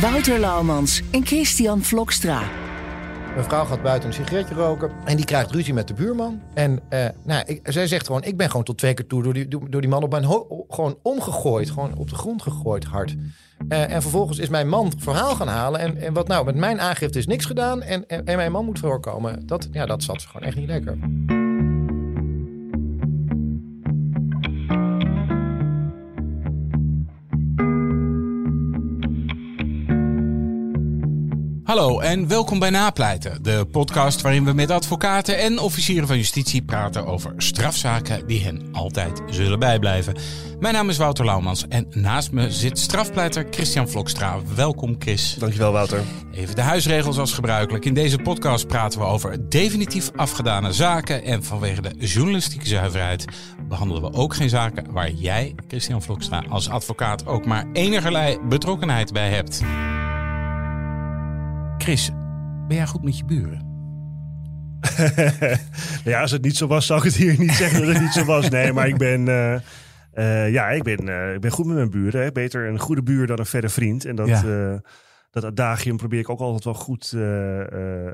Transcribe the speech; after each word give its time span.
Wouter 0.00 0.38
Laumans 0.38 1.02
en 1.10 1.26
Christian 1.26 1.82
Vlokstra. 1.82 2.42
Mijn 3.34 3.44
vrouw 3.44 3.64
gaat 3.64 3.82
buiten 3.82 4.08
een 4.08 4.14
sigaretje 4.14 4.54
roken 4.54 4.90
en 5.04 5.16
die 5.16 5.24
krijgt 5.24 5.50
ruzie 5.50 5.74
met 5.74 5.88
de 5.88 5.94
buurman. 5.94 6.40
En 6.54 6.80
uh, 6.90 7.06
nou, 7.24 7.60
zij 7.64 7.86
zegt 7.86 8.06
gewoon, 8.06 8.22
ik 8.22 8.36
ben 8.36 8.50
gewoon 8.50 8.64
tot 8.64 8.78
twee 8.78 8.94
keer 8.94 9.06
toe 9.06 9.22
door 9.22 9.34
die, 9.34 9.48
door 9.48 9.80
die 9.80 9.90
man 9.90 10.02
op 10.02 10.10
mijn 10.10 10.24
gewoon 10.68 10.98
omgegooid. 11.02 11.70
Gewoon 11.70 11.96
op 11.96 12.08
de 12.08 12.14
grond 12.14 12.42
gegooid 12.42 12.84
hard. 12.84 13.16
Uh, 13.68 13.92
en 13.92 14.02
vervolgens 14.02 14.38
is 14.38 14.48
mijn 14.48 14.68
man 14.68 14.92
verhaal 14.98 15.34
gaan 15.34 15.48
halen. 15.48 15.80
En, 15.80 15.96
en 15.96 16.12
wat 16.12 16.28
nou, 16.28 16.44
met 16.44 16.56
mijn 16.56 16.80
aangifte 16.80 17.18
is 17.18 17.26
niks 17.26 17.44
gedaan. 17.44 17.82
En, 17.82 18.08
en, 18.08 18.26
en 18.26 18.36
mijn 18.36 18.52
man 18.52 18.64
moet 18.64 18.78
voorkomen. 18.78 19.46
Dat, 19.46 19.68
ja, 19.72 19.86
dat 19.86 20.02
zat 20.02 20.22
gewoon 20.22 20.46
echt 20.46 20.56
niet 20.56 20.68
lekker. 20.68 20.98
Hallo 31.66 32.00
en 32.00 32.28
welkom 32.28 32.58
bij 32.58 32.70
Napleiten, 32.70 33.42
de 33.42 33.66
podcast 33.70 34.20
waarin 34.20 34.44
we 34.44 34.52
met 34.52 34.70
advocaten 34.70 35.38
en 35.38 35.58
officieren 35.58 36.06
van 36.06 36.16
justitie 36.16 36.62
praten 36.62 37.06
over 37.06 37.34
strafzaken 37.36 38.26
die 38.26 38.44
hen 38.44 38.68
altijd 38.72 39.22
zullen 39.30 39.58
bijblijven. 39.58 40.16
Mijn 40.60 40.74
naam 40.74 40.88
is 40.88 40.96
Wouter 40.96 41.24
Laumans 41.24 41.68
en 41.68 41.86
naast 41.90 42.32
me 42.32 42.50
zit 42.50 42.78
strafpleiter 42.78 43.46
Christian 43.50 43.88
Vlokstra. 43.88 44.38
Welkom 44.54 44.96
Chris. 44.98 45.36
Dankjewel 45.38 45.72
Wouter. 45.72 46.02
Even 46.32 46.54
de 46.54 46.62
huisregels 46.62 47.18
als 47.18 47.32
gebruikelijk. 47.32 47.84
In 47.84 47.94
deze 47.94 48.18
podcast 48.18 48.66
praten 48.66 49.00
we 49.00 49.06
over 49.06 49.48
definitief 49.48 50.10
afgedane 50.16 50.72
zaken 50.72 51.24
en 51.24 51.44
vanwege 51.44 51.80
de 51.80 52.06
journalistieke 52.06 52.68
zuiverheid 52.68 53.24
behandelen 53.68 54.02
we 54.02 54.12
ook 54.12 54.34
geen 54.34 54.48
zaken 54.48 54.92
waar 54.92 55.10
jij, 55.10 55.54
Christian 55.68 56.02
Vlokstra, 56.02 56.44
als 56.48 56.68
advocaat 56.68 57.26
ook 57.26 57.46
maar 57.46 57.66
enigerlei 57.72 58.38
betrokkenheid 58.48 59.12
bij 59.12 59.30
hebt. 59.30 59.62
Chris, 61.86 62.10
ben 62.68 62.76
jij 62.76 62.86
goed 62.86 63.02
met 63.02 63.18
je 63.18 63.24
buren? 63.24 63.66
ja, 66.12 66.20
als 66.20 66.30
het 66.30 66.42
niet 66.42 66.56
zo 66.56 66.66
was, 66.66 66.86
zou 66.86 66.98
ik 66.98 67.04
het 67.04 67.14
hier 67.14 67.38
niet 67.38 67.52
zeggen 67.52 67.80
dat 67.80 67.92
het 67.92 68.02
niet 68.02 68.12
zo 68.12 68.24
was. 68.24 68.48
Nee, 68.48 68.72
maar 68.72 68.88
ik 68.88 68.96
ben, 68.96 69.26
uh, 69.26 69.54
uh, 70.14 70.52
ja, 70.52 70.68
ik 70.68 70.82
ben, 70.82 71.08
uh, 71.08 71.34
ik 71.34 71.40
ben 71.40 71.50
goed 71.50 71.66
met 71.66 71.74
mijn 71.76 71.90
buren. 71.90 72.22
Hè. 72.22 72.32
Beter 72.32 72.68
een 72.68 72.78
goede 72.78 73.02
buur 73.02 73.26
dan 73.26 73.38
een 73.38 73.46
verre 73.46 73.68
vriend. 73.68 74.04
En 74.04 74.16
dat, 74.16 74.28
ja. 74.28 74.82
dat 75.30 75.44
adagium 75.44 75.96
probeer 75.96 76.18
ik 76.18 76.30
ook 76.30 76.40
altijd 76.40 76.64
wel 76.64 76.74
goed 76.74 77.12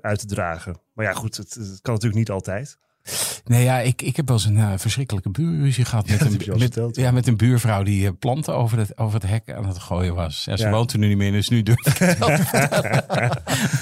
uit 0.01 0.19
te 0.19 0.27
dragen. 0.27 0.81
Maar 0.95 1.05
ja, 1.05 1.13
goed, 1.13 1.37
het, 1.37 1.55
het 1.55 1.81
kan 1.81 1.95
natuurlijk 1.95 2.21
niet 2.21 2.31
altijd. 2.31 2.79
Nee, 3.45 3.65
ja, 3.65 3.79
ik, 3.79 4.03
ik 4.03 4.17
heb 4.17 4.29
wel 4.29 4.37
eens 4.37 4.47
een 4.47 4.57
uh, 4.57 4.73
verschrikkelijke 4.77 5.31
buurruzie 5.31 5.85
gehad 5.85 6.09
met, 6.09 6.21
een, 6.21 6.59
met, 6.59 6.97
ja, 6.97 7.11
met 7.11 7.27
een 7.27 7.37
buurvrouw 7.37 7.83
die 7.83 8.05
uh, 8.05 8.11
planten 8.19 8.55
over 8.55 8.79
het, 8.79 8.99
over 8.99 9.21
het 9.21 9.31
hek 9.31 9.53
aan 9.53 9.67
het 9.67 9.79
gooien 9.79 10.15
was. 10.15 10.45
Ja, 10.45 10.57
ze 10.57 10.65
ja. 10.65 10.71
woont 10.71 10.93
er 10.93 10.99
nu 10.99 11.09
niet 11.09 11.17
meer, 11.17 11.33
dus 11.33 11.49
nu 11.49 11.63
durf 11.63 11.87
ik 11.87 11.99
het 11.99 12.19
wel 12.19 12.29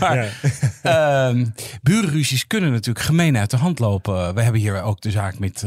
maar 0.00 0.34
ja. 0.82 1.30
uh, 1.32 1.46
buurruzies 1.82 2.46
kunnen 2.46 2.70
natuurlijk 2.70 3.04
gemeen 3.04 3.36
uit 3.36 3.50
de 3.50 3.56
hand 3.56 3.78
lopen. 3.78 4.34
We 4.34 4.42
hebben 4.42 4.60
hier 4.60 4.82
ook 4.82 5.00
de 5.00 5.10
zaak 5.10 5.38
met 5.38 5.64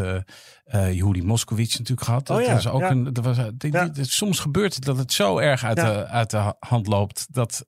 uh, 0.74 1.24
Moskowitz 1.24 1.78
natuurlijk 1.78 2.08
gehad. 2.08 2.28
Dat 2.28 2.40
oh 2.40 2.46
ja, 2.46 2.54
was 2.54 2.68
ook 2.68 2.82
een, 2.82 3.14
dat 3.14 3.24
was, 3.24 3.38
die, 3.38 3.72
die, 3.72 3.92
die, 3.92 4.06
soms 4.06 4.40
gebeurt 4.40 4.74
het 4.74 4.84
dat 4.84 4.98
het 4.98 5.14
zo 5.14 5.38
erg 5.38 5.64
uit, 5.64 5.76
de, 5.76 6.08
uit 6.08 6.30
de 6.30 6.54
hand 6.60 6.88
loopt 6.88 7.28
dat... 7.32 7.64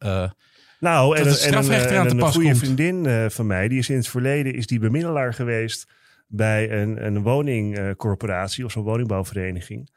Nou, 0.86 1.18
en, 1.18 1.26
en, 1.26 1.54
en, 1.54 2.06
een, 2.06 2.20
een 2.20 2.32
goede 2.32 2.48
komt. 2.48 2.58
vriendin 2.58 3.06
uh, 3.06 3.26
van 3.30 3.48
mij, 3.48 3.68
die 3.68 3.80
is 3.80 3.90
in 3.90 3.96
het 3.96 4.08
verleden 4.08 4.54
is 4.54 4.68
die 4.68 4.80
bemiddelaar 4.80 5.34
geweest 5.34 5.88
bij 6.28 6.72
een, 6.72 7.06
een 7.06 7.22
woningcorporatie 7.22 8.66
of 8.66 8.72
zo'n 8.72 8.84
woningbouwvereniging. 8.84 9.90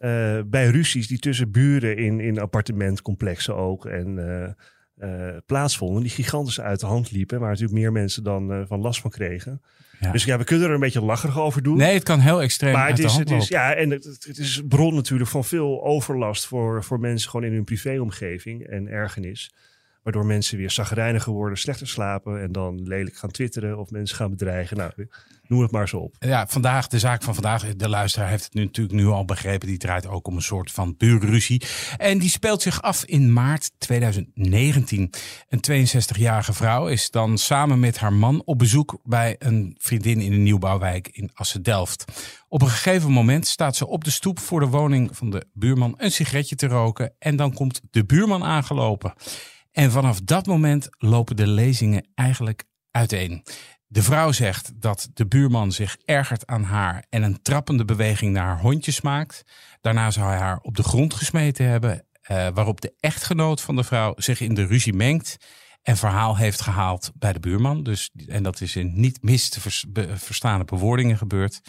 Uh, 0.00 0.40
bij 0.46 0.66
ruzies 0.66 1.08
die 1.08 1.18
tussen 1.18 1.50
buren 1.50 1.96
in, 1.96 2.20
in 2.20 2.38
appartementcomplexen 2.38 3.56
ook 3.56 3.86
en 3.86 4.56
plaatsvonden, 5.46 6.02
die 6.02 6.10
gigantisch 6.10 6.60
uit 6.60 6.80
de 6.80 6.86
hand 6.86 7.10
liepen, 7.10 7.40
waar 7.40 7.48
natuurlijk 7.48 7.78
meer 7.78 7.92
mensen 7.92 8.22
dan 8.22 8.64
van 8.68 8.80
last 8.80 9.00
van 9.00 9.10
kregen. 9.10 9.62
Ja. 10.00 10.12
Dus 10.12 10.24
ja, 10.24 10.38
we 10.38 10.44
kunnen 10.44 10.68
er 10.68 10.74
een 10.74 10.80
beetje 10.80 11.02
lacherig 11.02 11.38
over 11.38 11.62
doen. 11.62 11.76
Nee, 11.76 11.94
het 11.94 12.02
kan 12.02 12.20
heel 12.20 12.42
extreem 12.42 12.72
maar 12.72 12.88
het 12.88 12.98
is, 12.98 13.16
het 13.16 13.30
is, 13.30 13.48
ja, 13.48 13.74
en 13.74 13.90
het, 13.90 14.04
het, 14.04 14.38
is 14.38 14.62
bron 14.68 14.94
natuurlijk 14.94 15.30
van 15.30 15.44
veel 15.44 15.84
overlast 15.84 16.46
voor, 16.46 16.84
voor 16.84 17.00
mensen 17.00 17.30
gewoon 17.30 17.46
in 17.46 17.52
hun 17.52 17.64
privéomgeving 17.64 18.66
en 18.66 18.88
ergernis. 18.88 19.50
Waardoor 20.06 20.26
mensen 20.26 20.58
weer 20.58 20.70
zagrijniger 20.70 21.32
worden, 21.32 21.58
slechter 21.58 21.88
slapen 21.88 22.42
en 22.42 22.52
dan 22.52 22.82
lelijk 22.82 23.16
gaan 23.16 23.30
twitteren 23.30 23.78
of 23.78 23.90
mensen 23.90 24.16
gaan 24.16 24.30
bedreigen. 24.30 24.76
Nou, 24.76 24.92
noem 25.46 25.62
het 25.62 25.70
maar 25.70 25.88
zo 25.88 25.96
op. 25.96 26.16
Ja, 26.18 26.46
vandaag, 26.46 26.86
de 26.86 26.98
zaak 26.98 27.22
van 27.22 27.34
vandaag, 27.34 27.76
de 27.76 27.88
luisteraar 27.88 28.28
heeft 28.28 28.44
het 28.44 28.54
nu 28.54 28.64
natuurlijk 28.64 28.96
nu 28.96 29.06
al 29.06 29.24
begrepen. 29.24 29.68
Die 29.68 29.78
draait 29.78 30.06
ook 30.06 30.26
om 30.26 30.36
een 30.36 30.42
soort 30.42 30.72
van 30.72 30.94
buurruzie. 30.96 31.62
En 31.96 32.18
die 32.18 32.28
speelt 32.28 32.62
zich 32.62 32.82
af 32.82 33.04
in 33.04 33.32
maart 33.32 33.70
2019. 33.78 35.10
Een 35.48 35.86
62-jarige 35.88 36.52
vrouw 36.52 36.88
is 36.88 37.10
dan 37.10 37.38
samen 37.38 37.80
met 37.80 37.98
haar 37.98 38.12
man 38.12 38.42
op 38.44 38.58
bezoek 38.58 38.98
bij 39.04 39.36
een 39.38 39.76
vriendin 39.78 40.20
in 40.20 40.32
een 40.32 40.42
nieuwbouwwijk 40.42 41.08
in 41.08 41.30
Assen-Delft. 41.34 42.04
Op 42.48 42.62
een 42.62 42.68
gegeven 42.68 43.10
moment 43.10 43.46
staat 43.46 43.76
ze 43.76 43.86
op 43.86 44.04
de 44.04 44.10
stoep 44.10 44.38
voor 44.38 44.60
de 44.60 44.66
woning 44.66 45.16
van 45.16 45.30
de 45.30 45.46
buurman 45.52 45.94
een 45.96 46.12
sigaretje 46.12 46.56
te 46.56 46.66
roken. 46.66 47.14
En 47.18 47.36
dan 47.36 47.52
komt 47.52 47.80
de 47.90 48.04
buurman 48.04 48.44
aangelopen. 48.44 49.14
En 49.76 49.90
vanaf 49.90 50.20
dat 50.20 50.46
moment 50.46 50.88
lopen 50.98 51.36
de 51.36 51.46
lezingen 51.46 52.06
eigenlijk 52.14 52.64
uiteen. 52.90 53.44
De 53.86 54.02
vrouw 54.02 54.32
zegt 54.32 54.80
dat 54.80 55.08
de 55.14 55.26
buurman 55.26 55.72
zich 55.72 55.96
ergert 56.04 56.46
aan 56.46 56.62
haar 56.62 57.04
en 57.08 57.22
een 57.22 57.42
trappende 57.42 57.84
beweging 57.84 58.32
naar 58.32 58.46
haar 58.46 58.60
hondjes 58.60 59.00
maakt. 59.00 59.42
Daarna 59.80 60.10
zou 60.10 60.28
hij 60.28 60.38
haar 60.38 60.58
op 60.62 60.76
de 60.76 60.82
grond 60.82 61.14
gesmeten 61.14 61.66
hebben, 61.66 62.06
uh, 62.30 62.48
waarop 62.54 62.80
de 62.80 62.94
echtgenoot 63.00 63.60
van 63.60 63.76
de 63.76 63.84
vrouw 63.84 64.12
zich 64.16 64.40
in 64.40 64.54
de 64.54 64.66
ruzie 64.66 64.94
mengt 64.94 65.36
en 65.86 65.96
verhaal 65.96 66.36
heeft 66.36 66.60
gehaald 66.60 67.12
bij 67.14 67.32
de 67.32 67.40
buurman. 67.40 67.82
Dus, 67.82 68.10
en 68.26 68.42
dat 68.42 68.60
is 68.60 68.76
in 68.76 69.00
niet 69.00 69.22
mis 69.22 69.48
te 69.48 69.60
vers, 69.60 69.84
verstaande 70.14 70.64
bewoordingen 70.64 71.18
gebeurd. 71.18 71.60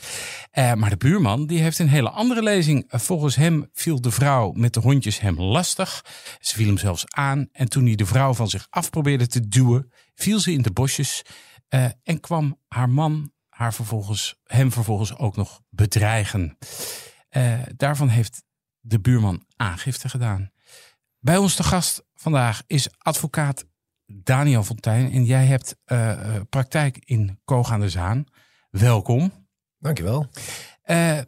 Uh, 0.54 0.74
maar 0.74 0.90
de 0.90 0.98
buurman 0.98 1.48
die 1.48 1.62
heeft 1.62 1.80
een 1.80 1.90
hele 1.90 2.10
andere 2.10 2.44
lezing. 2.44 2.86
Volgens 2.88 3.36
hem 3.36 3.70
viel 3.74 4.02
de 4.02 4.12
vrouw 4.12 4.52
met 4.52 4.74
de 4.74 4.80
hondjes 4.80 5.20
hem 5.20 5.42
lastig. 5.42 6.06
Ze 6.40 6.56
viel 6.56 6.68
hem 6.68 6.78
zelfs 6.78 7.04
aan. 7.08 7.48
En 7.52 7.70
toen 7.70 7.86
hij 7.86 7.96
de 7.96 8.06
vrouw 8.06 8.34
van 8.34 8.50
zich 8.50 8.68
af 8.70 8.90
probeerde 8.90 9.28
te 9.28 9.48
duwen, 9.48 9.92
viel 10.16 10.40
ze 10.40 10.52
in 10.52 10.62
de 10.62 10.72
bosjes. 10.72 11.22
Uh, 11.70 11.86
en 12.04 12.20
kwam 12.20 12.60
haar 12.68 12.90
man 12.90 13.32
haar 13.50 13.74
vervolgens, 13.74 14.36
hem 14.44 14.72
vervolgens 14.72 15.18
ook 15.18 15.36
nog 15.36 15.62
bedreigen. 15.70 16.58
Uh, 17.30 17.60
daarvan 17.76 18.10
heeft 18.10 18.44
de 18.80 19.00
buurman 19.00 19.46
aangifte 19.56 20.10
gedaan. 20.10 20.52
Bij 21.20 21.38
ons 21.38 21.56
te 21.56 21.64
gast 21.64 22.04
vandaag 22.14 22.64
is 22.68 22.88
advocaat 22.98 23.66
Daniel 24.08 24.64
Fontijn. 24.64 25.12
En 25.12 25.26
jij 25.26 25.46
hebt 25.46 25.76
uh, 25.86 26.36
praktijk 26.50 27.02
in 27.06 27.40
Koog 27.46 27.72
aan 27.72 27.80
de 27.80 27.90
Zaan. 27.90 28.26
Welkom. 28.70 29.32
Dankjewel. 29.80 30.28
Uh, 30.86 31.20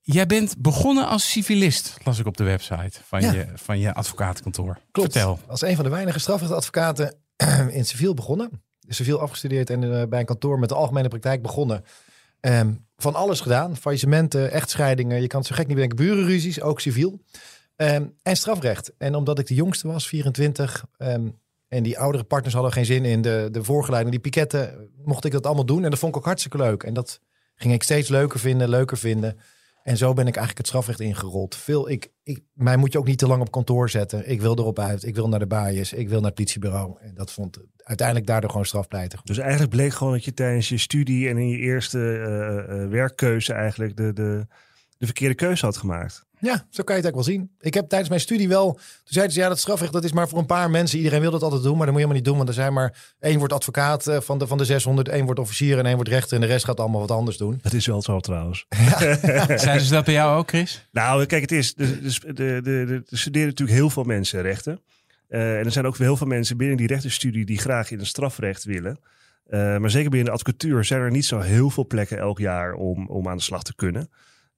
jij 0.00 0.26
bent 0.26 0.58
begonnen 0.58 1.06
als 1.08 1.30
civilist, 1.30 1.96
las 2.04 2.18
ik 2.18 2.26
op 2.26 2.36
de 2.36 2.44
website 2.44 3.00
van, 3.04 3.20
ja. 3.20 3.32
je, 3.32 3.46
van 3.54 3.78
je 3.78 3.94
advocatenkantoor. 3.94 4.78
Klopt. 4.90 5.12
Vertel. 5.12 5.38
Als 5.46 5.62
een 5.62 5.74
van 5.74 5.84
de 5.84 5.90
weinige 5.90 6.18
strafrechtadvocaten 6.18 7.14
in 7.70 7.84
civiel 7.84 8.14
begonnen. 8.14 8.64
Civiel 8.88 9.20
afgestudeerd 9.20 9.70
en 9.70 9.82
uh, 9.82 10.02
bij 10.04 10.20
een 10.20 10.26
kantoor 10.26 10.58
met 10.58 10.68
de 10.68 10.74
algemene 10.74 11.08
praktijk 11.08 11.42
begonnen. 11.42 11.84
Um, 12.40 12.86
van 12.96 13.14
alles 13.14 13.40
gedaan. 13.40 13.76
Faillissementen, 13.76 14.50
echtscheidingen. 14.50 15.20
Je 15.20 15.26
kan 15.26 15.38
het 15.38 15.48
zo 15.48 15.54
gek 15.54 15.66
niet 15.66 15.74
bedenken. 15.74 15.98
Burenruzies, 15.98 16.60
ook 16.60 16.80
civiel. 16.80 17.20
Um, 17.76 18.14
en 18.22 18.36
strafrecht. 18.36 18.92
En 18.98 19.14
omdat 19.14 19.38
ik 19.38 19.46
de 19.46 19.54
jongste 19.54 19.88
was, 19.88 20.08
24... 20.08 20.84
Um, 20.98 21.38
en 21.68 21.82
die 21.82 21.98
oudere 21.98 22.24
partners 22.24 22.54
hadden 22.54 22.72
geen 22.72 22.84
zin 22.84 23.04
in 23.04 23.22
de, 23.22 23.48
de 23.50 23.64
voorgeleiding, 23.64 24.14
die 24.14 24.30
piketten, 24.30 24.90
mocht 25.04 25.24
ik 25.24 25.32
dat 25.32 25.46
allemaal 25.46 25.66
doen. 25.66 25.84
En 25.84 25.90
dat 25.90 25.98
vond 25.98 26.12
ik 26.12 26.18
ook 26.18 26.26
hartstikke 26.26 26.56
leuk. 26.56 26.82
En 26.82 26.94
dat 26.94 27.20
ging 27.54 27.74
ik 27.74 27.82
steeds 27.82 28.08
leuker 28.08 28.40
vinden, 28.40 28.68
leuker 28.68 28.98
vinden. 28.98 29.38
En 29.82 29.96
zo 29.96 30.12
ben 30.12 30.26
ik 30.26 30.36
eigenlijk 30.36 30.58
het 30.58 30.66
strafrecht 30.66 31.00
ingerold. 31.00 31.56
Veel, 31.56 31.90
ik, 31.90 32.10
ik, 32.22 32.42
mij 32.52 32.76
moet 32.76 32.92
je 32.92 32.98
ook 32.98 33.06
niet 33.06 33.18
te 33.18 33.26
lang 33.26 33.40
op 33.40 33.50
kantoor 33.50 33.90
zetten. 33.90 34.30
Ik 34.30 34.40
wil 34.40 34.58
erop 34.58 34.78
uit. 34.78 35.04
Ik 35.04 35.14
wil 35.14 35.28
naar 35.28 35.38
de 35.38 35.46
baaiers. 35.46 35.92
Ik 35.92 36.08
wil 36.08 36.16
naar 36.16 36.26
het 36.26 36.34
politiebureau. 36.34 36.96
En 37.00 37.14
dat 37.14 37.32
vond 37.32 37.58
uiteindelijk 37.76 38.26
daardoor 38.26 38.50
gewoon 38.50 38.66
strafpleitig. 38.66 39.22
Dus 39.22 39.38
eigenlijk 39.38 39.70
bleek 39.70 39.92
gewoon 39.92 40.12
dat 40.12 40.24
je 40.24 40.34
tijdens 40.34 40.68
je 40.68 40.78
studie 40.78 41.28
en 41.28 41.38
in 41.38 41.48
je 41.48 41.58
eerste 41.58 41.98
uh, 41.98 42.76
uh, 42.76 42.88
werkkeuze 42.88 43.52
eigenlijk 43.52 43.96
de, 43.96 44.12
de, 44.12 44.46
de 44.98 45.04
verkeerde 45.04 45.34
keuze 45.34 45.64
had 45.64 45.76
gemaakt. 45.76 46.25
Ja, 46.40 46.66
zo 46.70 46.82
kan 46.82 46.96
je 46.96 47.00
het 47.00 47.10
ook 47.10 47.16
wel 47.16 47.24
zien. 47.24 47.50
Ik 47.60 47.74
heb 47.74 47.88
tijdens 47.88 48.10
mijn 48.10 48.20
studie 48.20 48.48
wel, 48.48 48.72
toen 48.72 48.82
zeiden 49.04 49.34
ze 49.34 49.40
ja, 49.40 49.48
dat 49.48 49.58
strafrecht 49.58 49.92
dat 49.92 50.04
is 50.04 50.12
maar 50.12 50.28
voor 50.28 50.38
een 50.38 50.46
paar 50.46 50.70
mensen. 50.70 50.98
Iedereen 50.98 51.20
wil 51.20 51.30
dat 51.30 51.42
altijd 51.42 51.62
doen, 51.62 51.76
maar 51.76 51.86
dat 51.86 51.94
moet 51.94 52.02
je 52.02 52.08
helemaal 52.08 52.22
niet 52.22 52.24
doen, 52.24 52.36
want 52.36 52.48
er 52.48 52.54
zijn 52.54 52.72
maar 52.72 53.14
één 53.20 53.38
wordt 53.38 53.52
advocaat 53.52 54.06
eh, 54.06 54.20
van 54.20 54.38
de, 54.38 54.46
van 54.46 54.58
de 54.58 54.64
600, 54.64 55.08
één 55.08 55.24
wordt 55.24 55.40
officier 55.40 55.78
en 55.78 55.86
één 55.86 55.94
wordt 55.94 56.10
rechter 56.10 56.34
en 56.34 56.40
de 56.40 56.46
rest 56.46 56.64
gaat 56.64 56.80
allemaal 56.80 57.00
wat 57.00 57.10
anders 57.10 57.36
doen. 57.36 57.58
Dat 57.62 57.72
is 57.72 57.86
wel 57.86 58.02
zo 58.02 58.20
trouwens. 58.20 58.66
Zijn 59.64 59.80
ze 59.80 59.90
dat 59.90 60.04
bij 60.04 60.14
jou 60.14 60.38
ook, 60.38 60.48
Chris? 60.48 60.88
Nou, 60.92 61.26
kijk, 61.26 61.42
het 61.42 61.52
is, 61.52 61.74
de, 61.74 62.00
de, 62.00 62.34
de, 62.34 62.60
de, 62.62 63.02
de 63.06 63.16
studeren 63.16 63.48
natuurlijk 63.48 63.78
heel 63.78 63.90
veel 63.90 64.04
mensen 64.04 64.42
rechten. 64.42 64.80
Uh, 65.28 65.58
en 65.58 65.64
er 65.64 65.72
zijn 65.72 65.86
ook 65.86 65.98
heel 65.98 66.16
veel 66.16 66.26
mensen 66.26 66.56
binnen 66.56 66.76
die 66.76 66.86
rechtenstudie 66.86 67.44
die 67.44 67.58
graag 67.58 67.90
in 67.90 67.98
het 67.98 68.06
strafrecht 68.06 68.64
willen. 68.64 68.98
Uh, 69.48 69.76
maar 69.76 69.90
zeker 69.90 70.10
binnen 70.10 70.28
de 70.28 70.38
advocatuur 70.38 70.84
zijn 70.84 71.00
er 71.00 71.10
niet 71.10 71.24
zo 71.24 71.40
heel 71.40 71.70
veel 71.70 71.86
plekken 71.86 72.18
elk 72.18 72.38
jaar 72.38 72.72
om, 72.72 73.08
om 73.08 73.28
aan 73.28 73.36
de 73.36 73.42
slag 73.42 73.62
te 73.62 73.74
kunnen. 73.74 74.10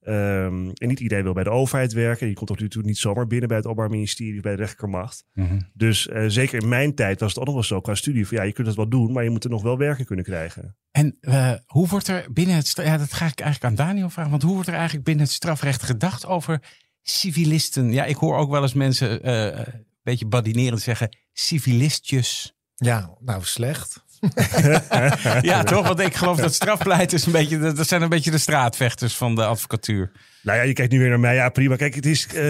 Um, 0.07 0.71
en 0.73 0.87
niet 0.87 0.99
iedereen 0.99 1.23
wil 1.23 1.33
bij 1.33 1.43
de 1.43 1.49
overheid 1.49 1.93
werken. 1.93 2.25
Die 2.25 2.35
komt 2.35 2.49
natuurlijk 2.49 2.87
niet 2.87 2.97
zomaar 2.97 3.27
binnen 3.27 3.47
bij 3.47 3.57
het 3.57 3.65
Openbaar 3.65 3.89
Ministerie 3.89 4.35
of 4.35 4.41
bij 4.41 4.55
de 4.55 4.61
rechtermacht. 4.61 5.25
Mm 5.33 5.47
-hmm. 5.47 5.69
Dus 5.73 6.07
uh, 6.07 6.23
zeker 6.27 6.61
in 6.61 6.69
mijn 6.69 6.95
tijd 6.95 7.19
was 7.19 7.29
het 7.29 7.39
ook 7.39 7.45
nog 7.45 7.53
wel 7.53 7.63
zo 7.63 7.81
qua 7.81 7.95
studie. 7.95 8.27
Van, 8.27 8.37
ja, 8.37 8.43
je 8.43 8.53
kunt 8.53 8.67
het 8.67 8.75
wel 8.75 8.89
doen, 8.89 9.11
maar 9.11 9.23
je 9.23 9.29
moet 9.29 9.43
er 9.43 9.49
nog 9.49 9.61
wel 9.61 9.77
werken 9.77 10.05
kunnen 10.05 10.25
krijgen. 10.25 10.77
En 10.91 11.17
uh, 11.21 11.53
hoe 11.65 11.87
wordt 11.87 12.07
er 12.07 12.33
binnen 12.33 12.55
het... 12.55 12.71
Ja, 12.75 12.97
dat 12.97 13.13
ga 13.13 13.25
ik 13.25 13.39
eigenlijk 13.39 13.63
aan 13.63 13.87
Daniel 13.87 14.09
vragen. 14.09 14.31
Want 14.31 14.43
hoe 14.43 14.53
wordt 14.53 14.67
er 14.67 14.73
eigenlijk 14.73 15.05
binnen 15.05 15.25
het 15.25 15.33
strafrecht 15.33 15.83
gedacht 15.83 16.25
over 16.25 16.61
civilisten? 17.01 17.91
Ja, 17.91 18.05
ik 18.05 18.15
hoor 18.15 18.37
ook 18.37 18.49
wel 18.49 18.61
eens 18.61 18.73
mensen 18.73 19.27
uh, 19.27 19.45
een 19.45 19.85
beetje 20.03 20.25
badinerend 20.25 20.81
zeggen... 20.81 21.17
civilistjes. 21.33 22.57
Ja, 22.75 23.17
nou 23.19 23.43
slecht. 23.43 24.03
ja, 25.41 25.63
toch? 25.63 25.87
Want 25.87 25.99
ik 25.99 26.15
geloof 26.15 26.37
dat 26.37 26.53
strafpleiters 26.53 27.25
een 27.25 27.31
beetje, 27.31 27.73
dat 27.73 27.87
zijn 27.87 28.01
een 28.01 28.09
beetje 28.09 28.31
de 28.31 28.37
straatvechters 28.37 29.17
van 29.17 29.35
de 29.35 29.45
advocatuur. 29.45 30.11
Nou 30.41 30.57
ja, 30.57 30.63
je 30.63 30.73
kijkt 30.73 30.91
nu 30.91 30.99
weer 30.99 31.09
naar 31.09 31.19
mij. 31.19 31.35
Ja, 31.35 31.49
prima. 31.49 31.75
Kijk, 31.75 31.95
het 31.95 32.05
is. 32.05 32.27
Uh, 32.39 32.45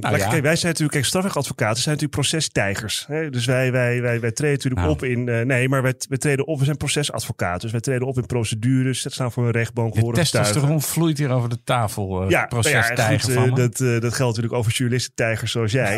nou, 0.00 0.16
ja. 0.16 0.28
kijk, 0.28 0.42
wij 0.42 0.56
zijn 0.56 0.66
natuurlijk, 0.66 0.90
kijk, 0.90 1.04
strafrechtadvocaten 1.04 1.82
zijn 1.82 1.94
natuurlijk 1.94 2.20
procestijgers. 2.20 3.04
Hè? 3.08 3.30
Dus 3.30 3.44
wij, 3.44 3.72
wij, 3.72 4.00
wij, 4.00 4.20
wij 4.20 4.32
treden 4.32 4.54
natuurlijk 4.56 4.80
nou. 4.80 4.92
op 4.92 5.04
in. 5.04 5.26
Uh, 5.26 5.40
nee, 5.40 5.68
maar 5.68 5.82
wij, 5.82 5.94
wij 6.08 6.18
treden 6.18 6.46
op. 6.46 6.58
We 6.58 6.64
zijn 6.64 6.76
procesadvocaten. 6.76 7.60
Dus 7.60 7.70
wij 7.70 7.80
treden 7.80 8.06
op 8.06 8.16
in 8.16 8.26
procedures. 8.26 9.02
Dat 9.02 9.12
staan 9.12 9.32
voor 9.32 9.44
een 9.44 9.50
rechtbank. 9.50 9.94
De 9.94 10.12
testosteron 10.12 10.82
vloeit 10.82 11.18
hier 11.18 11.30
over 11.30 11.48
de 11.48 11.58
tafel. 11.64 12.24
Uh, 12.24 12.30
ja, 12.30 12.46
procestijger. 12.46 13.32
Ja, 13.32 13.40
goed, 13.40 13.56
dat, 13.56 13.76
dat 13.76 14.14
geldt 14.14 14.36
natuurlijk 14.36 14.52
over 14.52 14.72
journalisten-tijgers 14.72 15.52
zoals 15.52 15.72
jij, 15.72 15.96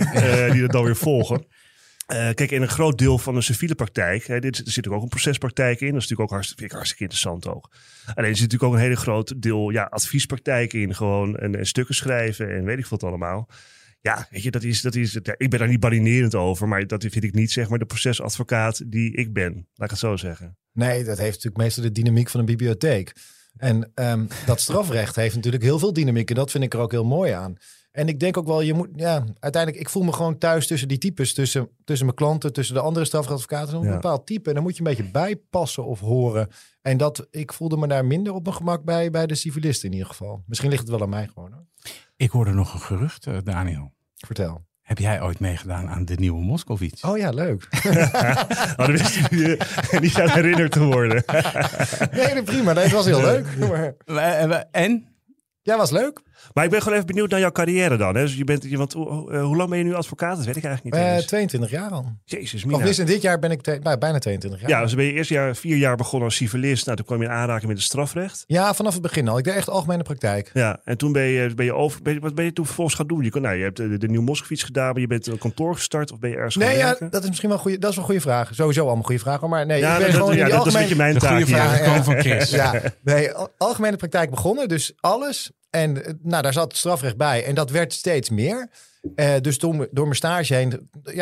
die 0.53 0.61
dat 0.61 0.73
dan 0.73 0.85
weer 0.85 0.97
volgen. 0.97 1.45
Uh, 2.13 2.17
kijk, 2.17 2.51
in 2.51 2.63
een 2.63 2.69
groot 2.69 2.99
deel 2.99 3.19
van 3.19 3.35
de 3.35 3.41
civiele 3.41 3.75
praktijk, 3.75 4.27
hè, 4.27 4.39
dit, 4.39 4.59
er 4.59 4.73
zit 4.73 4.89
ook 4.89 5.03
een 5.03 5.09
procespraktijk 5.09 5.81
in. 5.81 5.93
Dat 5.93 5.97
is 5.97 6.09
natuurlijk 6.09 6.21
ook 6.21 6.31
hartstikke, 6.31 6.61
vind 6.61 6.71
ik 6.71 6.77
hartstikke 6.77 7.03
interessant 7.03 7.47
ook. 7.47 7.71
Alleen 8.15 8.31
er 8.31 8.37
zit 8.37 8.51
natuurlijk 8.51 8.63
ook 8.63 8.73
een 8.73 8.85
hele 8.85 8.97
groot 8.97 9.43
deel 9.43 9.71
ja, 9.71 9.83
adviespraktijk 9.83 10.73
in. 10.73 10.95
Gewoon 10.95 11.37
en, 11.37 11.57
en 11.57 11.67
stukken 11.67 11.95
schrijven 11.95 12.55
en 12.55 12.65
weet 12.65 12.79
ik 12.79 12.87
wat 12.87 13.03
allemaal. 13.03 13.49
Ja, 14.01 14.27
weet 14.31 14.43
je, 14.43 14.51
dat 14.51 14.63
is, 14.63 14.81
dat 14.81 14.95
is, 14.95 15.15
ik 15.15 15.51
ben 15.51 15.59
daar 15.59 15.69
niet 15.69 15.81
barinerend 15.81 16.35
over, 16.35 16.69
maar 16.69 16.87
dat 16.87 17.05
vind 17.09 17.25
ik 17.25 17.35
niet 17.35 17.53
zeg 17.53 17.69
maar 17.69 17.79
de 17.79 17.87
procesadvocaat 17.87 18.91
die 18.91 19.17
ik 19.17 19.33
ben. 19.33 19.53
Laat 19.53 19.85
ik 19.85 19.91
het 19.91 19.99
zo 19.99 20.17
zeggen. 20.17 20.57
Nee, 20.73 21.05
dat 21.05 21.19
heeft 21.19 21.35
natuurlijk 21.35 21.63
meestal 21.63 21.83
de 21.83 21.93
dynamiek 21.93 22.29
van 22.29 22.41
een 22.41 22.47
bibliotheek. 22.47 23.13
En 23.57 23.93
um, 23.95 24.29
dat 24.47 24.61
strafrecht 24.61 25.17
heeft 25.17 25.35
natuurlijk 25.35 25.63
heel 25.63 25.79
veel 25.79 25.93
dynamiek 25.93 26.29
en 26.31 26.37
dat 26.37 26.51
vind 26.51 26.65
ik 26.65 26.75
er 26.75 26.81
ook 26.81 26.91
heel 26.91 27.05
mooi 27.05 27.33
aan. 27.33 27.57
En 27.97 28.09
ik 28.09 28.21
denk 28.21 28.37
ook 28.37 28.47
wel, 28.47 28.61
je 28.61 28.75
moet, 28.75 28.89
ja, 28.95 29.25
uiteindelijk, 29.39 29.83
ik 29.83 29.89
voel 29.89 30.03
me 30.03 30.13
gewoon 30.13 30.39
thuis 30.39 30.67
tussen 30.67 30.89
die 30.89 30.99
types, 30.99 31.35
tussen, 31.35 31.69
tussen 31.85 32.07
mijn 32.07 32.19
klanten, 32.19 32.53
tussen 32.53 32.75
de 32.75 32.81
andere 32.81 33.05
strafrechtadvocaten, 33.05 33.77
een 33.77 33.85
ja. 33.85 33.93
bepaald 33.93 34.27
type. 34.27 34.49
En 34.49 34.55
dan 34.55 34.63
moet 34.63 34.77
je 34.77 34.79
een 34.79 34.95
beetje 34.95 35.11
bijpassen 35.11 35.85
of 35.85 36.01
horen. 36.01 36.49
En 36.83 36.97
dat, 36.97 37.27
ik 37.31 37.53
voelde 37.53 37.77
me 37.77 37.87
daar 37.87 38.05
minder 38.05 38.33
op 38.33 38.43
mijn 38.43 38.55
gemak 38.57 38.85
bij, 38.85 39.11
bij 39.11 39.27
de 39.27 39.35
civilisten 39.35 39.89
in 39.89 39.93
ieder 39.95 40.09
geval. 40.09 40.43
Misschien 40.47 40.71
ligt 40.71 40.83
het 40.83 40.91
wel 40.91 41.03
aan 41.03 41.09
mij 41.09 41.29
gewoon. 41.35 41.53
Hoor. 41.53 41.67
Ik 42.17 42.31
hoorde 42.31 42.53
nog 42.53 42.75
een 42.75 42.81
gerucht, 42.81 43.27
uh, 43.27 43.37
Daniel. 43.45 43.93
Vertel. 44.15 44.65
Heb 44.81 44.99
jij 44.99 45.23
ooit 45.23 45.41
meegedaan 45.41 45.89
aan 45.89 46.05
de 46.05 46.15
nieuwe 46.15 46.43
Moskovits? 46.43 47.03
Oh 47.03 47.19
ja, 47.19 47.31
leuk. 47.31 47.69
oh, 48.77 48.77
dan 48.77 48.91
wist 48.93 49.15
je 49.15 49.99
niet 50.01 50.21
aan 50.21 50.29
herinnerd 50.29 50.73
te 50.73 50.85
worden. 50.85 51.25
nee, 52.11 52.43
prima. 52.43 52.75
Het 52.75 52.93
was 52.93 53.05
heel 53.07 53.21
leuk. 53.21 53.47
Maar... 54.07 54.65
En? 54.71 55.07
Ja, 55.63 55.77
was 55.77 55.91
leuk. 55.91 56.23
Maar 56.53 56.65
ik 56.65 56.71
ben 56.71 56.79
gewoon 56.79 56.95
even 56.95 57.07
benieuwd 57.07 57.31
naar 57.31 57.41
jouw 57.41 57.53
carrière 57.53 57.97
dan. 57.97 58.15
Hè? 58.15 58.23
Dus 58.23 58.37
je 58.37 58.45
bent, 58.45 58.71
want, 58.71 58.95
uh, 58.95 59.03
hoe 59.43 59.57
lang 59.57 59.69
ben 59.69 59.79
je 59.79 59.85
nu 59.85 59.95
advocaat? 59.95 60.37
Dat 60.37 60.47
weet 60.47 60.57
ik 60.57 60.65
eigenlijk 60.65 60.97
niet. 60.97 61.05
Uh, 61.05 61.27
22 61.27 61.71
jaar 61.71 61.91
al. 61.91 62.13
Jezus, 62.25 62.65
mina. 62.65 62.77
Of 62.77 62.83
dus 62.83 62.99
in 62.99 63.07
dit 63.07 63.23
jaar 63.23 63.39
ben 63.39 63.51
ik 63.51 63.63
te, 63.63 63.79
nou, 63.83 63.99
bijna 63.99 64.19
22 64.19 64.61
jaar. 64.61 64.71
Ja, 64.71 64.83
dus 64.83 64.95
ben 64.95 65.05
je 65.05 65.13
eerst 65.13 65.31
jaar, 65.31 65.57
vier 65.57 65.77
jaar 65.77 65.97
begonnen 65.97 66.29
als 66.29 66.37
civilist. 66.37 66.85
Nou, 66.85 66.97
toen 66.97 67.07
kwam 67.07 67.19
je 67.19 67.25
in 67.25 67.31
aanraking 67.31 67.67
met 67.67 67.77
het 67.77 67.87
strafrecht. 67.87 68.45
Ja, 68.47 68.75
vanaf 68.75 68.93
het 68.93 69.03
begin 69.03 69.29
al. 69.29 69.39
Ik 69.39 69.45
deed 69.45 69.55
echt 69.55 69.69
algemene 69.69 70.03
praktijk. 70.03 70.51
Ja, 70.55 70.81
en 70.85 70.97
toen 70.97 71.13
ben 71.13 71.23
je, 71.23 71.55
ben 71.55 71.65
je 71.65 71.75
over. 71.75 72.03
Ben 72.03 72.15
je, 72.15 72.21
wat 72.21 72.35
ben 72.35 72.45
je 72.45 72.53
toen 72.53 72.65
vervolgens 72.65 72.97
gaan 72.97 73.07
doen? 73.07 73.23
Je, 73.23 73.31
kon, 73.31 73.43
nou, 73.43 73.57
je 73.57 73.63
hebt 73.63 73.77
de, 73.77 73.99
de 73.99 74.09
Nieuw 74.09 74.23
Moskovits 74.23 74.63
gedaan, 74.63 74.93
maar 74.93 75.01
je 75.01 75.07
bent 75.07 75.27
een 75.27 75.39
kantoor 75.39 75.75
gestart 75.75 76.13
of 76.13 76.19
ben 76.19 76.31
je 76.31 76.37
ergens 76.37 76.57
Nee, 76.57 76.77
ja, 76.77 76.97
dat 77.11 77.23
is 77.23 77.29
misschien 77.29 77.49
wel 77.49 77.59
goede. 77.59 77.79
Dat 77.79 77.91
is 77.91 77.97
wel 77.97 78.05
een 78.05 78.11
goede 78.11 78.27
vraag. 78.29 78.55
Sowieso 78.55 78.85
allemaal 78.85 79.05
goede 79.05 79.21
vragen. 79.21 79.49
Maar 79.49 79.67
nee, 79.67 79.81
ja, 79.81 79.93
ik 79.93 79.99
ben 79.99 80.07
dat, 80.07 80.17
gewoon 80.17 80.37
ja, 80.37 80.45
in 80.45 80.51
dat, 80.51 80.65
die 80.65 80.65
dat 80.65 80.67
is 80.67 80.75
een 80.75 80.81
beetje 80.81 80.97
mijn 80.97 81.19
taak. 81.19 81.31
goede 81.31 81.47
vraag 81.47 82.05
van 82.05 82.21
Chris. 82.21 82.51
ja, 82.51 82.81
nee, 83.03 83.31
algemene 83.57 83.97
praktijk 83.97 84.31
begonnen. 84.31 84.69
Dus 84.69 84.93
alles. 85.01 85.51
En 85.77 86.19
nou, 86.23 86.43
daar 86.43 86.53
zat 86.53 86.77
strafrecht 86.77 87.17
bij. 87.17 87.45
En 87.45 87.55
dat 87.55 87.71
werd 87.71 87.93
steeds 87.93 88.31
meer. 88.31 88.71
Uh, 89.17 89.35
dus 89.41 89.59
door, 89.59 89.89
door 89.91 90.05
mijn 90.05 90.17
stage 90.17 90.55
heen, 90.55 90.69
ja, 90.71 90.79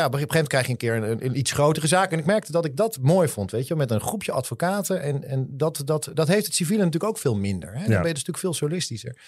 op 0.06 0.12
een 0.12 0.18
gegeven 0.18 0.26
moment 0.26 0.48
krijg 0.48 0.66
je 0.66 0.72
een 0.72 0.78
keer 0.78 0.94
een, 0.94 1.24
een, 1.24 1.38
iets 1.38 1.52
grotere 1.52 1.86
zaak. 1.86 2.12
En 2.12 2.18
ik 2.18 2.24
merkte 2.24 2.52
dat 2.52 2.64
ik 2.64 2.76
dat 2.76 2.98
mooi 3.00 3.28
vond, 3.28 3.50
weet 3.50 3.66
je, 3.66 3.76
met 3.76 3.90
een 3.90 4.00
groepje 4.00 4.32
advocaten. 4.32 5.02
En, 5.02 5.24
en 5.24 5.46
dat, 5.50 5.82
dat, 5.84 6.10
dat 6.14 6.28
heeft 6.28 6.46
het 6.46 6.54
civiele 6.54 6.84
natuurlijk 6.84 7.12
ook 7.12 7.18
veel 7.18 7.36
minder. 7.36 7.68
Hè? 7.72 7.80
Dan 7.80 7.82
ja. 7.82 7.86
ben 7.86 7.96
je 8.08 8.14
dus 8.14 8.24
natuurlijk 8.24 8.38
veel 8.38 8.54
solistischer. 8.54 9.18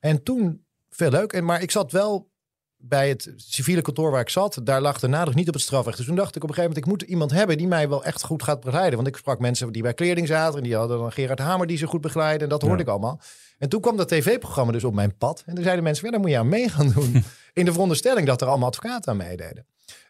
En 0.00 0.22
toen, 0.22 0.64
veel 0.90 1.10
leuk. 1.10 1.32
En, 1.32 1.44
maar 1.44 1.62
ik 1.62 1.70
zat 1.70 1.92
wel 1.92 2.30
bij 2.78 3.08
het 3.08 3.32
civiele 3.36 3.82
kantoor 3.82 4.10
waar 4.10 4.20
ik 4.20 4.28
zat, 4.28 4.60
daar 4.62 4.80
lag 4.80 5.00
de 5.00 5.08
nadruk 5.08 5.34
niet 5.34 5.48
op 5.48 5.54
het 5.54 5.62
strafrecht. 5.62 5.96
Dus 5.96 6.06
toen 6.06 6.16
dacht 6.16 6.36
ik 6.36 6.42
op 6.42 6.48
een 6.48 6.54
gegeven 6.54 6.74
moment, 6.74 6.86
ik 6.86 7.00
moet 7.00 7.10
iemand 7.10 7.30
hebben 7.30 7.58
die 7.58 7.66
mij 7.66 7.88
wel 7.88 8.04
echt 8.04 8.24
goed 8.24 8.42
gaat 8.42 8.60
begeleiden. 8.60 8.96
Want 8.96 9.08
ik 9.08 9.16
sprak 9.16 9.38
mensen 9.38 9.72
die 9.72 9.82
bij 9.82 9.94
kleding 9.94 10.26
zaten 10.26 10.56
en 10.56 10.62
die 10.62 10.76
hadden 10.76 10.98
dan 10.98 11.12
Gerard 11.12 11.38
Hamer 11.38 11.66
die 11.66 11.76
ze 11.76 11.86
goed 11.86 12.00
begeleiden. 12.00 12.42
En 12.42 12.48
dat 12.48 12.62
hoorde 12.62 12.76
ja. 12.76 12.82
ik 12.82 12.88
allemaal. 12.88 13.20
En 13.58 13.68
toen 13.68 13.80
kwam 13.80 13.96
dat 13.96 14.08
tv-programma 14.08 14.72
dus 14.72 14.84
op 14.84 14.94
mijn 14.94 15.16
pad. 15.16 15.42
En 15.46 15.54
toen 15.54 15.62
zeiden 15.62 15.84
mensen, 15.84 16.04
ja, 16.04 16.10
daar 16.10 16.20
moet 16.20 16.30
je 16.30 16.38
aan 16.38 16.48
mee 16.48 16.68
gaan 16.68 16.88
doen. 16.88 17.24
In 17.52 17.64
de 17.64 17.72
veronderstelling 17.72 18.26
dat 18.26 18.40
er 18.40 18.48
allemaal 18.48 18.68
advocaten 18.68 19.10
aan 19.10 19.16
meededen. 19.16 19.66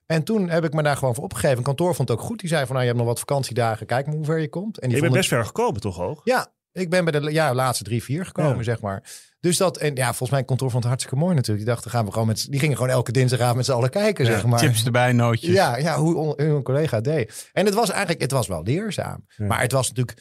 En 0.07 0.23
toen 0.23 0.49
heb 0.49 0.65
ik 0.65 0.73
me 0.73 0.83
daar 0.83 0.97
gewoon 0.97 1.15
voor 1.15 1.25
opgegeven. 1.25 1.57
Een 1.57 1.63
kantoor 1.63 1.95
vond 1.95 2.09
het 2.09 2.19
ook 2.19 2.25
goed. 2.25 2.41
Die 2.41 2.49
zei 2.49 2.67
van, 2.67 2.71
nou, 2.75 2.81
je 2.81 2.87
hebt 2.87 2.99
nog 2.99 3.09
wat 3.09 3.19
vakantiedagen. 3.19 3.87
Kijk 3.87 4.07
maar 4.07 4.15
hoe 4.15 4.25
ver 4.25 4.39
je 4.39 4.49
komt. 4.49 4.79
En 4.79 4.89
die 4.89 4.97
je 4.97 5.03
bent 5.03 5.15
best 5.15 5.29
ver 5.29 5.45
gekomen, 5.45 5.81
toch 5.81 6.01
ook? 6.01 6.21
Ja, 6.25 6.53
ik 6.77 6.91
ben 6.91 7.05
bij 7.05 7.21
de 7.21 7.33
ja, 7.33 7.55
laatste 7.55 7.85
drie, 7.85 8.03
vier 8.03 8.27
gekomen, 8.27 8.57
ja. 8.57 8.63
zeg 8.63 8.81
maar. 8.81 9.03
Dus 9.41 9.57
dat, 9.57 9.77
en 9.77 9.95
ja, 9.95 10.07
volgens 10.07 10.31
mij 10.31 10.45
kantoor 10.45 10.71
vond 10.71 10.83
het 10.83 10.93
hartstikke 10.93 11.25
mooi 11.25 11.35
natuurlijk. 11.35 11.65
Die 11.65 11.75
dachten, 11.75 11.91
gaan 11.91 12.05
we 12.05 12.13
gewoon 12.13 12.27
met, 12.27 12.47
die 12.51 12.61
gingen 12.61 12.77
gewoon 12.77 12.91
elke 12.91 13.13
dinsdagavond 13.13 13.57
met 13.57 13.65
z'n 13.65 13.73
allen 13.73 13.91
kijken, 13.91 14.25
ja, 14.25 14.31
zeg 14.31 14.47
maar. 14.47 14.59
Chips 14.59 14.85
erbij, 14.85 15.13
nootjes. 15.13 15.51
Ja, 15.51 15.77
ja 15.77 15.97
hoe, 15.97 16.15
hoe 16.15 16.41
een 16.41 16.63
collega 16.63 17.01
deed. 17.01 17.51
En 17.53 17.65
het 17.65 17.75
was 17.75 17.91
eigenlijk, 17.91 18.21
het 18.21 18.31
was 18.31 18.47
wel 18.47 18.63
leerzaam. 18.63 19.27
Ja. 19.37 19.47
Maar 19.47 19.61
het 19.61 19.73
was 19.73 19.89
natuurlijk 19.89 20.19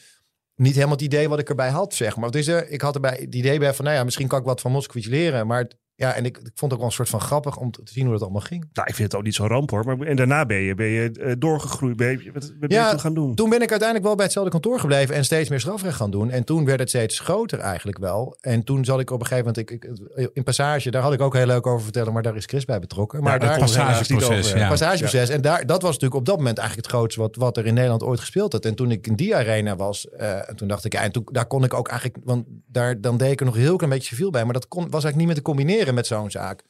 niet 0.54 0.74
helemaal 0.74 0.94
het 0.94 1.04
idee 1.04 1.28
wat 1.28 1.38
ik 1.38 1.48
erbij 1.48 1.70
had, 1.70 1.94
zeg 1.94 2.16
maar. 2.16 2.30
Dus 2.30 2.48
uh, 2.48 2.72
ik 2.72 2.80
had 2.80 2.94
erbij 2.94 3.18
het 3.20 3.34
idee 3.34 3.58
bij 3.58 3.74
van, 3.74 3.84
nou 3.84 3.96
ja, 3.96 4.04
misschien 4.04 4.28
kan 4.28 4.38
ik 4.38 4.44
wat 4.44 4.60
van 4.60 4.72
Moskowitz 4.72 5.08
leren. 5.08 5.46
Maar 5.46 5.58
het, 5.58 5.76
ja, 5.98 6.14
en 6.14 6.24
ik, 6.24 6.36
ik 6.38 6.50
vond 6.54 6.60
het 6.60 6.72
ook 6.72 6.78
wel 6.78 6.86
een 6.86 6.92
soort 6.92 7.08
van 7.08 7.20
grappig 7.20 7.56
om 7.56 7.70
te 7.70 7.80
zien 7.84 8.04
hoe 8.04 8.12
dat 8.12 8.22
allemaal 8.22 8.40
ging. 8.40 8.68
Nou, 8.72 8.88
ik 8.88 8.94
vind 8.94 9.12
het 9.12 9.20
ook 9.20 9.24
niet 9.24 9.34
zo 9.34 9.46
ramp 9.46 9.70
hoor. 9.70 9.84
Maar 9.84 10.06
en 10.06 10.16
daarna 10.16 10.46
ben 10.46 10.56
je, 10.56 10.74
ben 10.74 10.86
je 10.86 11.10
uh, 11.18 11.32
doorgegroeid. 11.38 11.96
Ben 11.96 12.10
je, 12.22 12.32
wat, 12.32 12.52
ben 12.60 12.68
ja, 12.68 12.84
je 12.84 12.90
toen 12.90 13.00
gaan 13.00 13.14
doen? 13.14 13.34
Toen 13.34 13.50
ben 13.50 13.62
ik 13.62 13.70
uiteindelijk 13.70 14.06
wel 14.06 14.14
bij 14.14 14.24
hetzelfde 14.24 14.50
kantoor 14.50 14.80
gebleven 14.80 15.14
en 15.14 15.24
steeds 15.24 15.48
meer 15.48 15.60
strafrecht 15.60 15.96
gaan 15.96 16.10
doen. 16.10 16.30
En 16.30 16.44
toen 16.44 16.64
werd 16.64 16.78
het 16.78 16.88
steeds 16.88 17.20
groter 17.20 17.58
eigenlijk 17.58 17.98
wel. 17.98 18.36
En 18.40 18.64
toen 18.64 18.84
zat 18.84 19.00
ik 19.00 19.10
op 19.10 19.20
een 19.20 19.26
gegeven 19.26 19.52
moment, 19.54 19.70
ik, 19.70 19.84
ik, 20.14 20.30
in 20.32 20.42
Passage, 20.42 20.90
daar 20.90 21.02
had 21.02 21.12
ik 21.12 21.20
ook 21.20 21.34
heel 21.34 21.46
leuk 21.46 21.66
over 21.66 21.82
vertellen, 21.82 22.12
maar 22.12 22.22
daar 22.22 22.36
is 22.36 22.44
Chris 22.44 22.64
bij 22.64 22.78
betrokken. 22.78 23.22
Maar 23.22 23.32
ja, 23.32 23.38
daar 23.38 23.58
passageproces. 23.58 24.52
Ja. 24.52 24.68
Passageproces. 24.68 25.28
En 25.28 25.40
daar, 25.40 25.66
dat 25.66 25.82
was 25.82 25.92
natuurlijk 25.92 26.20
op 26.20 26.26
dat 26.26 26.36
moment 26.36 26.58
eigenlijk 26.58 26.88
het 26.88 26.96
grootste 26.96 27.20
wat, 27.20 27.36
wat 27.36 27.56
er 27.56 27.66
in 27.66 27.74
Nederland 27.74 28.02
ooit 28.02 28.20
gespeeld 28.20 28.52
had. 28.52 28.64
En 28.64 28.74
toen 28.74 28.90
ik 28.90 29.06
in 29.06 29.16
die 29.16 29.36
arena 29.36 29.76
was, 29.76 30.06
uh, 30.20 30.40
toen 30.40 30.68
dacht 30.68 30.84
ik, 30.84 30.92
ja, 30.92 31.02
en 31.02 31.12
toen, 31.12 31.28
daar 31.32 31.46
kon 31.46 31.64
ik 31.64 31.74
ook 31.74 31.88
eigenlijk, 31.88 32.20
want 32.24 32.46
daar, 32.66 33.00
dan 33.00 33.16
deed 33.16 33.30
ik 33.30 33.40
er 33.40 33.46
nog 33.46 33.56
heel 33.56 33.76
klein 33.76 33.92
beetje 33.92 34.08
civiel 34.08 34.30
bij. 34.30 34.44
Maar 34.44 34.52
dat 34.52 34.68
kon, 34.68 34.82
was 34.82 35.04
eigenlijk 35.04 35.16
niet 35.16 35.26
meer 35.26 35.36
te 35.36 35.42
combineren 35.42 35.85
met 35.94 36.06
zo'n 36.06 36.30
zaak. 36.30 36.62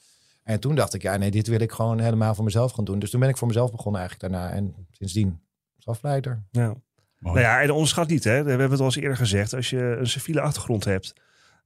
En 0.42 0.61
toen 0.61 0.75
dacht 0.75 0.94
ik, 0.94 1.02
ja, 1.02 1.16
nee, 1.16 1.30
dit 1.30 1.46
wil 1.46 1.61
ik 1.61 1.73
gewoon 1.73 2.00
helemaal 2.00 2.35
voor 2.35 2.44
mezelf 2.44 2.73
gaan 2.73 2.85
doen. 2.85 2.99
Dus 2.99 3.11
toen 3.11 3.20
ben 3.20 3.28
ik 3.28 3.37
voor 3.37 3.49
mezelf 3.49 3.70
begonnen 3.70 4.00
eigenlijk 4.00 4.32
daarna. 4.32 4.50
En 4.50 4.75
sindsdien 4.90 5.40
strafleider. 5.78 6.42
Ja. 6.50 6.75
Nou 7.18 7.40
ja, 7.40 7.62
en 7.62 7.70
onderschat 7.70 8.08
niet, 8.08 8.25
hè. 8.25 8.42
We 8.42 8.49
hebben 8.49 8.70
het 8.70 8.80
al 8.80 8.85
eens 8.85 8.96
eerder 8.96 9.16
gezegd. 9.16 9.54
Als 9.54 9.70
je 9.70 9.96
een 9.99 10.06
civiele 10.06 10.40
achtergrond 10.40 10.85
hebt, 10.85 11.12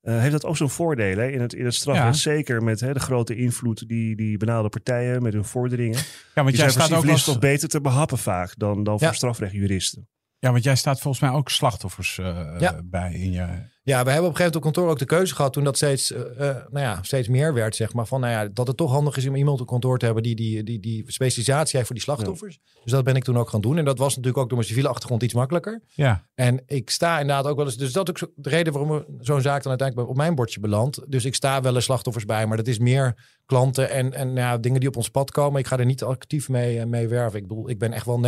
uh, 0.02 0.18
heeft 0.18 0.32
dat 0.32 0.44
ook 0.44 0.56
zo'n 0.56 0.70
voordeel 0.70 1.16
hè? 1.16 1.28
in 1.28 1.40
het, 1.40 1.52
in 1.52 1.64
het 1.64 1.74
strafrecht. 1.74 2.14
Ja. 2.14 2.32
Zeker 2.32 2.62
met 2.62 2.80
hè, 2.80 2.92
de 2.92 3.00
grote 3.00 3.36
invloed 3.36 3.88
die, 3.88 4.16
die 4.16 4.36
benaalde 4.36 4.68
partijen 4.68 5.22
met 5.22 5.32
hun 5.32 5.44
vorderingen. 5.44 5.98
Ja, 6.34 6.42
want 6.42 6.56
jij 6.56 6.70
staat 6.70 6.92
ook 6.92 7.08
als... 7.08 7.24
toch 7.24 7.38
beter 7.38 7.68
te 7.68 7.80
behappen 7.80 8.18
vaak 8.18 8.54
dan, 8.56 8.84
dan 8.84 8.96
ja. 9.00 9.06
voor 9.06 9.14
strafrechtjuristen. 9.14 10.08
Ja, 10.38 10.52
want 10.52 10.64
jij 10.64 10.76
staat 10.76 11.00
volgens 11.00 11.22
mij 11.22 11.32
ook 11.32 11.48
slachtoffers 11.48 12.18
uh, 12.18 12.56
ja. 12.58 12.80
bij 12.84 13.12
in 13.12 13.32
je... 13.32 13.46
Ja, 13.90 14.04
we 14.04 14.10
hebben 14.10 14.28
op 14.28 14.30
een 14.30 14.36
gegeven 14.36 14.52
moment 14.52 14.56
op 14.56 14.62
kantoor 14.62 14.90
ook 14.90 14.98
de 14.98 15.04
keuze 15.16 15.34
gehad 15.34 15.52
toen 15.52 15.64
dat 15.64 15.76
steeds, 15.76 16.12
uh, 16.12 16.18
nou 16.38 16.68
ja, 16.72 16.98
steeds 17.02 17.28
meer 17.28 17.54
werd, 17.54 17.76
zeg 17.76 17.92
maar. 17.92 18.06
Van, 18.06 18.20
nou 18.20 18.32
ja, 18.32 18.48
dat 18.52 18.66
het 18.66 18.76
toch 18.76 18.90
handig 18.90 19.16
is 19.16 19.26
om 19.26 19.34
iemand 19.34 19.60
op 19.60 19.66
kantoor 19.66 19.98
te 19.98 20.04
hebben 20.04 20.22
die 20.22 20.34
die, 20.34 20.62
die, 20.62 20.80
die 20.80 21.04
specialisatie 21.06 21.76
heeft 21.76 21.86
voor 21.86 21.94
die 21.94 22.04
slachtoffers. 22.04 22.58
Dus 22.82 22.92
dat 22.92 23.04
ben 23.04 23.16
ik 23.16 23.24
toen 23.24 23.38
ook 23.38 23.48
gaan 23.48 23.60
doen. 23.60 23.78
En 23.78 23.84
dat 23.84 23.98
was 23.98 24.08
natuurlijk 24.08 24.38
ook 24.38 24.48
door 24.48 24.56
mijn 24.56 24.68
civiele 24.68 24.88
achtergrond 24.88 25.22
iets 25.22 25.34
makkelijker. 25.34 25.82
Ja. 25.86 26.26
En 26.34 26.62
ik 26.66 26.90
sta 26.90 27.20
inderdaad 27.20 27.46
ook 27.46 27.56
wel 27.56 27.64
eens, 27.64 27.76
dus 27.76 27.92
dat 27.92 28.08
is 28.08 28.24
ook 28.24 28.32
de 28.34 28.48
reden 28.48 28.72
waarom 28.72 29.04
zo'n 29.20 29.40
zaak 29.40 29.62
dan 29.62 29.70
uiteindelijk 29.70 30.08
op 30.08 30.16
mijn 30.16 30.34
bordje 30.34 30.60
belandt. 30.60 31.00
Dus 31.08 31.24
ik 31.24 31.34
sta 31.34 31.60
wel 31.60 31.74
eens 31.74 31.84
slachtoffers 31.84 32.24
bij, 32.24 32.46
maar 32.46 32.56
dat 32.56 32.66
is 32.66 32.78
meer 32.78 33.28
klanten 33.46 33.90
en, 33.90 34.12
en 34.12 34.34
ja, 34.34 34.58
dingen 34.58 34.80
die 34.80 34.88
op 34.88 34.96
ons 34.96 35.08
pad 35.08 35.30
komen. 35.30 35.60
Ik 35.60 35.66
ga 35.66 35.78
er 35.78 35.84
niet 35.84 36.02
actief 36.02 36.48
mee, 36.48 36.86
mee 36.86 37.08
werven. 37.08 37.38
Ik 37.38 37.46
bedoel, 37.46 37.70
ik 37.70 37.78
ben 37.78 37.92
echt 37.92 38.06
wel 38.06 38.20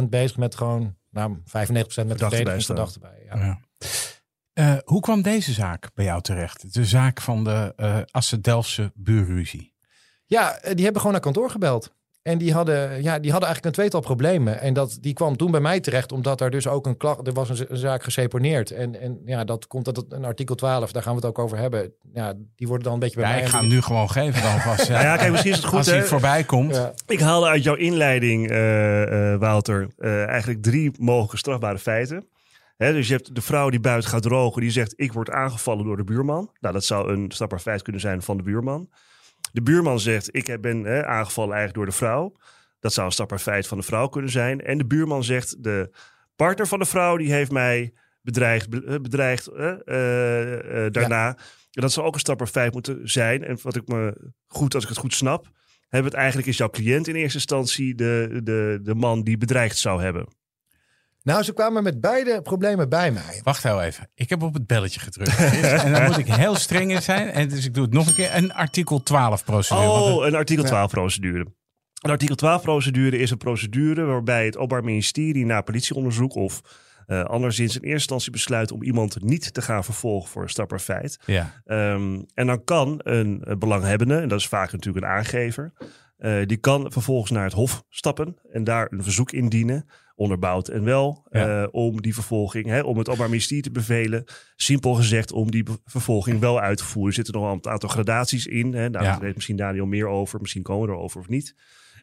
90% 0.00 0.04
bezig 0.08 0.36
met 0.36 0.54
gewoon, 0.54 0.94
nou, 1.10 1.36
95% 1.36 1.42
met 1.50 1.88
de 2.18 2.60
verdachten 2.60 3.00
bij. 3.00 3.22
Ja. 3.26 3.36
ja. 3.36 3.58
Uh, 4.58 4.74
hoe 4.84 5.00
kwam 5.00 5.22
deze 5.22 5.52
zaak 5.52 5.90
bij 5.94 6.04
jou 6.04 6.22
terecht? 6.22 6.74
De 6.74 6.84
zaak 6.84 7.20
van 7.20 7.44
de 7.44 7.72
uh, 7.76 7.96
Asse-Delftse 8.10 8.92
buurruzie. 8.94 9.72
Ja, 10.26 10.58
eh, 10.58 10.74
die 10.74 10.82
hebben 10.82 11.00
gewoon 11.00 11.12
naar 11.12 11.22
kantoor 11.22 11.50
gebeld. 11.50 11.92
En 12.22 12.38
die 12.38 12.52
hadden, 12.52 13.02
ja, 13.02 13.18
die 13.18 13.30
hadden 13.30 13.48
eigenlijk 13.48 13.64
een 13.64 13.72
tweetal 13.72 14.00
problemen. 14.00 14.60
En 14.60 14.74
dat, 14.74 14.98
die 15.00 15.12
kwam 15.12 15.36
toen 15.36 15.50
bij 15.50 15.60
mij 15.60 15.80
terecht, 15.80 16.12
omdat 16.12 16.40
er 16.40 16.50
dus 16.50 16.66
ook 16.66 16.86
een 16.86 16.96
klacht... 16.96 17.26
Er 17.26 17.32
was 17.32 17.48
een, 17.48 17.66
zaak 17.70 18.02
geseponeerd. 18.02 18.70
En, 18.70 19.00
en 19.00 19.20
ja, 19.24 19.44
dat 19.44 19.66
komt 19.66 19.86
uit 19.86 20.04
een 20.08 20.24
artikel 20.24 20.54
12, 20.54 20.92
daar 20.92 21.02
gaan 21.02 21.12
we 21.12 21.18
het 21.18 21.28
ook 21.28 21.38
over 21.38 21.58
hebben. 21.58 21.92
Ja, 22.12 22.34
die 22.56 22.66
worden 22.66 22.84
dan 22.84 22.92
een 22.92 22.98
beetje 22.98 23.20
bij 23.20 23.28
ja, 23.28 23.34
mij... 23.34 23.44
ik 23.44 23.48
ga 23.48 23.58
hem 23.58 23.68
nu 23.68 23.80
gewoon 23.80 24.10
geven 24.10 24.42
dan 24.42 24.60
vast. 24.60 24.86
ja. 24.88 25.02
ja, 25.02 25.16
kijk, 25.16 25.30
misschien 25.30 25.52
is 25.52 25.58
het 25.58 25.66
goed, 25.66 25.78
Als 25.78 25.86
hij 25.86 26.02
voorbij 26.02 26.44
komt. 26.44 26.74
Ja. 26.74 26.92
Ik 27.06 27.20
haalde 27.20 27.46
uit 27.46 27.62
jouw 27.62 27.74
inleiding, 27.74 28.50
uh, 28.50 29.36
Wouter, 29.36 29.88
eigenlijk 30.26 30.62
drie 30.62 30.92
mogelijke 30.98 31.36
strafbare 31.36 31.78
feiten 31.78 32.28
dus 32.78 33.08
je 33.08 33.14
hebt 33.14 33.34
de 33.34 33.40
vrouw 33.40 33.70
die 33.70 33.80
buiten 33.80 34.10
gaat 34.10 34.22
drogen, 34.22 34.60
die 34.60 34.70
zegt: 34.70 34.92
Ik 34.96 35.12
word 35.12 35.30
aangevallen 35.30 35.84
door 35.84 35.96
de 35.96 36.04
buurman. 36.04 36.50
Nou, 36.60 36.74
dat 36.74 36.84
zou 36.84 37.12
een 37.12 37.30
strafbaar 37.30 37.60
feit 37.60 37.82
kunnen 37.82 38.00
zijn 38.00 38.22
van 38.22 38.36
de 38.36 38.42
buurman. 38.42 38.90
De 39.52 39.62
buurman 39.62 40.00
zegt: 40.00 40.36
Ik 40.36 40.60
ben 40.60 41.06
aangevallen 41.06 41.54
eigenlijk 41.54 41.76
door 41.76 41.86
de 41.86 42.04
vrouw. 42.06 42.36
Dat 42.80 42.92
zou 42.92 43.06
een 43.06 43.12
strafbaar 43.12 43.38
feit 43.38 43.66
van 43.66 43.78
de 43.78 43.84
vrouw 43.84 44.08
kunnen 44.08 44.30
zijn. 44.30 44.60
En 44.60 44.78
de 44.78 44.86
buurman 44.86 45.24
zegt: 45.24 45.62
De 45.62 45.94
partner 46.36 46.66
van 46.66 46.78
de 46.78 46.84
vrouw 46.84 47.16
die 47.16 47.32
heeft 47.32 47.50
mij 47.50 47.92
bedreigd, 48.22 48.70
bedreigd 49.02 49.50
uh, 49.50 49.64
uh, 49.64 50.86
daarna. 50.90 51.36
En 51.72 51.82
dat 51.82 51.92
zou 51.92 52.06
ook 52.06 52.14
een 52.14 52.20
strafbaar 52.20 52.46
feit 52.46 52.72
moeten 52.72 53.08
zijn. 53.08 53.44
En 53.44 53.58
wat 53.62 53.76
ik 53.76 53.88
me 53.88 54.32
goed, 54.46 54.74
als 54.74 54.82
ik 54.82 54.88
het 54.88 54.98
goed 54.98 55.14
snap, 55.14 55.50
hebben 55.88 56.10
het 56.10 56.20
eigenlijk 56.20 56.48
is 56.48 56.56
jouw 56.56 56.70
cliënt 56.70 57.08
in 57.08 57.14
eerste 57.14 57.38
instantie 57.38 57.94
de, 57.94 58.40
de, 58.44 58.78
de 58.82 58.94
man 58.94 59.22
die 59.22 59.38
bedreigd 59.38 59.78
zou 59.78 60.02
hebben. 60.02 60.28
Nou, 61.28 61.42
ze 61.42 61.52
kwamen 61.52 61.82
met 61.82 62.00
beide 62.00 62.42
problemen 62.42 62.88
bij 62.88 63.10
mij. 63.10 63.40
Wacht 63.42 63.62
heel 63.62 63.82
even. 63.82 64.10
Ik 64.14 64.28
heb 64.28 64.42
op 64.42 64.54
het 64.54 64.66
belletje 64.66 65.00
gedrukt. 65.00 65.36
en 65.84 65.92
dan 65.92 66.04
moet 66.04 66.18
ik 66.18 66.26
heel 66.26 66.54
streng 66.54 66.90
in 66.90 67.02
zijn. 67.02 67.28
En 67.28 67.48
dus 67.48 67.66
ik 67.66 67.74
doe 67.74 67.84
het 67.84 67.92
nog 67.92 68.06
een 68.06 68.14
keer. 68.14 68.34
Een 68.34 68.52
artikel 68.52 69.02
12 69.02 69.44
procedure. 69.44 69.88
Oh, 69.88 70.26
een 70.26 70.34
artikel 70.34 70.64
12 70.64 70.90
procedure. 70.90 71.46
Een 72.00 72.10
artikel 72.10 72.34
12 72.34 72.62
procedure 72.62 73.18
is 73.18 73.30
een 73.30 73.36
procedure 73.36 74.04
waarbij 74.04 74.44
het 74.44 74.56
Openbaar 74.56 74.84
Ministerie 74.84 75.46
na 75.46 75.60
politieonderzoek 75.60 76.34
of 76.34 76.60
uh, 77.06 77.24
anderszins 77.24 77.74
in 77.74 77.80
eerste 77.80 77.92
instantie 77.92 78.30
besluit 78.30 78.72
om 78.72 78.82
iemand 78.82 79.22
niet 79.22 79.54
te 79.54 79.62
gaan 79.62 79.84
vervolgen 79.84 80.30
voor 80.30 80.42
een 80.42 80.48
strafbaar 80.48 80.80
feit. 80.80 81.18
Ja. 81.26 81.62
Um, 81.64 82.26
en 82.34 82.46
dan 82.46 82.64
kan 82.64 83.00
een 83.02 83.44
belanghebbende, 83.58 84.16
en 84.16 84.28
dat 84.28 84.38
is 84.38 84.48
vaak 84.48 84.72
natuurlijk 84.72 85.04
een 85.04 85.12
aangever, 85.12 85.72
uh, 86.18 86.46
die 86.46 86.56
kan 86.56 86.92
vervolgens 86.92 87.30
naar 87.30 87.44
het 87.44 87.52
Hof 87.52 87.84
stappen 87.88 88.36
en 88.52 88.64
daar 88.64 88.86
een 88.92 89.02
verzoek 89.02 89.32
indienen 89.32 89.86
onderbouwd 90.18 90.68
en 90.68 90.84
wel 90.84 91.26
eh, 91.30 91.66
om 91.70 92.02
die 92.02 92.14
vervolging, 92.14 92.66
hè, 92.66 92.80
om 92.80 92.98
het 92.98 93.06
Openbaar 93.06 93.28
Ministerie 93.28 93.62
te 93.62 93.70
bevelen. 93.70 94.24
Simpel 94.56 94.94
gezegd, 94.94 95.32
om 95.32 95.50
die 95.50 95.64
vervolging 95.84 96.40
wel 96.40 96.60
uit 96.60 96.78
te 96.78 96.84
voeren. 96.84 97.08
Er 97.08 97.14
zitten 97.14 97.34
nog 97.34 97.52
een 97.52 97.70
aantal 97.70 97.88
gradaties 97.88 98.46
in. 98.46 98.74
Hè. 98.74 98.90
Daar 98.90 99.02
ja. 99.02 99.18
weet 99.18 99.34
misschien 99.34 99.56
Daniel 99.56 99.86
meer 99.86 100.06
over, 100.06 100.40
misschien 100.40 100.62
komen 100.62 100.88
we 100.88 100.94
erover 100.94 101.20
of 101.20 101.28
niet. 101.28 101.54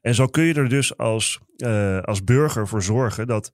En 0.01 0.15
zo 0.15 0.27
kun 0.27 0.43
je 0.43 0.53
er 0.53 0.69
dus 0.69 0.97
als, 0.97 1.39
uh, 1.57 2.01
als 2.01 2.23
burger 2.23 2.67
voor 2.67 2.83
zorgen 2.83 3.27
dat 3.27 3.51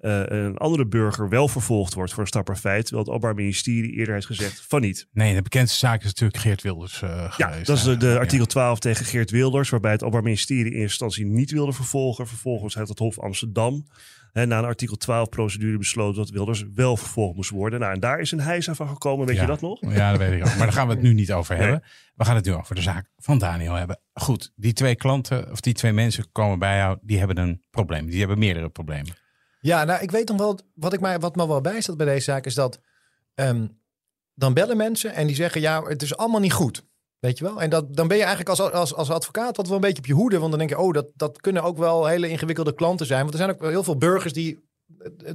uh, 0.00 0.22
een 0.26 0.56
andere 0.56 0.86
burger 0.86 1.28
wel 1.28 1.48
vervolgd 1.48 1.94
wordt 1.94 2.12
voor 2.12 2.20
een 2.20 2.28
strafbaar 2.28 2.56
feit, 2.56 2.84
terwijl 2.84 3.04
het 3.04 3.14
Openbaar 3.14 3.34
Ministerie 3.34 3.92
eerder 3.92 4.14
heeft 4.14 4.26
gezegd 4.26 4.64
van 4.68 4.80
niet. 4.80 5.08
Nee, 5.12 5.34
de 5.34 5.42
bekendste 5.42 5.78
zaak 5.78 6.00
is 6.00 6.06
natuurlijk 6.06 6.38
Geert 6.38 6.62
Wilders 6.62 7.02
uh, 7.02 7.34
Ja, 7.36 7.50
dat 7.62 7.76
is 7.76 7.82
de, 7.82 7.96
de 7.96 8.18
artikel 8.18 8.46
12 8.46 8.78
tegen 8.78 9.04
Geert 9.04 9.30
Wilders, 9.30 9.70
waarbij 9.70 9.92
het 9.92 10.02
Openbaar 10.02 10.22
Ministerie 10.22 10.64
in 10.64 10.70
eerste 10.70 10.82
instantie 10.82 11.26
niet 11.26 11.50
wilde 11.50 11.72
vervolgen. 11.72 12.26
Vervolgens 12.26 12.74
heeft 12.74 12.88
het 12.88 12.98
Hof 12.98 13.18
Amsterdam 13.18 13.84
hè, 14.32 14.46
na 14.46 14.58
een 14.58 14.64
artikel 14.64 14.96
12 14.96 15.28
procedure 15.28 15.78
besloten 15.78 16.16
dat 16.16 16.30
Wilders 16.30 16.64
wel 16.74 16.96
vervolgd 16.96 17.36
moest 17.36 17.50
worden. 17.50 17.80
Nou, 17.80 17.92
en 17.92 18.00
daar 18.00 18.20
is 18.20 18.32
een 18.32 18.40
heisa 18.40 18.74
van 18.74 18.88
gekomen, 18.88 19.26
weet 19.26 19.38
je 19.38 19.46
dat 19.46 19.60
nog? 19.60 19.80
Ja, 19.80 20.10
dat 20.10 20.18
weet 20.18 20.32
ik 20.32 20.46
ook. 20.46 20.56
Maar 20.56 20.66
daar 20.66 20.72
gaan 20.72 20.86
we 20.86 20.92
het 20.92 21.02
nu 21.02 21.14
niet 21.14 21.32
over 21.32 21.56
hebben. 21.56 21.82
We 22.14 22.24
gaan 22.24 22.36
het 22.36 22.44
nu 22.44 22.54
over 22.54 22.74
de 22.74 22.82
zaak 22.82 23.10
van 23.16 23.38
Daniel 23.38 23.74
hebben. 23.74 24.00
Goed, 24.12 24.52
die 24.56 24.72
twee 24.72 24.94
klanten, 24.94 25.50
of 25.50 25.60
die 25.60 25.74
twee 25.74 25.92
mensen 25.92 26.32
komen 26.32 26.58
bij 26.58 26.76
jou, 26.76 26.98
die 27.02 27.18
hebben 27.18 27.38
een 27.38 27.62
probleem. 27.70 28.06
Die 28.06 28.18
hebben 28.18 28.38
meerdere 28.38 28.68
problemen. 28.68 29.12
Ja, 29.60 29.84
nou, 29.84 30.02
ik 30.02 30.10
weet 30.10 30.28
nog 30.28 30.38
wel, 30.38 30.58
wat, 30.74 30.92
ik 30.92 31.00
mij, 31.00 31.18
wat 31.18 31.36
me 31.36 31.46
wel 31.46 31.60
bijstaat 31.60 31.96
bij 31.96 32.06
deze 32.06 32.24
zaak 32.24 32.46
is 32.46 32.54
dat 32.54 32.80
ehm, 33.34 33.66
dan 34.34 34.54
bellen 34.54 34.76
mensen 34.76 35.14
en 35.14 35.26
die 35.26 35.36
zeggen, 35.36 35.60
ja, 35.60 35.82
het 35.82 36.02
is 36.02 36.16
allemaal 36.16 36.40
niet 36.40 36.52
goed. 36.52 36.86
Weet 37.18 37.38
je 37.38 37.44
wel? 37.44 37.62
En 37.62 37.70
dat, 37.70 37.96
dan 37.96 38.08
ben 38.08 38.16
je 38.16 38.24
eigenlijk 38.24 38.60
als, 38.60 38.72
als, 38.72 38.94
als 38.94 39.10
advocaat 39.10 39.46
altijd 39.46 39.66
wel 39.66 39.76
een 39.76 39.82
beetje 39.82 39.98
op 39.98 40.06
je 40.06 40.12
hoede. 40.12 40.38
Want 40.38 40.50
dan 40.50 40.58
denk 40.58 40.70
je, 40.70 40.78
oh, 40.78 40.92
dat, 40.92 41.06
dat 41.14 41.40
kunnen 41.40 41.62
ook 41.62 41.78
wel 41.78 42.06
hele 42.06 42.28
ingewikkelde 42.28 42.74
klanten 42.74 43.06
zijn. 43.06 43.20
Want 43.20 43.32
er 43.32 43.38
zijn 43.38 43.50
ook 43.50 43.62
heel 43.62 43.84
veel 43.84 43.96
burgers 43.96 44.32
die 44.32 44.67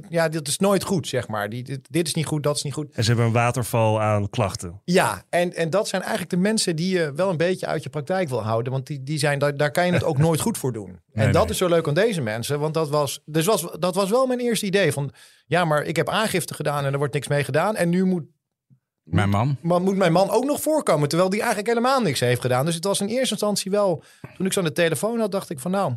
ja, 0.08 0.28
dit 0.28 0.48
is 0.48 0.58
nooit 0.58 0.84
goed, 0.84 1.08
zeg 1.08 1.28
maar. 1.28 1.48
Die, 1.48 1.62
dit, 1.62 1.80
dit, 1.90 2.06
is 2.06 2.14
niet 2.14 2.26
goed, 2.26 2.42
dat 2.42 2.56
is 2.56 2.62
niet 2.62 2.72
goed. 2.72 2.94
En 2.94 3.02
ze 3.02 3.08
hebben 3.08 3.26
een 3.26 3.32
waterval 3.32 4.00
aan 4.00 4.30
klachten. 4.30 4.80
Ja, 4.84 5.24
en, 5.28 5.54
en 5.54 5.70
dat 5.70 5.88
zijn 5.88 6.02
eigenlijk 6.02 6.30
de 6.30 6.36
mensen 6.36 6.76
die 6.76 6.98
je 6.98 7.12
wel 7.12 7.30
een 7.30 7.36
beetje 7.36 7.66
uit 7.66 7.82
je 7.82 7.88
praktijk 7.88 8.28
wil 8.28 8.42
houden. 8.42 8.72
Want 8.72 8.86
die, 8.86 9.02
die 9.02 9.18
zijn, 9.18 9.38
daar, 9.38 9.56
daar 9.56 9.70
kan 9.70 9.86
je 9.86 9.92
het 9.92 10.04
ook 10.04 10.18
nooit 10.28 10.40
goed 10.40 10.58
voor 10.58 10.72
doen. 10.72 11.00
en 11.12 11.32
dat 11.32 11.50
is 11.50 11.56
zo 11.56 11.68
leuk 11.68 11.88
aan 11.88 11.94
deze 11.94 12.20
mensen. 12.20 12.60
Want 12.60 12.74
dat 12.74 12.88
was, 12.88 13.20
dus 13.24 13.46
was, 13.46 13.66
dat 13.78 13.94
was 13.94 14.10
wel 14.10 14.26
mijn 14.26 14.40
eerste 14.40 14.66
idee. 14.66 14.92
Van 14.92 15.12
ja, 15.46 15.64
maar 15.64 15.82
ik 15.82 15.96
heb 15.96 16.08
aangifte 16.08 16.54
gedaan 16.54 16.84
en 16.84 16.92
er 16.92 16.98
wordt 16.98 17.14
niks 17.14 17.28
mee 17.28 17.44
gedaan. 17.44 17.76
En 17.76 17.88
nu 17.88 18.04
moet 18.04 18.24
mijn 19.04 19.28
man? 19.28 19.56
Maar 19.60 19.80
moet 19.80 19.96
mijn 19.96 20.12
man 20.12 20.30
ook 20.30 20.44
nog 20.44 20.60
voorkomen, 20.62 21.08
terwijl 21.08 21.30
die 21.30 21.40
eigenlijk 21.40 21.68
helemaal 21.68 22.00
niks 22.00 22.20
heeft 22.20 22.40
gedaan. 22.40 22.64
Dus 22.64 22.74
het 22.74 22.84
was 22.84 23.00
in 23.00 23.06
eerste 23.06 23.30
instantie 23.30 23.70
wel, 23.70 24.02
toen 24.36 24.46
ik 24.46 24.52
zo 24.52 24.60
aan 24.60 24.66
de 24.66 24.72
telefoon 24.72 25.18
had, 25.18 25.32
dacht 25.32 25.50
ik 25.50 25.60
van 25.60 25.70
nou, 25.70 25.92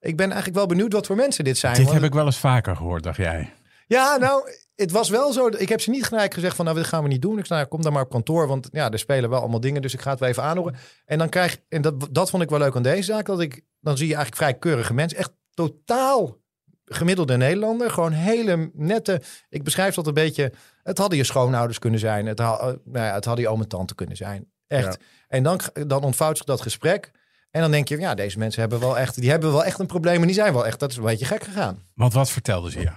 ik 0.00 0.16
ben 0.16 0.26
eigenlijk 0.26 0.56
wel 0.56 0.66
benieuwd 0.66 0.92
wat 0.92 1.06
voor 1.06 1.16
mensen 1.16 1.44
dit 1.44 1.58
zijn. 1.58 1.74
Dit 1.74 1.92
heb 1.92 2.02
ik 2.02 2.12
wel 2.12 2.24
eens 2.24 2.38
vaker 2.38 2.76
gehoord, 2.76 3.02
dacht 3.02 3.16
jij? 3.16 3.52
Ja, 3.86 4.16
nou, 4.16 4.50
het 4.74 4.90
was 4.90 5.08
wel 5.08 5.32
zo. 5.32 5.46
Ik 5.46 5.68
heb 5.68 5.80
ze 5.80 5.90
niet 5.90 6.04
gelijk 6.04 6.34
gezegd 6.34 6.56
van, 6.56 6.64
nou, 6.64 6.76
dit 6.76 6.86
gaan 6.86 7.02
we 7.02 7.08
niet 7.08 7.22
doen. 7.22 7.38
Ik 7.38 7.46
zei, 7.46 7.58
nou, 7.58 7.70
kom 7.70 7.82
dan 7.82 7.92
maar 7.92 8.02
op 8.02 8.10
kantoor, 8.10 8.46
want 8.46 8.68
ja, 8.72 8.90
er 8.90 8.98
spelen 8.98 9.30
wel 9.30 9.40
allemaal 9.40 9.60
dingen, 9.60 9.82
dus 9.82 9.94
ik 9.94 10.00
ga 10.00 10.10
het 10.10 10.20
wel 10.20 10.28
even 10.28 10.42
aanhoren. 10.42 10.76
En 11.04 11.18
dan 11.18 11.28
krijg, 11.28 11.58
en 11.68 11.82
dat, 11.82 12.08
dat 12.10 12.30
vond 12.30 12.42
ik 12.42 12.50
wel 12.50 12.58
leuk 12.58 12.76
aan 12.76 12.82
deze 12.82 13.02
zaak, 13.02 13.26
dat 13.26 13.40
ik, 13.40 13.60
dan 13.80 13.96
zie 13.96 14.08
je 14.08 14.14
eigenlijk 14.14 14.42
vrij 14.42 14.58
keurige 14.58 14.94
mensen, 14.94 15.18
echt 15.18 15.32
totaal 15.54 16.36
gemiddelde 16.84 17.36
Nederlander, 17.36 17.90
gewoon 17.90 18.12
hele 18.12 18.70
nette. 18.72 19.22
Ik 19.48 19.64
beschrijf 19.64 19.94
dat 19.94 20.06
een 20.06 20.14
beetje. 20.14 20.52
Het 20.82 20.98
hadden 20.98 21.18
je 21.18 21.24
schoonouders 21.24 21.78
kunnen 21.78 22.00
zijn, 22.00 22.26
het, 22.26 22.38
had, 22.38 22.60
nou 22.60 22.78
ja, 23.06 23.14
het 23.14 23.24
hadden 23.24 23.44
je 23.44 23.50
oom 23.50 23.60
en 23.60 23.68
tante 23.68 23.94
kunnen 23.94 24.16
zijn, 24.16 24.50
echt. 24.66 24.98
En 25.28 25.42
dan, 25.42 25.60
dan 25.72 26.02
ontvouwt 26.02 26.36
zich 26.36 26.46
dat 26.46 26.60
gesprek. 26.60 27.10
En 27.50 27.60
dan 27.60 27.70
denk 27.70 27.88
je, 27.88 27.98
ja, 27.98 28.14
deze 28.14 28.38
mensen 28.38 28.60
hebben 28.60 28.80
wel 28.80 28.98
echt, 28.98 29.20
die 29.20 29.30
hebben 29.30 29.52
wel 29.52 29.64
echt 29.64 29.78
een 29.78 29.86
probleem 29.86 30.20
en 30.20 30.26
die 30.26 30.34
zijn 30.34 30.52
wel 30.52 30.66
echt, 30.66 30.80
dat 30.80 30.90
is 30.90 30.96
een 30.96 31.02
beetje 31.02 31.24
gek 31.24 31.44
gegaan. 31.44 31.82
Want 31.94 32.12
wat 32.12 32.30
vertelde 32.30 32.70
ze 32.70 32.80
je? 32.80 32.90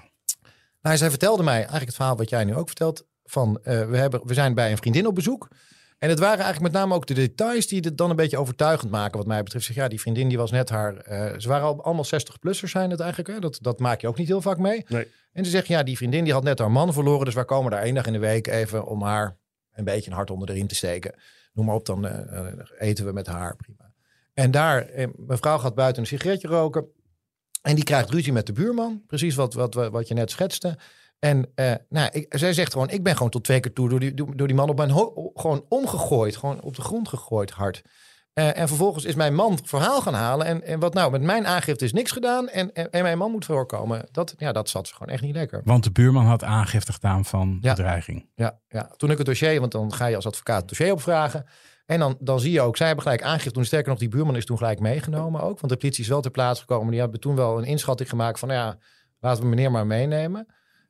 Nou, 0.81 0.98
zij 0.98 1.10
vertelde 1.10 1.43
mij 1.43 1.55
eigenlijk 1.55 1.86
het 1.86 1.96
verhaal 1.96 2.17
wat 2.17 2.29
jij 2.29 2.43
nu 2.43 2.55
ook 2.55 2.67
vertelt. 2.67 3.05
Van, 3.24 3.60
uh, 3.63 3.89
we, 3.89 3.98
hebben, 3.98 4.22
we 4.27 4.34
zijn 4.34 4.53
bij 4.53 4.72
een 4.72 4.77
vriendin 4.77 5.08
op 5.08 5.15
bezoek. 5.15 5.48
En 5.98 6.10
het 6.10 6.20
waren 6.20 6.43
eigenlijk 6.43 6.74
met 6.74 6.81
name 6.81 6.93
ook 6.93 7.08
de 7.08 7.13
details 7.13 7.67
die 7.67 7.79
het 7.79 7.98
dan 7.98 8.10
een 8.10 8.15
beetje 8.15 8.38
overtuigend 8.38 8.91
maken, 8.91 9.17
wat 9.17 9.27
mij 9.27 9.43
betreft. 9.43 9.65
Zeg, 9.65 9.75
ja, 9.75 9.88
die 9.88 10.00
vriendin 10.00 10.27
die 10.27 10.38
was 10.38 10.51
net 10.51 10.70
haar. 10.70 10.93
Uh, 10.93 11.39
ze 11.39 11.48
waren 11.48 11.65
al, 11.65 11.84
allemaal 11.84 12.05
60-plussers 12.05 12.72
zijn 12.72 12.89
het 12.89 13.00
eigenlijk. 13.00 13.29
Hè? 13.29 13.39
Dat, 13.39 13.58
dat 13.62 13.79
maak 13.79 14.01
je 14.01 14.08
ook 14.08 14.17
niet 14.17 14.27
heel 14.27 14.41
vaak 14.41 14.58
mee. 14.58 14.86
Nee. 14.88 15.08
En 15.31 15.46
ze 15.46 15.51
zegt, 15.51 15.67
ja, 15.67 15.84
die 15.84 15.98
vriendin 15.98 16.24
die 16.24 16.34
had 16.34 16.43
net 16.43 16.60
haar 16.60 16.72
man 16.72 16.93
verloren. 16.93 17.25
Dus 17.25 17.34
wij 17.34 17.46
komen 17.46 17.72
daar 17.72 17.81
één 17.81 17.96
dag 17.96 18.05
in 18.05 18.13
de 18.13 18.20
week 18.20 18.48
even 18.48 18.86
om 18.86 19.01
haar 19.03 19.38
een 19.74 19.84
beetje 19.84 20.10
een 20.10 20.15
hart 20.15 20.29
onder 20.29 20.48
de 20.48 20.53
riem 20.53 20.67
te 20.67 20.75
steken. 20.75 21.15
Noem 21.53 21.65
maar 21.65 21.75
op, 21.75 21.86
dan 21.86 22.05
uh, 22.05 22.48
eten 22.77 23.05
we 23.05 23.12
met 23.12 23.27
haar. 23.27 23.55
Prima. 23.55 23.90
En 24.41 24.51
daar, 24.51 24.81
eh, 24.81 25.07
mevrouw 25.15 25.57
gaat 25.57 25.75
buiten 25.75 26.01
een 26.01 26.07
sigaretje 26.07 26.48
roken. 26.48 26.86
En 27.62 27.75
die 27.75 27.83
krijgt 27.83 28.10
ruzie 28.10 28.33
met 28.33 28.45
de 28.45 28.53
buurman. 28.53 29.03
Precies 29.07 29.36
wat, 29.36 29.53
wat, 29.53 29.74
wat 29.74 30.07
je 30.07 30.13
net 30.13 30.31
schetste. 30.31 30.77
En 31.19 31.51
uh, 31.55 31.74
nou, 31.89 32.10
ik, 32.12 32.25
zij 32.38 32.53
zegt 32.53 32.71
gewoon, 32.71 32.89
ik 32.89 33.03
ben 33.03 33.15
gewoon 33.15 33.29
tot 33.29 33.43
twee 33.43 33.60
keer 33.60 33.74
toe 33.74 33.89
door 33.89 34.00
die, 34.00 34.13
door 34.13 34.48
die 34.48 34.55
man 34.55 34.69
op 34.69 34.77
mijn 34.77 34.91
gewoon 35.33 35.65
omgegooid. 35.69 36.38
Gewoon 36.38 36.62
op 36.62 36.75
de 36.75 36.81
grond 36.81 37.07
gegooid 37.07 37.51
hard. 37.51 37.81
Uh, 38.33 38.57
en 38.57 38.67
vervolgens 38.67 39.05
is 39.05 39.15
mijn 39.15 39.36
man 39.36 39.60
verhaal 39.63 40.01
gaan 40.01 40.13
halen. 40.13 40.45
En, 40.45 40.63
en 40.63 40.79
wat 40.79 40.93
nou, 40.93 41.12
met 41.12 41.21
mijn 41.21 41.48
aangifte 41.48 41.86
is 41.86 41.93
niks 41.93 42.12
gedaan. 42.12 42.50
En, 42.50 42.74
en, 42.74 42.91
en, 42.91 43.03
mijn 43.03 43.17
man 43.17 43.31
moet 43.31 43.45
voorkomen. 43.45 44.07
Dat, 44.12 44.33
ja, 44.38 44.51
dat 44.51 44.69
zat 44.69 44.88
ze 44.88 44.93
gewoon 44.93 45.13
echt 45.13 45.24
niet 45.24 45.36
lekker. 45.36 45.62
Want 45.63 45.83
de 45.83 45.91
buurman 45.91 46.25
had 46.25 46.43
aangifte 46.43 46.93
gedaan 46.93 47.25
van 47.25 47.57
ja. 47.62 47.74
bedreiging. 47.74 48.29
Ja, 48.36 48.60
ja, 48.67 48.91
toen 48.98 49.12
ik 49.12 49.17
het 49.17 49.27
dossier, 49.27 49.60
want 49.60 49.71
dan 49.71 49.93
ga 49.93 50.05
je 50.05 50.15
als 50.15 50.25
advocaat 50.27 50.60
het 50.60 50.67
dossier 50.67 50.91
opvragen. 50.91 51.45
En 51.91 52.00
dan, 52.00 52.17
dan 52.19 52.39
zie 52.39 52.51
je 52.51 52.62
ook, 52.62 52.77
zij 52.77 52.88
hebben 52.88 53.03
gelijk 53.03 53.24
aangifte 53.24 53.51
toen 53.51 53.65
Sterker 53.65 53.89
nog, 53.89 54.00
die 54.00 54.07
buurman 54.07 54.36
is 54.36 54.45
toen 54.45 54.57
gelijk 54.57 54.79
meegenomen 54.79 55.41
ook. 55.41 55.60
Want 55.60 55.74
de 55.74 55.77
politie 55.77 56.03
is 56.03 56.10
wel 56.10 56.21
ter 56.21 56.31
plaatse 56.31 56.62
gekomen. 56.62 56.91
Die 56.91 57.00
hebben 57.00 57.19
toen 57.19 57.36
wel 57.36 57.57
een 57.57 57.63
inschatting 57.63 58.10
gemaakt 58.10 58.39
van, 58.39 58.48
nou 58.48 58.60
ja, 58.60 58.77
laten 59.19 59.43
we 59.43 59.50
meneer 59.50 59.71
maar 59.71 59.88
meenemen. 59.88 60.39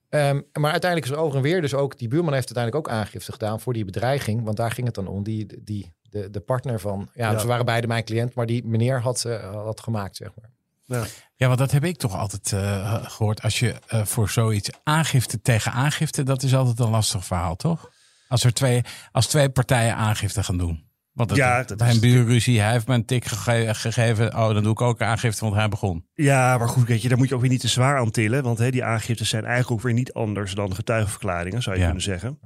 Um, 0.09 0.47
maar 0.53 0.71
uiteindelijk 0.71 1.11
is 1.11 1.17
er 1.17 1.23
over 1.23 1.37
en 1.37 1.43
weer. 1.43 1.61
Dus 1.61 1.73
ook 1.73 1.97
die 1.97 2.07
buurman 2.07 2.33
heeft 2.33 2.55
uiteindelijk 2.55 2.87
ook 2.87 2.93
aangifte 2.93 3.31
gedaan 3.31 3.59
voor 3.59 3.73
die 3.73 3.85
bedreiging. 3.85 4.43
Want 4.43 4.57
daar 4.57 4.71
ging 4.71 4.85
het 4.85 4.95
dan 4.95 5.07
om. 5.07 5.23
Die, 5.23 5.63
die, 5.63 5.93
de, 6.01 6.29
de 6.29 6.39
partner 6.39 6.79
van. 6.79 7.09
Ja, 7.13 7.37
ze 7.37 7.47
waren 7.47 7.65
beide 7.65 7.87
mijn 7.87 8.03
cliënt, 8.03 8.33
maar 8.33 8.45
die 8.45 8.65
meneer 8.65 9.01
had, 9.01 9.23
uh, 9.27 9.51
had 9.63 9.79
gemaakt, 9.79 10.15
zeg 10.15 10.29
maar. 10.35 10.49
Ja. 10.85 11.05
ja, 11.35 11.47
want 11.47 11.59
dat 11.59 11.71
heb 11.71 11.83
ik 11.83 11.97
toch 11.97 12.15
altijd 12.15 12.51
uh, 12.51 13.05
gehoord. 13.05 13.41
Als 13.41 13.59
je 13.59 13.75
uh, 13.93 14.05
voor 14.05 14.29
zoiets 14.29 14.69
aangifte 14.83 15.41
tegen 15.41 15.71
aangifte, 15.71 16.23
dat 16.23 16.43
is 16.43 16.55
altijd 16.55 16.79
een 16.79 16.89
lastig 16.89 17.25
verhaal, 17.25 17.55
toch? 17.55 17.89
Als 18.27 18.43
er 18.43 18.53
twee, 18.53 18.81
als 19.11 19.27
twee 19.27 19.49
partijen 19.49 19.95
aangifte 19.95 20.43
gaan 20.43 20.57
doen. 20.57 20.89
Want 21.21 21.33
het, 21.33 21.39
ja, 21.39 21.63
dat 21.63 21.81
is 21.81 21.99
buurruzie, 21.99 22.59
hij 22.61 22.71
heeft 22.71 22.87
me 22.87 22.93
een 22.93 23.05
tik 23.05 23.25
gegeven. 23.25 24.35
Oh, 24.35 24.53
dan 24.53 24.63
doe 24.63 24.71
ik 24.71 24.81
ook 24.81 25.01
aangifte, 25.01 25.43
want 25.43 25.55
hij 25.55 25.69
begon. 25.69 26.05
Ja, 26.13 26.57
maar 26.57 26.67
goed, 26.67 26.87
weet 26.87 27.01
je, 27.01 27.09
daar 27.09 27.17
moet 27.17 27.29
je 27.29 27.35
ook 27.35 27.41
weer 27.41 27.49
niet 27.49 27.59
te 27.61 27.67
zwaar 27.67 27.97
aan 27.97 28.11
tillen. 28.11 28.43
Want 28.43 28.57
hè, 28.57 28.71
die 28.71 28.83
aangiftes 28.83 29.29
zijn 29.29 29.45
eigenlijk 29.45 29.71
ook 29.71 29.81
weer 29.81 29.93
niet 29.93 30.13
anders 30.13 30.53
dan 30.53 30.75
getuigenverklaringen, 30.75 31.61
zou 31.61 31.77
je 31.77 31.83
kunnen 31.83 32.01
zeggen. 32.01 32.39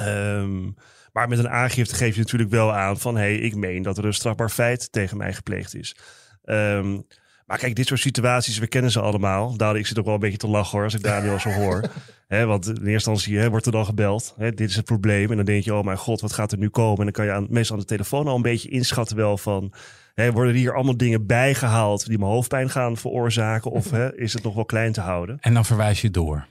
Um, 0.00 0.74
maar 1.12 1.28
met 1.28 1.38
een 1.38 1.48
aangifte 1.48 1.94
geef 1.94 2.14
je 2.14 2.20
natuurlijk 2.20 2.50
wel 2.50 2.74
aan 2.74 2.98
van... 2.98 3.16
hé, 3.16 3.22
hey, 3.22 3.36
ik 3.36 3.54
meen 3.54 3.82
dat 3.82 3.98
er 3.98 4.04
een 4.04 4.14
strafbaar 4.14 4.50
feit 4.50 4.92
tegen 4.92 5.16
mij 5.16 5.32
gepleegd 5.32 5.74
is. 5.74 5.96
Um, 6.44 7.06
maar 7.46 7.58
kijk, 7.58 7.74
dit 7.74 7.86
soort 7.86 8.00
situaties, 8.00 8.58
we 8.58 8.66
kennen 8.66 8.90
ze 8.90 9.00
allemaal. 9.00 9.56
Daar 9.56 9.76
ik 9.76 9.86
zit 9.86 9.98
ook 9.98 10.04
wel 10.04 10.14
een 10.14 10.20
beetje 10.20 10.36
te 10.36 10.48
lachen 10.48 10.70
hoor, 10.72 10.84
als 10.84 10.94
ik 10.94 11.02
Daniel 11.02 11.38
zo 11.38 11.50
hoor. 11.50 11.80
He, 12.26 12.44
want 12.44 12.66
in 12.66 12.72
eerste 12.72 12.92
instantie 12.92 13.38
he, 13.38 13.50
wordt 13.50 13.66
er 13.66 13.72
dan 13.72 13.84
gebeld. 13.84 14.34
He, 14.36 14.52
dit 14.52 14.68
is 14.68 14.76
het 14.76 14.84
probleem. 14.84 15.30
En 15.30 15.36
dan 15.36 15.44
denk 15.44 15.64
je, 15.64 15.74
oh 15.74 15.84
mijn 15.84 15.98
god, 15.98 16.20
wat 16.20 16.32
gaat 16.32 16.52
er 16.52 16.58
nu 16.58 16.68
komen? 16.68 16.98
En 16.98 17.04
dan 17.04 17.12
kan 17.12 17.24
je 17.24 17.32
aan, 17.32 17.46
meestal 17.50 17.74
aan 17.76 17.80
de 17.80 17.88
telefoon 17.88 18.26
al 18.26 18.36
een 18.36 18.42
beetje 18.42 18.68
inschatten 18.68 19.16
wel 19.16 19.38
van... 19.38 19.72
He, 20.14 20.32
worden 20.32 20.54
hier 20.54 20.74
allemaal 20.74 20.96
dingen 20.96 21.26
bijgehaald 21.26 22.06
die 22.06 22.18
me 22.18 22.24
hoofdpijn 22.24 22.70
gaan 22.70 22.96
veroorzaken? 22.96 23.70
Of 23.70 23.92
is 24.14 24.32
het 24.32 24.42
nog 24.42 24.54
wel 24.54 24.64
klein 24.64 24.92
te 24.92 25.00
houden? 25.00 25.38
En 25.40 25.54
dan 25.54 25.64
verwijs 25.64 26.00
je 26.00 26.10
door. 26.10 26.46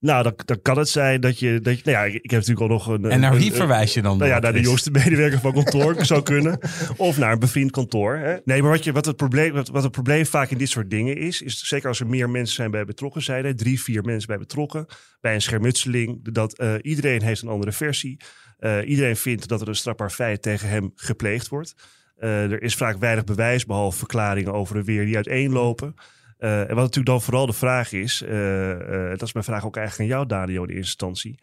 Nou, 0.00 0.22
dan, 0.22 0.32
dan 0.44 0.62
kan 0.62 0.78
het 0.78 0.88
zijn 0.88 1.20
dat 1.20 1.38
je. 1.38 1.60
Dat 1.60 1.76
je 1.76 1.82
nou 1.84 1.96
ja, 1.96 2.04
ik 2.04 2.30
heb 2.30 2.40
natuurlijk 2.40 2.60
al 2.60 2.68
nog 2.68 2.86
een. 2.86 3.04
En 3.04 3.20
naar 3.20 3.36
wie 3.36 3.52
verwijs 3.52 3.94
je 3.94 4.02
dan? 4.02 4.18
Nou 4.18 4.30
ja, 4.30 4.38
naar 4.38 4.52
de 4.52 4.60
jongste 4.60 4.90
medewerker 4.90 5.40
van 5.40 5.52
kantoor 5.52 6.04
zou 6.04 6.22
kunnen. 6.22 6.58
Of 6.96 7.18
naar 7.18 7.32
een 7.32 7.38
bevriend 7.38 7.70
kantoor. 7.70 8.16
Hè? 8.16 8.36
Nee, 8.44 8.62
maar 8.62 8.70
wat, 8.70 8.84
je, 8.84 8.92
wat, 8.92 9.06
het 9.06 9.16
probleem, 9.16 9.52
wat, 9.52 9.68
wat 9.68 9.82
het 9.82 9.92
probleem 9.92 10.26
vaak 10.26 10.50
in 10.50 10.58
dit 10.58 10.68
soort 10.68 10.90
dingen 10.90 11.16
is. 11.16 11.42
Is 11.42 11.68
zeker 11.68 11.88
als 11.88 12.00
er 12.00 12.06
meer 12.06 12.30
mensen 12.30 12.54
zijn 12.54 12.70
bij 12.70 12.84
betrokken 12.84 13.22
zijn. 13.22 13.56
drie, 13.56 13.82
vier 13.82 14.04
mensen 14.04 14.28
bij 14.28 14.38
betrokken. 14.38 14.86
Bij 15.20 15.34
een 15.34 15.42
schermutseling. 15.42 16.32
Dat 16.32 16.60
uh, 16.60 16.74
iedereen 16.82 17.22
heeft 17.22 17.42
een 17.42 17.48
andere 17.48 17.72
versie. 17.72 18.20
Uh, 18.60 18.88
iedereen 18.88 19.16
vindt 19.16 19.48
dat 19.48 19.60
er 19.60 19.68
een 19.68 19.74
strafbaar 19.74 20.10
feit 20.10 20.42
tegen 20.42 20.68
hem 20.68 20.92
gepleegd 20.94 21.48
wordt. 21.48 21.74
Uh, 22.18 22.50
er 22.52 22.62
is 22.62 22.74
vaak 22.74 22.98
weinig 22.98 23.24
bewijs, 23.24 23.66
behalve 23.66 23.98
verklaringen 23.98 24.52
over 24.52 24.74
de 24.74 24.84
weer 24.84 25.04
die 25.04 25.16
uiteenlopen. 25.16 25.94
Uh, 26.40 26.60
en 26.60 26.66
wat 26.66 26.76
natuurlijk 26.76 27.06
dan 27.06 27.22
vooral 27.22 27.46
de 27.46 27.52
vraag 27.52 27.92
is, 27.92 28.22
uh, 28.22 28.70
uh, 28.70 29.10
dat 29.10 29.22
is 29.22 29.32
mijn 29.32 29.44
vraag 29.44 29.64
ook 29.64 29.76
eigenlijk 29.76 30.10
aan 30.10 30.16
jou, 30.16 30.28
Dario, 30.28 30.62
in 30.62 30.68
eerste 30.76 31.06
instantie. 31.06 31.38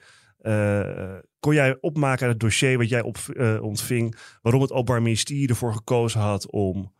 kon 1.39 1.54
jij 1.54 1.77
opmaken 1.82 2.22
uit 2.22 2.32
het 2.32 2.39
dossier 2.39 2.77
wat 2.77 2.89
jij 2.89 3.01
op, 3.01 3.18
ontving, 3.62 4.16
waarom 4.42 4.62
het 4.62 4.72
Openbaar 4.72 5.01
Ministerie 5.01 5.48
ervoor 5.48 5.74
gekozen 5.74 6.20
had 6.20 6.51
om 6.51 6.94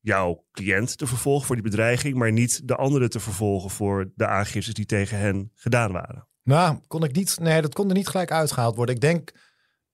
jouw 0.00 0.44
cliënt 0.52 0.98
te 0.98 1.06
vervolgen 1.06 1.46
voor 1.46 1.54
die 1.54 1.64
bedreiging, 1.64 2.16
maar 2.16 2.32
niet 2.32 2.68
de 2.68 2.76
anderen 2.76 3.10
te 3.10 3.20
vervolgen 3.20 3.70
voor 3.70 4.10
de 4.14 4.26
aangiftes 4.26 4.74
die 4.74 4.86
tegen 4.86 5.18
hen 5.18 5.50
gedaan 5.54 5.92
waren? 5.92 6.26
Nou, 6.42 6.78
kon 6.86 7.04
ik 7.04 7.14
niet, 7.14 7.38
nee, 7.40 7.62
dat 7.62 7.74
kon 7.74 7.88
er 7.88 7.94
niet 7.94 8.08
gelijk 8.08 8.30
uitgehaald 8.30 8.76
worden. 8.76 8.94
Ik 8.94 9.00
denk 9.00 9.32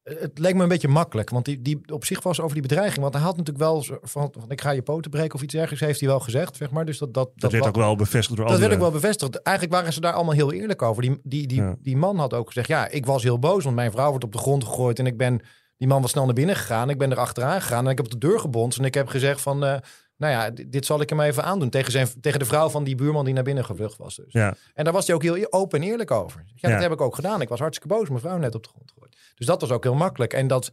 het 0.05 0.39
leek 0.39 0.55
me 0.55 0.63
een 0.63 0.69
beetje 0.69 0.89
makkelijk, 0.89 1.31
want 1.31 1.45
die, 1.45 1.63
die 1.63 1.81
op 1.93 2.05
zich 2.05 2.23
was 2.23 2.41
over 2.41 2.53
die 2.53 2.63
bedreiging. 2.63 3.01
Want 3.01 3.15
hij 3.15 3.23
had 3.23 3.37
natuurlijk 3.37 3.65
wel 3.65 3.85
van, 4.03 4.33
van 4.39 4.51
ik 4.51 4.61
ga 4.61 4.71
je 4.71 4.83
poten 4.83 5.11
breken 5.11 5.35
of 5.35 5.43
iets 5.43 5.53
dergelijks, 5.53 5.85
heeft 5.85 6.01
hij 6.01 6.09
wel 6.09 6.21
gezegd, 6.21 6.57
zeg 6.57 6.71
maar. 6.71 6.85
Dus 6.85 6.99
dat, 6.99 7.15
dat, 7.15 7.27
dat, 7.27 7.41
dat 7.41 7.53
werd 7.53 7.67
ook 7.67 7.77
wel 7.77 7.97
bevestigd 7.97 8.37
door 8.37 8.47
Dat 8.49 8.59
werd 8.59 8.73
ook 8.73 8.79
wel 8.79 8.91
bevestigd. 8.91 9.43
Eigenlijk 9.43 9.77
waren 9.77 9.93
ze 9.93 10.01
daar 10.01 10.13
allemaal 10.13 10.35
heel 10.35 10.53
eerlijk 10.53 10.83
over. 10.83 11.03
Die, 11.03 11.21
die, 11.23 11.47
die, 11.47 11.63
die 11.83 11.97
man 11.97 12.19
had 12.19 12.35
ook 12.35 12.47
gezegd, 12.47 12.69
ja, 12.69 12.89
ik 12.89 13.07
was 13.07 13.23
heel 13.23 13.39
boos, 13.39 13.65
want 13.65 13.77
mijn 13.77 13.91
vrouw 13.91 14.09
wordt 14.09 14.25
op 14.25 14.33
de 14.33 14.39
grond 14.39 14.65
gegooid 14.65 14.99
en 14.99 15.07
ik 15.07 15.17
ben, 15.17 15.41
die 15.77 15.89
man 15.89 16.03
was 16.03 16.11
snel 16.11 16.25
naar 16.25 16.35
binnen 16.35 16.57
gegaan. 16.57 16.91
Ik 16.91 16.99
ben 16.99 17.11
er 17.11 17.19
achteraan 17.19 17.61
gegaan 17.61 17.85
en 17.85 17.91
ik 17.91 17.97
heb 17.97 18.07
op 18.07 18.21
de 18.21 18.29
deur 18.29 18.41
gebond 18.41 18.77
en 18.77 18.85
ik 18.85 18.95
heb 18.95 19.09
gezegd 19.09 19.41
van, 19.41 19.65
uh, 19.65 19.77
nou 20.25 20.37
ja, 20.37 20.65
dit 20.67 20.87
zal 20.87 21.01
ik 21.01 21.09
hem 21.09 21.21
even 21.21 21.45
aandoen. 21.45 21.71
Tegen, 21.71 21.93
zijn, 21.93 22.09
tegen 22.21 22.39
de 22.39 22.45
vrouw 22.45 22.69
van 22.69 22.85
die 22.85 22.95
buurman 22.95 23.25
die 23.25 23.35
naar 23.35 23.43
binnen 23.43 23.65
gevlucht 23.65 23.97
was. 23.97 24.17
Dus. 24.17 24.33
Ja. 24.33 24.55
En 24.75 24.85
daar 24.85 24.93
was 24.93 25.07
hij 25.07 25.15
ook 25.15 25.23
heel 25.23 25.53
open 25.53 25.83
en 25.83 25.89
eerlijk 25.89 26.11
over. 26.11 26.45
Ja, 26.55 26.71
dat 26.71 26.83
heb 26.83 26.93
ik 26.93 27.01
ook 27.01 27.15
gedaan. 27.15 27.41
Ik 27.41 27.49
was 27.49 27.59
hartstikke 27.59 27.95
boos. 27.95 28.09
Mijn 28.09 28.21
vrouw 28.21 28.37
net 28.37 28.55
op 28.55 28.63
de 28.63 28.69
grond 28.69 28.91
gegooid. 28.91 29.17
Dus 29.35 29.47
dat 29.47 29.61
was 29.61 29.71
ook 29.71 29.83
heel 29.83 29.95
makkelijk. 29.95 30.33
En 30.33 30.47
dat 30.47 30.73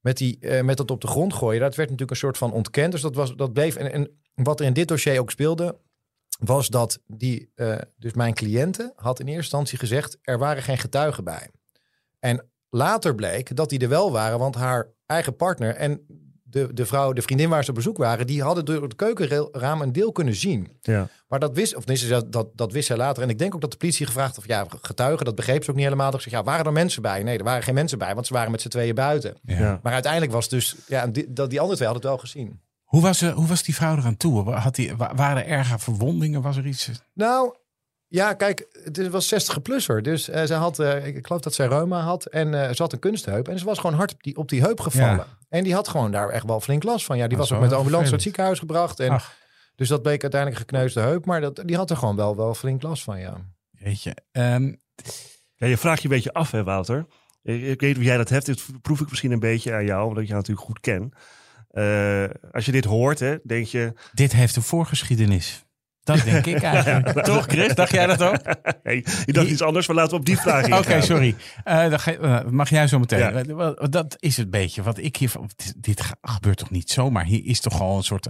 met, 0.00 0.16
die, 0.16 0.36
uh, 0.40 0.60
met 0.60 0.76
dat 0.76 0.90
op 0.90 1.00
de 1.00 1.06
grond 1.06 1.34
gooien, 1.34 1.60
dat 1.60 1.74
werd 1.74 1.90
natuurlijk 1.90 2.10
een 2.10 2.26
soort 2.26 2.38
van 2.38 2.52
ontkend. 2.52 2.92
Dus 2.92 3.00
dat, 3.00 3.14
was, 3.14 3.34
dat 3.34 3.52
bleef. 3.52 3.76
En, 3.76 3.92
en 3.92 4.20
wat 4.34 4.60
er 4.60 4.66
in 4.66 4.72
dit 4.72 4.88
dossier 4.88 5.20
ook 5.20 5.30
speelde, 5.30 5.78
was 6.38 6.68
dat 6.68 6.98
die, 7.06 7.52
uh, 7.56 7.76
dus 7.96 8.12
mijn 8.12 8.34
cliënten 8.34 8.92
had 8.96 9.20
in 9.20 9.26
eerste 9.26 9.42
instantie 9.42 9.78
gezegd, 9.78 10.18
er 10.22 10.38
waren 10.38 10.62
geen 10.62 10.78
getuigen 10.78 11.24
bij. 11.24 11.50
En 12.18 12.48
later 12.68 13.14
bleek 13.14 13.56
dat 13.56 13.68
die 13.68 13.78
er 13.78 13.88
wel 13.88 14.12
waren, 14.12 14.38
want 14.38 14.54
haar 14.54 14.92
eigen 15.06 15.36
partner 15.36 15.74
en 15.74 16.06
de, 16.54 16.74
de 16.74 16.86
vrouw, 16.86 17.12
de 17.12 17.22
vriendin 17.22 17.48
waar 17.48 17.64
ze 17.64 17.70
op 17.70 17.76
bezoek 17.76 17.96
waren, 17.96 18.26
die 18.26 18.42
hadden 18.42 18.64
door 18.64 18.82
het 18.82 18.96
keukenraam 18.96 19.80
een 19.80 19.92
deel 19.92 20.12
kunnen 20.12 20.34
zien. 20.34 20.68
Ja. 20.80 21.08
Maar 21.28 21.38
dat 21.38 21.54
wist, 21.54 21.76
of 21.76 21.84
dat, 21.84 22.32
dat, 22.32 22.48
dat 22.54 22.72
wist 22.72 22.86
zij 22.86 22.96
later. 22.96 23.22
En 23.22 23.28
ik 23.28 23.38
denk 23.38 23.54
ook 23.54 23.60
dat 23.60 23.70
de 23.70 23.76
politie 23.76 24.06
gevraagd 24.06 24.38
of 24.38 24.46
ja, 24.46 24.66
getuigen, 24.82 25.24
dat 25.24 25.34
begreep 25.34 25.64
ze 25.64 25.70
ook 25.70 25.76
niet 25.76 25.84
helemaal. 25.84 26.10
Dat 26.10 26.20
ik 26.20 26.28
zeg, 26.28 26.38
ja, 26.38 26.44
waren 26.44 26.64
er 26.64 26.72
mensen 26.72 27.02
bij? 27.02 27.22
Nee, 27.22 27.38
er 27.38 27.44
waren 27.44 27.62
geen 27.62 27.74
mensen 27.74 27.98
bij, 27.98 28.14
want 28.14 28.26
ze 28.26 28.32
waren 28.32 28.50
met 28.50 28.60
z'n 28.60 28.68
tweeën 28.68 28.94
buiten. 28.94 29.36
Ja. 29.42 29.80
Maar 29.82 29.92
uiteindelijk 29.92 30.32
was 30.32 30.48
dus, 30.48 30.76
ja, 30.86 31.06
die, 31.06 31.32
dat, 31.32 31.50
die 31.50 31.60
andere 31.60 31.76
twee 31.76 31.88
hadden 31.88 32.10
het 32.10 32.20
wel 32.20 32.30
gezien. 32.30 32.60
Hoe 32.84 33.02
was, 33.02 33.20
hoe 33.20 33.46
was 33.46 33.62
die 33.62 33.74
vrouw 33.74 33.96
eraan 33.96 34.16
toe? 34.16 34.50
Had 34.50 34.74
die, 34.74 34.96
waren 34.96 35.36
er 35.36 35.46
erge 35.46 35.78
verwondingen? 35.78 36.42
Was 36.42 36.56
er 36.56 36.66
iets? 36.66 36.90
Nou, 37.14 37.54
ja, 38.14 38.34
kijk, 38.34 38.66
het 38.84 39.08
was 39.08 39.34
60-plusser. 39.34 40.02
Dus 40.02 40.28
uh, 40.28 40.42
ze 40.42 40.54
had, 40.54 40.78
uh, 40.78 41.06
ik 41.06 41.26
geloof 41.26 41.42
dat 41.42 41.54
zij 41.54 41.66
reuma 41.66 42.00
had. 42.00 42.26
En 42.26 42.52
uh, 42.52 42.70
ze 42.70 42.82
had 42.82 42.92
een 42.92 42.98
kunstheup. 42.98 43.48
En 43.48 43.58
ze 43.58 43.64
was 43.64 43.78
gewoon 43.78 43.96
hard 43.96 44.12
op 44.12 44.22
die, 44.22 44.36
op 44.36 44.48
die 44.48 44.60
heup 44.60 44.80
gevallen. 44.80 45.26
En 45.48 45.64
die 45.64 45.74
had 45.74 45.88
gewoon 45.88 46.10
daar 46.10 46.28
echt 46.28 46.46
wel 46.46 46.60
flink 46.60 46.82
last 46.82 47.04
van. 47.04 47.16
Ja, 47.16 47.26
die 47.26 47.38
was 47.38 47.52
ook 47.52 47.60
met 47.60 47.70
de 47.70 47.76
ambulance 47.76 48.04
naar 48.04 48.12
het 48.12 48.22
ziekenhuis 48.22 48.58
gebracht. 48.58 49.00
En, 49.00 49.20
dus 49.76 49.88
dat 49.88 50.02
bleek 50.02 50.22
uiteindelijk 50.22 50.60
gekneusde 50.60 51.00
heup. 51.00 51.26
Maar 51.26 51.40
dat, 51.40 51.62
die 51.64 51.76
had 51.76 51.90
er 51.90 51.96
gewoon 51.96 52.16
wel, 52.16 52.36
wel 52.36 52.54
flink 52.54 52.82
last 52.82 53.02
van, 53.02 53.20
ja. 53.20 53.36
Weet 53.70 54.02
je. 54.02 54.16
Um... 54.32 54.80
Ja, 55.54 55.66
je 55.66 55.76
vraagt 55.76 56.02
je 56.02 56.08
een 56.08 56.14
beetje 56.14 56.32
af, 56.32 56.50
hè, 56.50 56.64
Wouter. 56.64 57.06
Ik, 57.42 57.62
ik 57.62 57.80
weet 57.80 57.94
hoe 57.94 58.04
jij 58.04 58.16
dat 58.16 58.28
hebt. 58.28 58.46
Dit 58.46 58.64
proef 58.82 59.00
ik 59.00 59.10
misschien 59.10 59.32
een 59.32 59.38
beetje 59.38 59.72
aan 59.72 59.84
jou, 59.84 60.08
omdat 60.08 60.22
je 60.22 60.28
jou 60.28 60.40
natuurlijk 60.40 60.66
goed 60.66 60.80
kent. 60.80 61.14
als 62.52 62.64
je 62.64 62.72
dit 62.72 62.84
hoort, 62.84 63.18
hè, 63.18 63.36
denk 63.44 63.66
je... 63.66 63.92
Dit 64.12 64.32
heeft 64.32 64.56
een 64.56 64.62
voorgeschiedenis. 64.62 65.63
Dat 66.04 66.24
denk 66.24 66.46
ik 66.46 66.62
eigenlijk. 66.62 67.22
Toch, 67.24 67.46
Chris? 67.46 67.74
Dacht 67.74 67.92
jij 67.92 68.06
dat 68.06 68.22
ook? 68.22 68.36
Hey, 68.82 69.04
je 69.24 69.32
dacht 69.32 69.48
iets 69.48 69.62
anders, 69.62 69.86
maar 69.86 69.96
laten 69.96 70.12
we 70.12 70.18
op 70.18 70.26
die 70.26 70.38
vraag 70.38 70.64
Oké, 70.64 70.76
okay, 70.76 71.00
sorry. 71.00 71.34
Uh, 71.64 71.88
dan 71.90 72.00
ga, 72.00 72.44
mag 72.50 72.70
jij 72.70 72.86
zo 72.86 72.98
meteen. 72.98 73.18
Ja. 73.18 73.88
Dat 73.88 74.16
is 74.18 74.36
het 74.36 74.50
beetje 74.50 74.82
wat 74.82 74.98
ik 74.98 75.16
hier... 75.16 75.32
Dit 75.76 76.02
gebeurt 76.22 76.56
toch 76.56 76.70
niet 76.70 76.90
zomaar? 76.90 77.24
Hier 77.24 77.44
is 77.44 77.60
toch 77.60 77.76
gewoon 77.76 77.96
een 77.96 78.02
soort... 78.02 78.26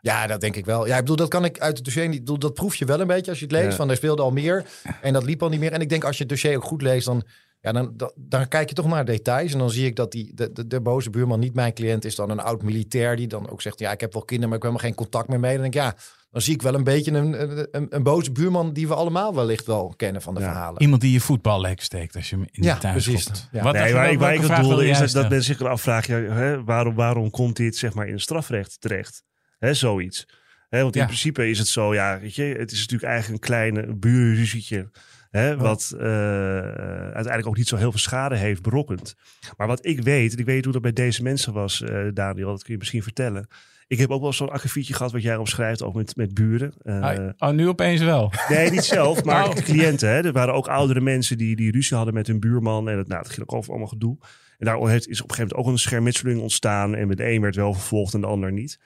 Ja, 0.00 0.26
dat 0.26 0.40
denk 0.40 0.56
ik 0.56 0.64
wel. 0.64 0.86
Ja, 0.86 0.94
ik 0.94 1.00
bedoel, 1.00 1.16
dat 1.16 1.28
kan 1.28 1.44
ik 1.44 1.60
uit 1.60 1.76
het 1.76 1.84
dossier 1.84 2.08
niet. 2.08 2.18
Bedoel, 2.18 2.38
dat 2.38 2.54
proef 2.54 2.74
je 2.74 2.84
wel 2.84 3.00
een 3.00 3.06
beetje 3.06 3.30
als 3.30 3.40
je 3.40 3.44
het 3.44 3.54
leest. 3.54 3.76
Van 3.76 3.90
er 3.90 3.96
speelde 3.96 4.22
al 4.22 4.30
meer 4.30 4.64
en 5.00 5.12
dat 5.12 5.24
liep 5.24 5.42
al 5.42 5.48
niet 5.48 5.60
meer. 5.60 5.72
En 5.72 5.80
ik 5.80 5.88
denk 5.88 6.04
als 6.04 6.16
je 6.16 6.22
het 6.22 6.32
dossier 6.32 6.56
ook 6.56 6.64
goed 6.64 6.82
leest, 6.82 7.06
dan, 7.06 7.22
ja, 7.60 7.72
dan, 7.72 7.92
dan, 7.96 8.12
dan 8.16 8.48
kijk 8.48 8.68
je 8.68 8.74
toch 8.74 8.86
naar 8.86 9.04
details. 9.04 9.52
En 9.52 9.58
dan 9.58 9.70
zie 9.70 9.86
ik 9.86 9.96
dat 9.96 10.12
die, 10.12 10.34
de, 10.34 10.52
de, 10.52 10.66
de, 10.66 10.80
boze 10.80 11.10
buurman 11.10 11.40
niet 11.40 11.54
mijn 11.54 11.72
cliënt 11.72 12.04
is, 12.04 12.14
dan 12.14 12.30
een 12.30 12.40
oud 12.40 12.62
militair 12.62 13.16
die 13.16 13.26
dan 13.26 13.50
ook 13.50 13.62
zegt: 13.62 13.78
Ja, 13.78 13.92
ik 13.92 14.00
heb 14.00 14.12
wel 14.12 14.24
kinderen, 14.24 14.48
maar 14.48 14.58
ik 14.58 14.64
heb 14.64 14.72
helemaal 14.72 14.94
geen 14.94 15.04
contact 15.04 15.28
meer 15.28 15.40
mee. 15.40 15.52
Dan 15.52 15.70
denk 15.70 15.74
ik, 15.74 15.80
ja, 15.80 15.94
dan 16.30 16.40
zie 16.40 16.54
ik 16.54 16.62
wel 16.62 16.74
een 16.74 16.84
beetje 16.84 17.12
een, 17.12 17.42
een, 17.76 17.86
een, 17.90 18.02
boze 18.02 18.32
buurman 18.32 18.72
die 18.72 18.88
we 18.88 18.94
allemaal 18.94 19.34
wellicht 19.34 19.66
wel 19.66 19.94
kennen 19.96 20.22
van 20.22 20.34
de 20.34 20.40
verhalen. 20.40 20.82
Iemand 20.82 21.00
die 21.00 21.12
je 21.12 21.20
voetballek 21.20 21.80
steekt 21.80 22.16
als 22.16 22.30
je 22.30 22.36
hem 22.36 22.46
in 22.50 22.62
de 22.62 22.78
tuin 22.78 22.92
precies. 22.92 23.48
Ja. 23.52 23.62
Wat 23.62 23.72
nee, 23.72 23.92
waar, 23.92 24.18
waar 24.18 24.34
ik 24.34 24.40
bedoelde 24.40 24.88
is 24.88 24.98
dat, 24.98 25.12
dat 25.12 25.28
mensen 25.28 25.56
zich 25.56 25.66
afvragen, 25.66 26.32
hè, 26.32 26.64
waarom, 26.64 26.94
waarom 26.94 27.30
komt 27.30 27.56
dit 27.56 27.76
zeg 27.76 27.94
maar 27.94 28.06
in 28.06 28.12
het 28.12 28.22
strafrecht 28.22 28.80
terecht? 28.80 29.24
Hè, 29.58 29.74
zoiets. 29.74 30.26
Hè, 30.68 30.82
want 30.82 30.96
in 30.96 31.04
principe 31.04 31.48
is 31.48 31.58
het 31.58 31.68
zo, 31.68 31.94
ja, 31.94 32.20
weet 32.20 32.34
je, 32.34 32.42
het 32.42 32.72
is 32.72 32.78
natuurlijk 32.78 33.10
eigenlijk 33.10 33.42
een 33.42 33.48
kleine 33.48 33.94
buurruzietje. 33.96 34.90
Hè, 35.30 35.56
wat 35.56 35.92
uh, 35.94 36.00
uiteindelijk 36.00 37.46
ook 37.46 37.56
niet 37.56 37.68
zo 37.68 37.76
heel 37.76 37.90
veel 37.90 38.00
schade 38.00 38.36
heeft 38.36 38.62
berokkend. 38.62 39.14
Maar 39.56 39.66
wat 39.66 39.86
ik 39.86 40.02
weet, 40.02 40.32
en 40.32 40.38
ik 40.38 40.44
weet 40.44 40.64
hoe 40.64 40.72
dat 40.72 40.82
bij 40.82 40.92
deze 40.92 41.22
mensen 41.22 41.52
was, 41.52 41.80
uh, 41.80 42.08
Daniel, 42.14 42.50
dat 42.50 42.62
kun 42.62 42.72
je 42.72 42.78
misschien 42.78 43.02
vertellen. 43.02 43.48
Ik 43.90 43.98
heb 43.98 44.10
ook 44.10 44.20
wel 44.20 44.32
zo'n 44.32 44.50
akkefietje 44.50 44.94
gehad 44.94 45.12
wat 45.12 45.22
jij 45.22 45.36
omschrijft, 45.36 45.82
ook 45.82 45.94
met, 45.94 46.16
met 46.16 46.34
buren. 46.34 46.72
Uh, 46.82 47.28
oh, 47.38 47.50
nu 47.50 47.68
opeens 47.68 48.00
wel? 48.00 48.32
Nee, 48.48 48.70
niet 48.70 48.84
zelf, 48.84 49.24
maar 49.24 49.48
oh. 49.48 49.54
cliënten. 49.54 50.08
Hè. 50.08 50.24
Er 50.24 50.32
waren 50.32 50.54
ook 50.54 50.68
oudere 50.68 51.00
mensen 51.00 51.38
die, 51.38 51.56
die 51.56 51.70
ruzie 51.70 51.96
hadden 51.96 52.14
met 52.14 52.26
hun 52.26 52.40
buurman. 52.40 52.88
En 52.88 52.98
het, 52.98 53.08
nou, 53.08 53.20
het 53.22 53.30
ging 53.30 53.42
ook 53.42 53.52
over 53.52 53.70
allemaal 53.70 53.88
gedoe. 53.88 54.18
En 54.58 54.66
daar 54.66 54.88
heeft, 54.88 55.08
is 55.08 55.22
op 55.22 55.28
een 55.28 55.34
gegeven 55.34 55.56
moment 55.56 55.68
ook 55.68 55.72
een 55.72 55.78
schermutseling 55.78 56.40
ontstaan. 56.40 56.94
En 56.94 57.08
met 57.08 57.16
de 57.16 57.30
een 57.30 57.40
werd 57.40 57.56
wel 57.56 57.72
vervolgd 57.72 58.14
en 58.14 58.20
de 58.20 58.26
ander 58.26 58.52
niet. 58.52 58.78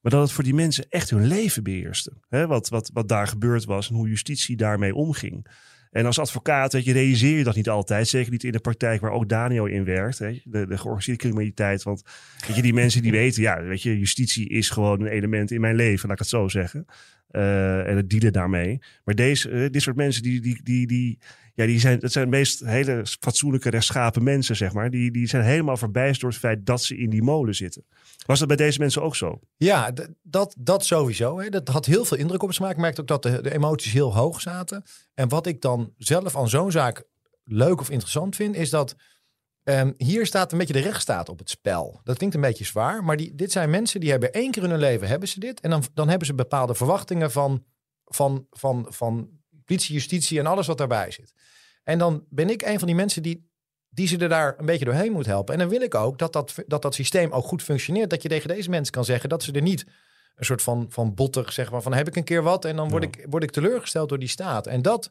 Maar 0.00 0.12
dat 0.12 0.22
het 0.22 0.32
voor 0.32 0.44
die 0.44 0.54
mensen 0.54 0.86
echt 0.88 1.10
hun 1.10 1.26
leven 1.26 1.62
beheerste. 1.62 2.12
Hè, 2.28 2.46
wat, 2.46 2.68
wat, 2.68 2.90
wat 2.92 3.08
daar 3.08 3.26
gebeurd 3.26 3.64
was 3.64 3.88
en 3.88 3.94
hoe 3.94 4.08
justitie 4.08 4.56
daarmee 4.56 4.94
omging. 4.94 5.46
En 5.90 6.06
als 6.06 6.18
advocaat 6.18 6.72
weet 6.72 6.84
je, 6.84 6.92
realiseer 6.92 7.38
je 7.38 7.44
dat 7.44 7.56
niet 7.56 7.68
altijd. 7.68 8.08
Zeker 8.08 8.30
niet 8.30 8.44
in 8.44 8.52
de 8.52 8.58
praktijk 8.58 9.00
waar 9.00 9.10
ook 9.10 9.28
Daniel 9.28 9.66
in 9.66 9.84
werkt. 9.84 10.18
De, 10.18 10.42
de 10.44 10.66
georganiseerde 10.66 11.20
criminaliteit. 11.20 11.82
Want 11.82 12.02
weet 12.46 12.56
je, 12.56 12.62
die 12.62 12.74
mensen 12.74 13.02
die 13.02 13.12
weten, 13.12 13.42
ja, 13.42 13.62
weet 13.62 13.82
je, 13.82 13.98
justitie 13.98 14.48
is 14.48 14.70
gewoon 14.70 15.00
een 15.00 15.06
element 15.06 15.50
in 15.50 15.60
mijn 15.60 15.76
leven, 15.76 16.08
laat 16.08 16.20
ik 16.20 16.22
het 16.22 16.28
zo 16.28 16.48
zeggen. 16.48 16.86
Uh, 17.32 17.88
en 17.88 17.96
het 17.96 18.10
dealen 18.10 18.32
daarmee. 18.32 18.78
Maar 19.04 19.14
deze, 19.14 19.50
uh, 19.50 19.70
dit 19.70 19.82
soort 19.82 19.96
mensen, 19.96 20.22
die, 20.22 20.40
die, 20.40 20.60
die, 20.62 20.86
die, 20.86 21.18
ja, 21.58 21.66
die 21.66 21.80
zijn, 21.80 21.98
het 22.00 22.12
zijn 22.12 22.28
meest 22.28 22.60
hele 22.64 23.06
fatsoenlijke, 23.20 23.70
rechtschapen 23.70 24.22
mensen, 24.22 24.56
zeg 24.56 24.72
maar. 24.72 24.90
Die, 24.90 25.10
die 25.10 25.26
zijn 25.26 25.44
helemaal 25.44 25.76
verbijsterd 25.76 26.20
door 26.20 26.30
het 26.30 26.38
feit 26.38 26.66
dat 26.66 26.82
ze 26.82 26.96
in 26.96 27.10
die 27.10 27.22
molen 27.22 27.54
zitten. 27.54 27.84
Was 28.26 28.38
dat 28.38 28.48
bij 28.48 28.56
deze 28.56 28.78
mensen 28.78 29.02
ook 29.02 29.16
zo? 29.16 29.40
Ja, 29.56 29.92
dat, 30.22 30.54
dat 30.58 30.84
sowieso. 30.84 31.40
Hè. 31.40 31.48
Dat 31.48 31.68
had 31.68 31.86
heel 31.86 32.04
veel 32.04 32.16
indruk 32.16 32.42
op 32.42 32.58
me. 32.58 32.68
Ik 32.68 32.76
merkte 32.76 33.00
ook 33.00 33.06
dat 33.06 33.22
de, 33.22 33.42
de 33.42 33.54
emoties 33.54 33.92
heel 33.92 34.14
hoog 34.14 34.40
zaten. 34.40 34.82
En 35.14 35.28
wat 35.28 35.46
ik 35.46 35.60
dan 35.60 35.92
zelf 35.96 36.36
aan 36.36 36.48
zo'n 36.48 36.70
zaak 36.70 37.04
leuk 37.44 37.80
of 37.80 37.90
interessant 37.90 38.36
vind, 38.36 38.54
is 38.56 38.70
dat 38.70 38.96
um, 39.64 39.94
hier 39.96 40.26
staat 40.26 40.52
een 40.52 40.58
beetje 40.58 40.72
de 40.72 40.80
rechtsstaat 40.80 41.28
op 41.28 41.38
het 41.38 41.50
spel. 41.50 42.00
Dat 42.04 42.16
klinkt 42.16 42.34
een 42.34 42.40
beetje 42.40 42.64
zwaar, 42.64 43.04
maar 43.04 43.16
die, 43.16 43.34
dit 43.34 43.52
zijn 43.52 43.70
mensen 43.70 44.00
die 44.00 44.10
hebben 44.10 44.32
één 44.32 44.50
keer 44.50 44.62
in 44.62 44.70
hun 44.70 44.78
leven 44.78 45.08
hebben 45.08 45.28
ze 45.28 45.40
dit. 45.40 45.60
En 45.60 45.70
dan, 45.70 45.82
dan 45.94 46.08
hebben 46.08 46.26
ze 46.26 46.34
bepaalde 46.34 46.74
verwachtingen 46.74 47.30
van, 47.30 47.64
van, 48.04 48.46
van, 48.50 48.86
van 48.88 49.37
politie, 49.68 49.94
justitie 49.94 50.38
en 50.38 50.46
alles 50.46 50.66
wat 50.66 50.78
daarbij 50.78 51.10
zit. 51.10 51.32
En 51.84 51.98
dan 51.98 52.24
ben 52.28 52.50
ik 52.50 52.62
een 52.62 52.78
van 52.78 52.86
die 52.86 52.96
mensen 52.96 53.22
die 53.22 53.46
die 53.90 54.06
ze 54.06 54.18
er 54.18 54.28
daar 54.28 54.54
een 54.58 54.66
beetje 54.66 54.84
doorheen 54.84 55.12
moet 55.12 55.26
helpen. 55.26 55.54
En 55.54 55.60
dan 55.60 55.68
wil 55.68 55.80
ik 55.80 55.94
ook 55.94 56.18
dat 56.18 56.32
dat, 56.32 56.54
dat 56.66 56.82
dat 56.82 56.94
systeem 56.94 57.32
ook 57.32 57.44
goed 57.44 57.62
functioneert. 57.62 58.10
Dat 58.10 58.22
je 58.22 58.28
tegen 58.28 58.48
deze 58.48 58.70
mensen 58.70 58.92
kan 58.92 59.04
zeggen 59.04 59.28
dat 59.28 59.42
ze 59.42 59.52
er 59.52 59.62
niet 59.62 59.86
een 60.36 60.44
soort 60.44 60.62
van, 60.62 60.86
van 60.88 61.14
bottig, 61.14 61.52
zeg 61.52 61.70
maar, 61.70 61.82
van 61.82 61.94
heb 61.94 62.08
ik 62.08 62.16
een 62.16 62.24
keer 62.24 62.42
wat 62.42 62.64
en 62.64 62.76
dan 62.76 62.88
word, 62.88 63.02
ik, 63.02 63.26
word 63.28 63.42
ik 63.42 63.50
teleurgesteld 63.50 64.08
door 64.08 64.18
die 64.18 64.28
staat. 64.28 64.66
En 64.66 64.82
dat, 64.82 65.10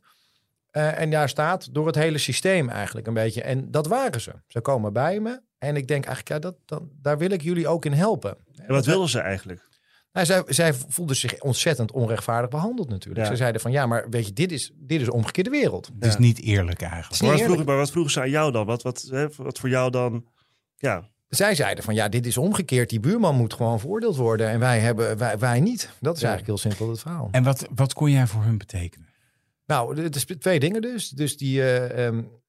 uh, 0.72 1.00
en 1.00 1.10
daar 1.10 1.30
staat 1.30 1.74
door 1.74 1.86
het 1.86 1.96
hele 1.96 2.17
systeem 2.17 2.70
eigenlijk 2.70 3.08
een 3.08 3.13
beetje. 3.13 3.41
En 3.41 3.72
dat 3.72 3.88
waren 3.88 4.22
ze. 4.22 4.32
Ze 4.48 4.62
komen 4.62 4.93
bij 4.93 5.20
me 5.20 5.41
en 5.58 5.76
ik 5.76 5.88
denk 5.88 6.06
eigenlijk, 6.06 6.43
ja, 6.43 6.50
dat, 6.50 6.56
dat, 6.65 6.84
daar 7.02 7.17
wil 7.17 7.32
ik 7.32 7.41
jullie 7.41 7.67
ook 7.67 7.86
in 7.86 7.93
helpen. 7.93 8.38
En 8.56 8.74
wat 8.74 8.86
wilden 8.86 9.10
ze 9.10 9.20
eigenlijk? 9.20 9.67
Nou, 10.12 10.26
zij, 10.26 10.43
zij 10.48 10.74
voelden 10.74 11.15
zich 11.15 11.41
ontzettend 11.41 11.91
onrechtvaardig 11.91 12.50
behandeld 12.50 12.89
natuurlijk. 12.89 13.26
Ze 13.26 13.36
zeiden 13.36 13.62
van 13.62 13.72
ja, 13.72 13.86
maar 13.86 14.10
weet 14.10 14.26
je, 14.26 14.34
dit 14.34 14.52
is, 14.52 14.72
dit 14.76 15.02
is 15.02 15.10
omgekeerde 15.10 15.50
wereld. 15.50 15.89
Het 16.00 16.06
is 16.06 16.17
niet 16.17 16.41
eerlijk 16.41 16.82
eigenlijk. 16.82 17.22
maar, 17.22 17.32
wat 17.32 17.41
vroegen, 17.41 17.65
maar 17.65 17.78
wat 17.78 17.91
vroegen 17.91 18.12
ze 18.12 18.20
aan 18.20 18.30
jou 18.30 18.52
dan? 18.52 18.65
Wat, 18.65 18.84
wat, 18.84 19.08
hè, 19.10 19.28
wat 19.36 19.60
voor 19.60 19.70
jou 19.70 19.91
dan? 19.91 20.26
Ja. 20.76 21.10
Zij 21.28 21.56
zeiden 21.56 21.84
van 21.84 21.93
ja, 21.96 22.10
dit 22.10 22.26
is 22.26 22.38
omgekeerd. 22.38 22.89
Die 22.89 23.00
buurman 23.00 23.36
moet 23.36 23.54
gewoon 23.54 23.80
veroordeeld 23.80 24.15
worden 24.15 24.50
en 24.50 24.60
wij, 24.60 24.80
hebben, 24.80 25.17
wij, 25.17 25.38
wij 25.38 25.60
niet. 25.60 25.89
Dat 26.00 26.15
is 26.15 26.24
eigenlijk 26.24 26.62
heel 26.62 26.72
simpel 26.72 26.89
het 26.89 27.00
verhaal. 27.00 27.28
En 27.32 27.43
wat, 27.43 27.67
wat 27.76 27.93
kon 27.93 28.12
jij 28.12 28.28
voor 28.28 28.43
hun 28.43 28.58
betekenen? 28.58 29.08
Nou, 29.65 30.02
het 30.02 30.15
is 30.15 30.26
twee 30.39 30.60
dingen 30.60 30.82
dus. 30.82 31.10
Dus 31.10 31.38
die, 31.38 31.60
uh, 31.60 32.08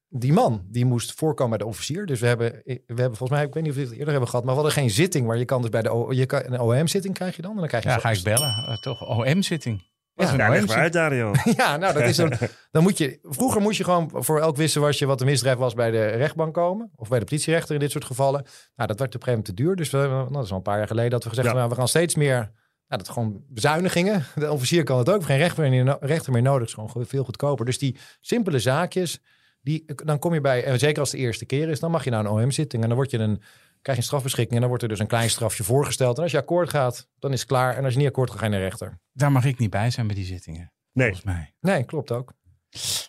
die 0.09 0.33
man 0.33 0.65
die 0.67 0.85
moest 0.85 1.13
voorkomen 1.13 1.57
bij 1.57 1.67
de 1.67 1.73
officier. 1.73 2.05
Dus 2.05 2.19
we 2.19 2.27
hebben, 2.27 2.51
we 2.65 2.81
hebben 2.85 3.17
volgens 3.17 3.29
mij, 3.29 3.43
ik 3.43 3.53
weet 3.53 3.63
niet 3.63 3.71
of 3.71 3.77
we 3.77 3.83
het 3.83 3.91
eerder 3.91 4.09
hebben 4.09 4.29
gehad, 4.29 4.45
maar 4.45 4.55
we 4.55 4.61
hadden 4.61 4.79
geen 4.79 4.89
zitting 4.89 5.27
waar 5.27 5.37
je 5.37 5.45
kan 5.45 5.61
dus 5.61 5.69
bij 5.69 5.81
de 5.81 6.07
je 6.09 6.25
kan, 6.25 6.41
een 6.45 6.59
OM-zitting 6.59 7.13
krijg 7.13 7.35
je 7.35 7.41
dan. 7.41 7.51
En 7.51 7.57
dan 7.57 7.67
krijg 7.67 7.83
je 7.83 7.89
ja, 7.89 7.99
ga 7.99 8.09
ik 8.09 8.23
bellen. 8.23 8.65
Uh, 8.69 8.77
toch 8.77 9.07
OM-zitting. 9.07 9.87
Ja, 10.13 10.35
maar 10.35 10.69
uit, 10.69 10.93
Dario. 10.93 11.33
ja, 11.57 11.77
nou, 11.77 11.93
dat 11.93 12.03
is 12.03 12.17
een, 12.17 12.33
dan 12.71 12.83
moet 12.83 12.97
je, 12.97 13.19
vroeger 13.23 13.61
moest 13.61 13.77
je 13.77 13.83
gewoon 13.83 14.09
voor 14.13 14.39
elk 14.39 14.57
je 14.57 15.05
wat 15.05 15.19
de 15.19 15.25
misdrijf 15.25 15.57
was 15.57 15.73
bij 15.73 15.91
de 15.91 16.05
rechtbank 16.05 16.53
komen. 16.53 16.91
Of 16.95 17.09
bij 17.09 17.19
de 17.19 17.25
politierechter 17.25 17.73
in 17.73 17.79
dit 17.79 17.91
soort 17.91 18.05
gevallen. 18.05 18.45
Nou, 18.75 18.87
dat 18.87 18.99
werd 18.99 19.15
op 19.15 19.21
een 19.21 19.27
gegeven 19.27 19.27
moment 19.27 19.45
te 19.45 19.53
duur. 19.53 19.75
Dus 19.75 19.89
we, 19.89 19.97
nou, 19.97 20.33
dat 20.33 20.43
is 20.43 20.51
al 20.51 20.57
een 20.57 20.63
paar 20.63 20.77
jaar 20.77 20.87
geleden 20.87 21.11
dat 21.11 21.23
we 21.23 21.29
gezegd 21.29 21.47
hebben, 21.47 21.63
nou, 21.65 21.75
we 21.75 21.81
gaan 21.81 21.91
steeds 21.91 22.15
meer 22.15 22.51
nou, 22.87 23.01
dat 23.01 23.09
gewoon 23.09 23.43
bezuinigingen. 23.47 24.25
De 24.35 24.51
officier 24.51 24.83
kan 24.83 24.97
het 24.97 25.09
ook. 25.09 25.23
Geen 25.23 25.37
rechter 25.37 25.69
meer, 25.69 25.97
rechter 25.99 26.33
meer 26.33 26.41
nodig. 26.41 26.67
is 26.67 26.73
gewoon 26.73 27.05
veel 27.05 27.23
goedkoper. 27.23 27.65
Dus 27.65 27.77
die 27.77 27.97
simpele 28.21 28.59
zaakjes, 28.59 29.19
die, 29.61 29.85
dan 29.95 30.19
kom 30.19 30.33
je 30.33 30.41
bij, 30.41 30.63
en 30.63 30.79
zeker 30.79 30.99
als 30.99 31.11
het 31.11 31.19
de 31.19 31.25
eerste 31.25 31.45
keer 31.45 31.69
is, 31.69 31.79
dan 31.79 31.91
mag 31.91 32.03
je 32.03 32.09
naar 32.09 32.19
een 32.19 32.31
OM-zitting 32.31 32.83
en 32.83 32.89
dan 32.89 32.97
word 32.97 33.11
je 33.11 33.17
een, 33.17 33.37
krijg 33.81 33.97
je 33.97 34.03
een 34.03 34.03
strafbeschikking 34.03 34.53
en 34.53 34.59
dan 34.59 34.69
wordt 34.69 34.83
er 34.83 34.89
dus 34.89 34.99
een 34.99 35.07
klein 35.07 35.29
strafje 35.29 35.63
voorgesteld. 35.63 36.17
En 36.17 36.23
als 36.23 36.31
je 36.31 36.37
akkoord 36.37 36.69
gaat, 36.69 37.07
dan 37.19 37.31
is 37.31 37.39
het 37.39 37.49
klaar. 37.49 37.77
En 37.77 37.83
als 37.83 37.93
je 37.93 37.99
niet 37.99 38.07
akkoord 38.07 38.29
gaat, 38.29 38.39
ga 38.39 38.45
je 38.45 38.51
naar 38.51 38.59
de 38.59 38.65
rechter. 38.65 38.99
Daar 39.11 39.31
mag 39.31 39.45
ik 39.45 39.57
niet 39.57 39.69
bij 39.69 39.89
zijn 39.89 40.07
bij 40.07 40.15
die 40.15 40.25
zittingen. 40.25 40.71
Nee. 40.91 41.07
Volgens 41.07 41.25
mij. 41.25 41.53
Nee, 41.59 41.83
klopt 41.83 42.11
ook. 42.11 42.33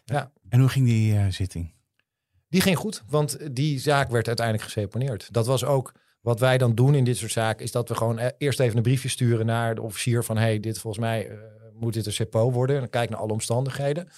Ja. 0.05 0.33
En 0.49 0.61
hoe 0.61 0.69
ging 0.69 0.87
die 0.87 1.15
uh, 1.15 1.27
zitting? 1.29 1.75
Die 2.49 2.61
ging 2.61 2.77
goed, 2.77 3.03
want 3.09 3.55
die 3.57 3.79
zaak 3.79 4.11
werd 4.11 4.27
uiteindelijk 4.27 4.67
geseponeerd. 4.67 5.33
Dat 5.33 5.47
was 5.47 5.65
ook 5.65 5.93
wat 6.21 6.41
wij 6.41 6.59
dan 6.59 6.75
doen 6.75 6.95
in 6.95 7.05
dit 7.05 7.17
soort 7.17 7.33
zaken, 7.33 7.65
is 7.65 7.73
dat 7.73 7.89
we 7.89 7.95
gewoon 7.95 8.19
eh, 8.19 8.29
eerst 8.39 8.61
even 8.61 8.77
een 8.77 8.83
briefje 8.83 9.09
sturen 9.09 9.47
naar 9.47 9.75
de 9.75 9.83
officier 9.83 10.25
van 10.25 10.37
hey, 10.37 10.61
dit 10.61 10.79
volgens 10.79 11.05
mij 11.05 11.29
uh, 11.29 11.39
moet 11.75 11.95
dit 11.95 12.07
een 12.07 12.13
sepo 12.13 12.53
worden. 12.53 12.75
En 12.75 12.81
dan 12.81 12.91
kijk 12.91 13.11
naar 13.11 13.19
alle 13.19 13.33
omstandigheden. 13.33 14.09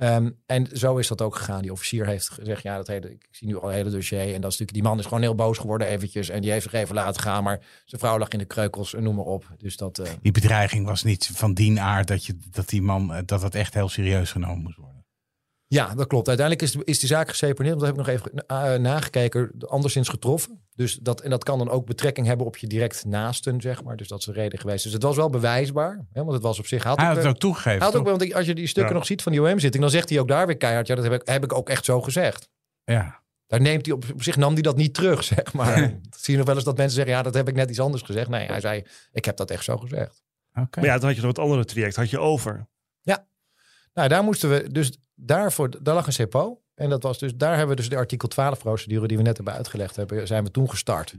Um, 0.00 0.38
en 0.46 0.68
zo 0.72 0.96
is 0.96 1.08
dat 1.08 1.22
ook 1.22 1.36
gegaan. 1.36 1.62
Die 1.62 1.72
officier 1.72 2.06
heeft 2.06 2.28
gezegd, 2.28 2.62
ja, 2.62 2.76
dat 2.76 2.86
hele, 2.86 3.10
ik 3.10 3.28
zie 3.30 3.46
nu 3.46 3.56
al 3.56 3.66
het 3.66 3.76
hele 3.76 3.90
dossier. 3.90 4.34
En 4.34 4.40
dat 4.40 4.50
is 4.50 4.56
die 4.56 4.82
man 4.82 4.98
is 4.98 5.04
gewoon 5.04 5.22
heel 5.22 5.34
boos 5.34 5.58
geworden 5.58 5.86
eventjes. 5.86 6.28
En 6.28 6.40
die 6.40 6.50
heeft 6.50 6.62
zich 6.62 6.72
even 6.72 6.94
laten 6.94 7.22
gaan. 7.22 7.44
Maar 7.44 7.60
zijn 7.84 8.00
vrouw 8.00 8.18
lag 8.18 8.28
in 8.28 8.38
de 8.38 8.44
kreukels 8.44 8.94
en 8.94 9.02
noem 9.02 9.14
maar 9.14 9.24
op. 9.24 9.54
Dus 9.58 9.76
dat, 9.76 9.98
uh... 9.98 10.06
Die 10.22 10.32
bedreiging 10.32 10.86
was 10.86 11.02
niet 11.02 11.30
van 11.34 11.54
die 11.54 11.80
aard 11.80 12.08
dat, 12.08 12.26
je, 12.26 12.38
dat 12.50 12.68
die 12.68 12.82
man, 12.82 13.14
eh, 13.14 13.22
dat 13.26 13.42
het 13.42 13.54
echt 13.54 13.74
heel 13.74 13.88
serieus 13.88 14.30
genomen 14.30 14.62
moest 14.62 14.76
worden. 14.76 14.91
Ja, 15.72 15.94
dat 15.94 16.06
klopt. 16.06 16.28
Uiteindelijk 16.28 16.66
is, 16.66 16.72
de, 16.72 16.84
is 16.84 16.98
die 16.98 17.08
zaak 17.08 17.28
geseponeerd. 17.28 17.80
Want 17.80 17.86
dat 17.86 17.96
heb 17.96 18.06
ik 18.06 18.20
nog 18.20 18.32
even 18.32 18.44
uh, 18.74 18.80
nagekeken. 18.80 19.50
Anderszins 19.58 20.08
getroffen. 20.08 20.60
Dus 20.74 20.94
dat, 20.94 21.20
en 21.20 21.30
dat 21.30 21.44
kan 21.44 21.58
dan 21.58 21.70
ook 21.70 21.86
betrekking 21.86 22.26
hebben 22.26 22.46
op 22.46 22.56
je 22.56 22.66
direct 22.66 23.04
naasten, 23.04 23.60
zeg 23.60 23.82
maar. 23.82 23.96
Dus 23.96 24.08
dat 24.08 24.18
is 24.18 24.24
de 24.24 24.32
reden 24.32 24.58
geweest. 24.58 24.84
Dus 24.84 24.92
het 24.92 25.02
was 25.02 25.16
wel 25.16 25.30
bewijsbaar. 25.30 26.06
Hè, 26.12 26.20
want 26.20 26.32
het 26.32 26.42
was 26.42 26.58
op 26.58 26.66
zich... 26.66 26.82
Had 26.82 26.98
hij 26.98 27.06
had 27.06 27.16
het 27.16 27.26
ook 27.26 27.38
toegegeven. 27.38 27.82
Had 27.82 27.96
ook, 27.96 28.04
want 28.04 28.34
als 28.34 28.46
je 28.46 28.54
die 28.54 28.66
stukken 28.66 28.94
nog 28.94 29.06
ziet 29.06 29.22
van 29.22 29.32
die 29.32 29.42
OM-zitting... 29.42 29.82
dan 29.82 29.92
zegt 29.92 30.08
hij 30.08 30.20
ook 30.20 30.28
daar 30.28 30.46
weer 30.46 30.56
keihard... 30.56 30.86
ja, 30.86 30.94
dat 30.94 31.04
heb 31.04 31.12
ik, 31.12 31.28
heb 31.28 31.44
ik 31.44 31.52
ook 31.52 31.68
echt 31.68 31.84
zo 31.84 32.00
gezegd. 32.00 32.48
Ja. 32.84 33.20
Daar 33.46 33.60
neemt 33.60 33.86
hij 33.86 33.94
op, 33.94 34.04
op 34.12 34.22
zich 34.22 34.36
nam 34.36 34.52
hij 34.52 34.62
dat 34.62 34.76
niet 34.76 34.94
terug, 34.94 35.24
zeg 35.34 35.52
maar. 35.52 35.76
zie 36.16 36.32
je 36.32 36.36
nog 36.36 36.46
wel 36.46 36.54
eens 36.54 36.64
dat 36.64 36.76
mensen 36.76 36.96
zeggen... 36.96 37.14
ja, 37.14 37.22
dat 37.22 37.34
heb 37.34 37.48
ik 37.48 37.54
net 37.54 37.70
iets 37.70 37.80
anders 37.80 38.02
gezegd. 38.02 38.28
Nee, 38.28 38.46
hij 38.46 38.60
zei, 38.60 38.84
ik 39.12 39.24
heb 39.24 39.36
dat 39.36 39.50
echt 39.50 39.64
zo 39.64 39.76
gezegd. 39.76 40.22
Okay. 40.50 40.66
Maar 40.74 40.84
ja, 40.84 40.98
dan 40.98 41.04
had 41.04 41.14
je 41.14 41.20
nog 41.20 41.30
het 41.30 41.38
andere 41.38 41.64
traject 41.64 41.96
had 41.96 42.10
je 42.10 42.18
over. 42.18 42.66
Ja. 43.00 43.26
Nou, 43.94 44.08
daar 44.08 44.22
moesten 44.22 44.50
we... 44.50 44.72
Dus 44.72 44.98
daarvoor, 45.26 45.82
daar 45.82 45.94
lag 45.94 46.06
een 46.06 46.12
CEPO. 46.12 46.60
En 46.74 46.88
dat 46.90 47.02
was 47.02 47.18
dus, 47.18 47.36
daar 47.36 47.56
hebben 47.56 47.68
we 47.68 47.76
dus 47.76 47.88
de 47.88 47.96
artikel 47.96 48.28
12 48.28 48.58
procedure 48.58 49.06
die 49.06 49.16
we 49.16 49.22
net 49.22 49.36
hebben 49.36 49.54
uitgelegd 49.54 49.96
hebben, 49.96 50.26
zijn 50.26 50.44
we 50.44 50.50
toen 50.50 50.70
gestart. 50.70 51.14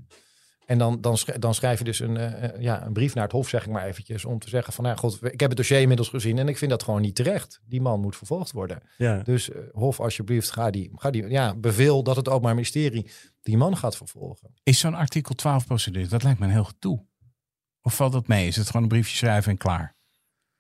En 0.66 0.78
dan, 0.78 1.02
dan, 1.02 1.18
dan 1.40 1.54
schrijf 1.54 1.78
je 1.78 1.84
dus 1.84 2.00
een, 2.00 2.16
uh, 2.16 2.62
ja, 2.62 2.86
een 2.86 2.94
brief 2.94 3.14
naar 3.14 3.24
het 3.24 3.32
Hof, 3.32 3.50
zeg 3.50 3.66
ik 3.66 3.72
maar 3.72 3.86
eventjes, 3.86 4.26
om 4.26 4.40
te 4.40 4.50
zeggen 4.50 4.74
van, 4.74 4.84
nou 4.84 4.98
god, 4.98 5.20
ik 5.22 5.40
heb 5.40 5.50
het 5.50 5.58
dossier 5.58 5.80
inmiddels 5.80 6.10
gezien 6.10 6.38
en 6.38 6.48
ik 6.48 6.58
vind 6.58 6.72
dat 6.72 6.84
gewoon 6.84 7.02
niet 7.02 7.16
terecht. 7.16 7.62
Die 7.66 7.82
man 7.82 8.00
moet 8.00 8.16
vervolgd 8.16 8.52
worden. 8.52 8.82
Ja. 8.98 9.18
Dus 9.18 9.50
uh, 9.50 9.56
Hof, 9.72 10.00
alsjeblieft, 10.00 10.52
ga 10.52 10.70
die, 10.70 10.92
ga 10.96 11.10
die, 11.10 11.30
ja, 11.30 11.56
beveel 11.56 12.04
dat 12.04 12.16
het 12.16 12.28
Openbaar 12.30 12.54
Ministerie 12.54 13.12
die 13.42 13.58
man 13.58 13.78
gaat 13.78 13.98
vervolgen. 13.98 14.54
Is 14.64 14.80
zo'n 14.80 14.94
artikel 14.94 15.36
12 15.36 15.66
procedure, 15.66 16.08
dat 16.08 16.24
lijkt 16.24 16.40
me 16.40 16.46
een 16.46 16.52
heel 16.52 16.70
toe. 16.80 17.06
Of 17.82 17.96
valt 17.96 18.12
dat 18.12 18.28
mee? 18.28 18.48
Is 18.48 18.56
het 18.56 18.68
gewoon 18.68 18.82
een 18.82 18.88
briefje 18.88 19.16
schrijven 19.16 19.52
en 19.52 19.58
klaar? 19.58 19.96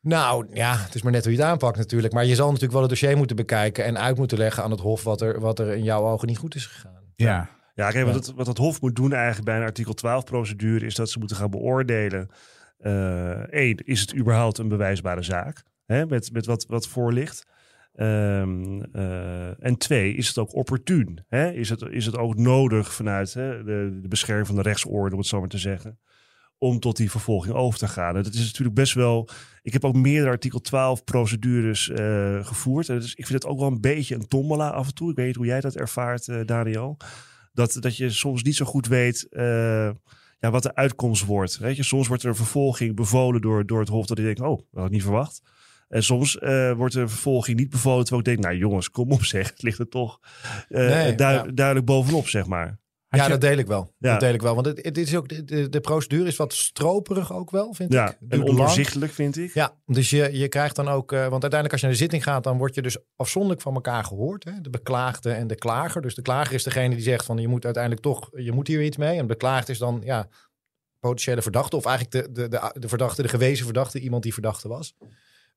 Nou 0.03 0.47
ja, 0.53 0.77
het 0.77 0.95
is 0.95 1.01
maar 1.01 1.11
net 1.11 1.23
hoe 1.23 1.33
je 1.33 1.39
het 1.39 1.47
aanpakt 1.47 1.77
natuurlijk. 1.77 2.13
Maar 2.13 2.25
je 2.25 2.35
zal 2.35 2.45
natuurlijk 2.45 2.73
wel 2.73 2.81
het 2.81 2.89
dossier 2.89 3.17
moeten 3.17 3.35
bekijken 3.35 3.85
en 3.85 3.97
uit 3.97 4.17
moeten 4.17 4.37
leggen 4.37 4.63
aan 4.63 4.71
het 4.71 4.79
Hof 4.79 5.03
wat 5.03 5.21
er, 5.21 5.39
wat 5.39 5.59
er 5.59 5.71
in 5.71 5.83
jouw 5.83 6.01
ogen 6.01 6.27
niet 6.27 6.37
goed 6.37 6.55
is 6.55 6.65
gegaan. 6.65 7.01
Ja. 7.15 7.49
Ja, 7.75 7.89
kijk, 7.89 8.05
wat, 8.05 8.15
het, 8.15 8.33
wat 8.33 8.47
het 8.47 8.57
Hof 8.57 8.81
moet 8.81 8.95
doen 8.95 9.13
eigenlijk 9.13 9.45
bij 9.45 9.57
een 9.57 9.63
artikel 9.63 9.93
12 9.93 10.23
procedure 10.23 10.85
is 10.85 10.95
dat 10.95 11.09
ze 11.09 11.19
moeten 11.19 11.37
gaan 11.37 11.49
beoordelen. 11.49 12.29
Eén, 12.79 13.79
uh, 13.79 13.93
is 13.93 14.01
het 14.01 14.15
überhaupt 14.15 14.57
een 14.57 14.67
bewijsbare 14.67 15.21
zaak? 15.21 15.63
Hè, 15.85 16.05
met, 16.05 16.31
met 16.31 16.45
wat, 16.45 16.65
wat 16.65 16.87
voor 16.87 17.13
ligt. 17.13 17.45
Um, 17.95 18.85
uh, 18.95 19.65
en 19.65 19.77
twee, 19.77 20.13
is 20.13 20.27
het 20.27 20.37
ook 20.37 20.55
opportun? 20.55 21.25
Hè? 21.27 21.51
Is, 21.51 21.69
het, 21.69 21.81
is 21.81 22.05
het 22.05 22.17
ook 22.17 22.37
nodig 22.37 22.93
vanuit 22.93 23.33
hè, 23.33 23.63
de, 23.63 23.99
de 24.01 24.07
bescherming 24.07 24.47
van 24.47 24.55
de 24.55 24.61
rechtsorde, 24.61 25.11
om 25.11 25.19
het 25.19 25.27
zo 25.27 25.39
maar 25.39 25.49
te 25.49 25.57
zeggen? 25.57 25.99
Om 26.63 26.79
tot 26.79 26.97
die 26.97 27.11
vervolging 27.11 27.55
over 27.55 27.79
te 27.79 27.87
gaan. 27.87 28.13
Dat 28.13 28.33
is 28.33 28.45
natuurlijk 28.45 28.75
best 28.75 28.93
wel. 28.93 29.29
Ik 29.61 29.73
heb 29.73 29.85
ook 29.85 29.95
meerdere 29.95 30.29
artikel 30.29 30.59
12 30.59 31.03
procedures 31.03 31.87
uh, 31.87 32.45
gevoerd. 32.45 32.87
Dus 32.87 33.15
ik 33.15 33.27
vind 33.27 33.43
het 33.43 33.51
ook 33.51 33.59
wel 33.59 33.67
een 33.67 33.81
beetje 33.81 34.15
een 34.15 34.27
tombola 34.27 34.69
af 34.69 34.87
en 34.87 34.93
toe. 34.93 35.09
Ik 35.09 35.15
weet 35.15 35.25
niet 35.25 35.35
hoe 35.35 35.45
jij 35.45 35.61
dat 35.61 35.75
ervaart, 35.75 36.27
uh, 36.27 36.45
Daniel. 36.45 36.97
Dat, 37.53 37.77
dat 37.79 37.97
je 37.97 38.09
soms 38.09 38.43
niet 38.43 38.55
zo 38.55 38.65
goed 38.65 38.87
weet 38.87 39.27
uh, 39.29 39.43
ja, 40.39 40.51
wat 40.51 40.63
de 40.63 40.75
uitkomst 40.75 41.25
wordt. 41.25 41.57
Weet 41.57 41.75
je, 41.75 41.83
soms 41.83 42.07
wordt 42.07 42.23
er 42.23 42.29
een 42.29 42.35
vervolging 42.35 42.95
bevolen 42.95 43.41
door, 43.41 43.65
door 43.65 43.79
het 43.79 43.89
Hof 43.89 44.05
dat 44.05 44.17
ik 44.17 44.25
denk, 44.25 44.39
oh, 44.39 44.57
dat 44.57 44.67
had 44.73 44.85
ik 44.85 44.91
niet 44.91 45.03
verwacht. 45.03 45.41
En 45.87 46.03
soms 46.03 46.37
wordt 46.75 46.95
er 46.95 47.01
een 47.01 47.09
vervolging 47.09 47.59
niet 47.59 47.69
bevolen, 47.69 48.05
terwijl 48.05 48.27
ik 48.27 48.33
denk, 48.33 48.39
nou 48.39 48.55
jongens, 48.55 48.89
kom 48.89 49.11
op 49.11 49.23
zeg, 49.23 49.49
het 49.49 49.61
ligt 49.61 49.79
er 49.79 49.89
toch 49.89 50.19
nee, 50.69 51.15
du 51.15 51.23
ja. 51.23 51.43
duidelijk 51.43 51.85
bovenop, 51.85 52.27
zeg 52.27 52.45
maar 52.45 52.81
ja, 53.17 53.27
dat 53.27 53.41
deel 53.41 53.57
ik 53.57 53.67
wel. 53.67 53.93
Ja. 53.97 54.11
Dat 54.11 54.19
deel 54.19 54.33
ik 54.33 54.41
wel. 54.41 54.53
Want 54.53 54.65
het, 54.65 54.85
het 54.85 54.97
is 54.97 55.15
ook, 55.15 55.47
de, 55.47 55.69
de, 55.69 55.79
procedure 55.79 56.27
is 56.27 56.35
wat 56.35 56.53
stroperig 56.53 57.33
ook 57.33 57.51
wel, 57.51 57.73
vind 57.73 57.93
ja, 57.93 58.09
ik. 58.09 58.17
En 58.29 58.43
ondoorzichtelijk, 58.43 59.11
vind 59.11 59.37
ik. 59.37 59.53
Ja, 59.53 59.75
dus 59.85 60.09
je, 60.09 60.37
je 60.37 60.47
krijgt 60.47 60.75
dan 60.75 60.87
ook... 60.87 61.11
Uh, 61.11 61.19
want 61.19 61.31
uiteindelijk 61.31 61.71
als 61.71 61.81
je 61.81 61.87
naar 61.87 61.95
de 61.95 62.01
zitting 62.01 62.23
gaat... 62.23 62.43
dan 62.43 62.57
word 62.57 62.75
je 62.75 62.81
dus 62.81 62.97
afzonderlijk 63.15 63.61
van 63.61 63.73
elkaar 63.73 64.03
gehoord. 64.03 64.43
Hè? 64.43 64.61
De 64.61 64.69
beklaagde 64.69 65.31
en 65.31 65.47
de 65.47 65.55
klager. 65.55 66.01
Dus 66.01 66.15
de 66.15 66.21
klager 66.21 66.53
is 66.53 66.63
degene 66.63 66.95
die 66.95 67.03
zegt 67.03 67.25
van... 67.25 67.37
je 67.37 67.47
moet 67.47 67.65
uiteindelijk 67.65 68.03
toch... 68.03 68.29
je 68.35 68.51
moet 68.51 68.67
hier 68.67 68.83
iets 68.83 68.97
mee. 68.97 69.13
En 69.13 69.21
de 69.21 69.33
beklaagde 69.33 69.71
is 69.71 69.77
dan 69.77 70.01
ja, 70.03 70.27
potentiële 70.99 71.41
verdachte... 71.41 71.75
of 71.75 71.85
eigenlijk 71.85 72.25
de, 72.25 72.31
de, 72.31 72.47
de, 72.47 72.79
de 72.79 72.87
verdachte, 72.87 73.21
de 73.21 73.27
gewezen 73.27 73.65
verdachte... 73.65 73.99
iemand 73.99 74.23
die 74.23 74.33
verdachte 74.33 74.67
was. 74.67 74.95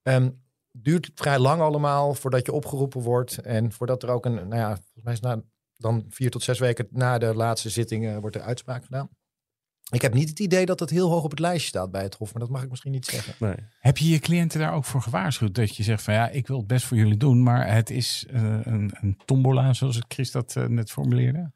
Um, 0.03 0.45
duurt 0.83 1.11
vrij 1.15 1.39
lang 1.39 1.61
allemaal 1.61 2.15
voordat 2.15 2.47
je 2.47 2.53
opgeroepen 2.53 3.01
wordt. 3.01 3.39
En 3.39 3.73
voordat 3.73 4.03
er 4.03 4.09
ook 4.09 4.25
een, 4.25 4.35
nou 4.35 4.57
ja, 4.57 4.69
volgens 4.69 5.03
mij 5.05 5.13
is 5.13 5.21
na, 5.21 5.43
dan 5.77 6.05
vier 6.09 6.31
tot 6.31 6.43
zes 6.43 6.59
weken 6.59 6.87
na 6.91 7.19
de 7.19 7.35
laatste 7.35 7.71
zitting 7.71 8.05
uh, 8.05 8.19
wordt 8.19 8.37
er 8.37 8.43
uitspraak 8.43 8.85
gedaan. 8.85 9.09
Ik 9.91 10.03
heb 10.03 10.15
niet 10.15 10.29
het 10.29 10.39
idee 10.39 10.67
dat 10.67 10.81
het 10.81 10.91
heel 10.91 11.11
hoog 11.11 11.25
op 11.25 11.31
het 11.31 11.39
lijstje 11.39 11.69
staat 11.69 11.91
bij 11.91 12.03
het 12.03 12.15
Hof, 12.15 12.33
maar 12.33 12.43
dat 12.43 12.51
mag 12.51 12.63
ik 12.63 12.71
misschien 12.71 12.93
niet 12.93 13.07
zeggen. 13.07 13.35
Nee. 13.39 13.55
Heb 13.79 13.99
je 13.99 14.09
je 14.09 14.19
cliënten 14.19 14.61
daar 14.61 14.75
ook 14.75 14.85
voor 14.85 15.03
gewaarschuwd? 15.03 15.55
Dat 15.55 15.77
je 15.77 15.83
zegt 15.83 16.03
van 16.03 16.15
ja, 16.15 16.29
ik 16.29 16.47
wil 16.47 16.59
het 16.59 16.67
best 16.67 16.87
voor 16.87 16.97
jullie 16.97 17.17
doen, 17.17 17.43
maar 17.43 17.73
het 17.73 17.91
is 17.91 18.27
uh, 18.31 18.43
een, 18.63 18.91
een 19.01 19.19
tombola, 19.25 19.73
zoals 19.73 19.97
het 19.97 20.05
Chris 20.09 20.31
dat 20.31 20.55
uh, 20.59 20.67
net 20.67 20.91
formuleerde? 20.91 21.53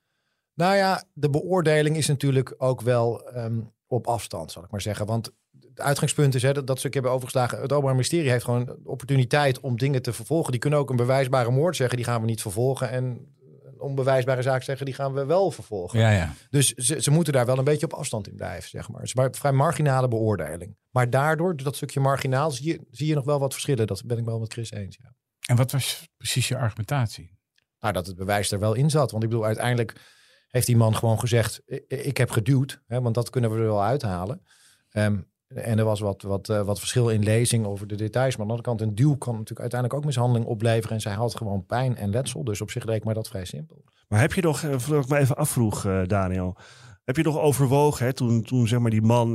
Nou 0.55 0.77
ja, 0.77 1.05
de 1.13 1.31
beoordeling 1.31 1.97
is 1.97 2.07
natuurlijk 2.07 2.55
ook 2.59 2.81
wel 2.81 3.37
um, 3.37 3.73
op 3.87 4.07
afstand, 4.07 4.53
zal 4.53 4.65
ik 4.65 4.71
maar 4.71 4.81
zeggen. 4.81 5.07
Want 5.07 5.31
het 5.61 5.81
uitgangspunt 5.81 6.35
is, 6.35 6.43
hè, 6.43 6.53
dat, 6.53 6.67
dat 6.67 6.79
stuk 6.79 6.95
hebben 6.95 7.13
overgeslagen. 7.13 7.61
Het 7.61 7.73
Openbaar 7.73 7.95
Ministerie 7.95 8.31
heeft 8.31 8.45
gewoon 8.45 8.65
de 8.65 8.79
opportuniteit 8.85 9.61
om 9.61 9.79
dingen 9.79 10.03
te 10.03 10.13
vervolgen. 10.13 10.51
Die 10.51 10.61
kunnen 10.61 10.79
ook 10.79 10.91
een 10.91 10.97
bewijsbare 10.97 11.51
moord 11.51 11.77
zeggen, 11.77 11.97
die 11.97 12.07
gaan 12.07 12.21
we 12.21 12.27
niet 12.27 12.43
vervolgen. 12.43 12.91
En 12.91 13.35
onbewijsbare 13.81 14.43
zaak 14.43 14.63
zeggen, 14.63 14.87
die 14.87 14.95
gaan 14.95 15.13
we 15.13 15.25
wel 15.25 15.51
vervolgen. 15.51 15.99
Ja, 15.99 16.11
ja. 16.11 16.33
Dus 16.51 16.73
ze, 16.73 17.03
ze 17.03 17.11
moeten 17.11 17.33
daar 17.33 17.47
wel 17.47 17.59
een 17.59 17.65
beetje 17.65 17.87
op 17.87 17.93
afstand 17.93 18.29
in 18.29 18.35
blijven, 18.35 18.69
zeg 18.69 18.89
maar. 18.89 19.01
Het 19.01 19.09
is 19.09 19.15
maar 19.15 19.29
vrij 19.33 19.53
marginale 19.53 20.09
beoordeling. 20.09 20.77
Maar 20.91 21.11
daardoor, 21.11 21.57
dat 21.57 21.77
stukje 21.77 22.01
marginaal, 22.01 22.51
zie 22.51 22.67
je, 22.67 22.87
zie 22.91 23.07
je 23.07 23.15
nog 23.15 23.25
wel 23.25 23.39
wat 23.39 23.53
verschillen. 23.53 23.87
Dat 23.87 24.05
ben 24.05 24.19
ik 24.19 24.25
wel 24.25 24.39
met 24.39 24.53
Chris 24.53 24.71
eens, 24.71 24.99
ja. 25.03 25.15
En 25.47 25.57
wat 25.57 25.73
was 25.73 26.09
precies 26.17 26.49
je 26.49 26.57
argumentatie? 26.57 27.39
Nou, 27.81 27.93
dat 27.93 28.07
het 28.07 28.17
bewijs 28.17 28.51
er 28.51 28.59
wel 28.59 28.75
in 28.75 28.91
zat. 28.91 29.11
Want 29.11 29.23
ik 29.23 29.29
bedoel, 29.29 29.45
uiteindelijk 29.45 29.95
heeft 30.49 30.67
die 30.67 30.77
man 30.77 30.97
gewoon 30.97 31.21
gezegd, 31.21 31.63
ik 31.87 32.17
heb 32.17 32.31
geduwd. 32.31 32.83
Hè, 32.87 33.01
want 33.01 33.15
dat 33.15 33.31
kunnen 33.31 33.51
we 33.51 33.57
er 33.57 33.63
wel 33.63 33.83
uithalen. 33.83 34.43
Um, 34.93 35.31
en 35.55 35.79
er 35.79 35.85
was 35.85 36.01
wat, 36.01 36.23
wat, 36.23 36.49
uh, 36.49 36.63
wat 36.63 36.79
verschil 36.79 37.09
in 37.09 37.23
lezing 37.23 37.67
over 37.67 37.87
de 37.87 37.95
details. 37.95 38.37
Maar 38.37 38.41
aan 38.41 38.57
de 38.57 38.63
andere 38.63 38.77
kant, 38.77 38.81
een 38.81 38.95
duw 38.95 39.17
kan 39.17 39.33
natuurlijk 39.33 39.61
uiteindelijk 39.61 40.01
ook 40.01 40.07
mishandeling 40.07 40.47
opleveren. 40.47 40.97
En 40.97 41.01
zij 41.01 41.13
had 41.13 41.37
gewoon 41.37 41.67
pijn 41.67 41.97
en 41.97 42.11
letsel. 42.11 42.45
Dus 42.45 42.61
op 42.61 42.71
zich 42.71 42.85
leek 42.85 43.05
mij 43.05 43.15
dat 43.15 43.29
vrij 43.29 43.45
simpel. 43.45 43.85
Maar 44.09 44.21
heb 44.21 44.33
je 44.33 44.43
nog, 44.43 44.63
eh, 44.63 44.79
voordat 44.79 45.05
ik 45.05 45.11
me 45.11 45.19
even 45.19 45.37
afvroeg, 45.37 45.85
uh, 45.85 46.07
Daniel. 46.07 46.57
Heb 47.05 47.17
je 47.17 47.23
nog 47.23 47.39
overwogen, 47.39 48.07
hè, 48.07 48.13
toen, 48.13 48.43
toen 48.43 48.69
zeg 48.69 48.79
maar 48.79 48.91
die 48.91 49.03
man, 49.03 49.35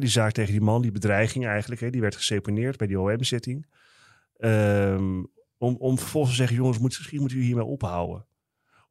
die 0.00 0.08
zaak 0.08 0.32
tegen 0.32 0.52
die 0.52 0.60
man, 0.60 0.82
die 0.82 0.92
bedreiging 0.92 1.46
eigenlijk, 1.46 1.80
hè, 1.80 1.90
die 1.90 2.00
werd 2.00 2.16
geseponeerd 2.16 2.76
bij 2.76 2.86
die 2.86 3.00
OM-zitting. 3.00 3.66
Um, 4.38 5.32
om, 5.58 5.76
om 5.78 5.98
vervolgens 5.98 6.32
te 6.32 6.38
zeggen, 6.38 6.56
jongens, 6.56 6.78
moet, 6.78 6.96
misschien 6.98 7.18
moeten 7.18 7.36
jullie 7.36 7.52
hiermee 7.52 7.72
ophouden. 7.72 8.26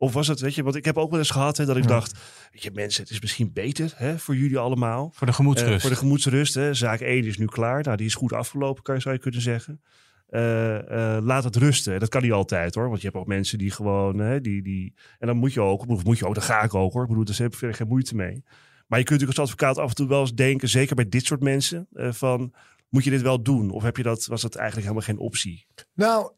Of 0.03 0.13
was 0.13 0.27
het, 0.27 0.39
weet 0.39 0.55
je, 0.55 0.63
want 0.63 0.75
ik 0.75 0.85
heb 0.85 0.97
ook 0.97 1.09
wel 1.09 1.19
eens 1.19 1.29
gehad 1.29 1.57
hè, 1.57 1.65
dat 1.65 1.77
ik 1.77 1.87
dacht, 1.87 2.19
weet 2.51 2.63
je, 2.63 2.71
mensen, 2.73 3.03
het 3.03 3.11
is 3.11 3.21
misschien 3.21 3.53
beter 3.53 3.93
hè, 3.95 4.19
voor 4.19 4.35
jullie 4.35 4.57
allemaal. 4.57 5.11
Voor 5.13 5.27
de 5.27 5.33
gemoedsrust. 5.33 5.73
Uh, 5.73 5.79
voor 5.79 5.89
de 5.89 5.95
gemoedsrust. 5.95 6.53
Hè. 6.53 6.73
Zaak 6.73 6.99
1 6.99 7.25
is 7.25 7.37
nu 7.37 7.45
klaar. 7.45 7.83
Nou, 7.83 7.97
die 7.97 8.05
is 8.05 8.15
goed 8.15 8.33
afgelopen, 8.33 8.83
kan 8.83 8.95
je, 8.95 9.01
zou 9.01 9.15
je 9.15 9.21
kunnen 9.21 9.41
zeggen. 9.41 9.81
Uh, 10.29 10.41
uh, 10.41 11.17
laat 11.21 11.43
het 11.43 11.55
rusten. 11.55 11.99
Dat 11.99 12.09
kan 12.09 12.21
niet 12.21 12.31
altijd 12.31 12.75
hoor. 12.75 12.89
Want 12.89 13.01
je 13.01 13.07
hebt 13.07 13.19
ook 13.19 13.27
mensen 13.27 13.57
die 13.57 13.71
gewoon, 13.71 14.19
hè, 14.19 14.41
die, 14.41 14.63
die. 14.63 14.93
En 15.19 15.27
dan 15.27 15.37
moet 15.37 15.53
je 15.53 15.61
ook, 15.61 15.87
of 15.87 16.03
moet 16.03 16.17
je 16.17 16.27
ook, 16.27 16.33
dan 16.33 16.43
ga 16.43 16.61
ik 16.61 16.73
ook 16.73 16.93
hoor. 16.93 17.01
Ik 17.01 17.09
bedoel, 17.09 17.25
daar 17.25 17.35
heb 17.37 17.51
ik 17.51 17.57
verder 17.57 17.77
geen 17.77 17.87
moeite 17.87 18.15
mee. 18.15 18.43
Maar 18.87 18.99
je 18.99 19.05
kunt 19.05 19.19
natuurlijk 19.19 19.39
als 19.39 19.49
advocaat 19.49 19.77
af 19.77 19.89
en 19.89 19.95
toe 19.95 20.07
wel 20.07 20.21
eens 20.21 20.33
denken, 20.33 20.69
zeker 20.69 20.95
bij 20.95 21.09
dit 21.09 21.25
soort 21.25 21.41
mensen, 21.41 21.87
van 21.93 22.53
moet 22.89 23.03
je 23.03 23.09
dit 23.09 23.21
wel 23.21 23.43
doen? 23.43 23.69
Of 23.69 23.83
heb 23.83 23.97
je 23.97 24.03
dat, 24.03 24.25
was 24.25 24.41
dat 24.41 24.55
eigenlijk 24.55 24.87
helemaal 24.87 25.07
geen 25.07 25.25
optie? 25.25 25.65
Nou, 25.93 26.31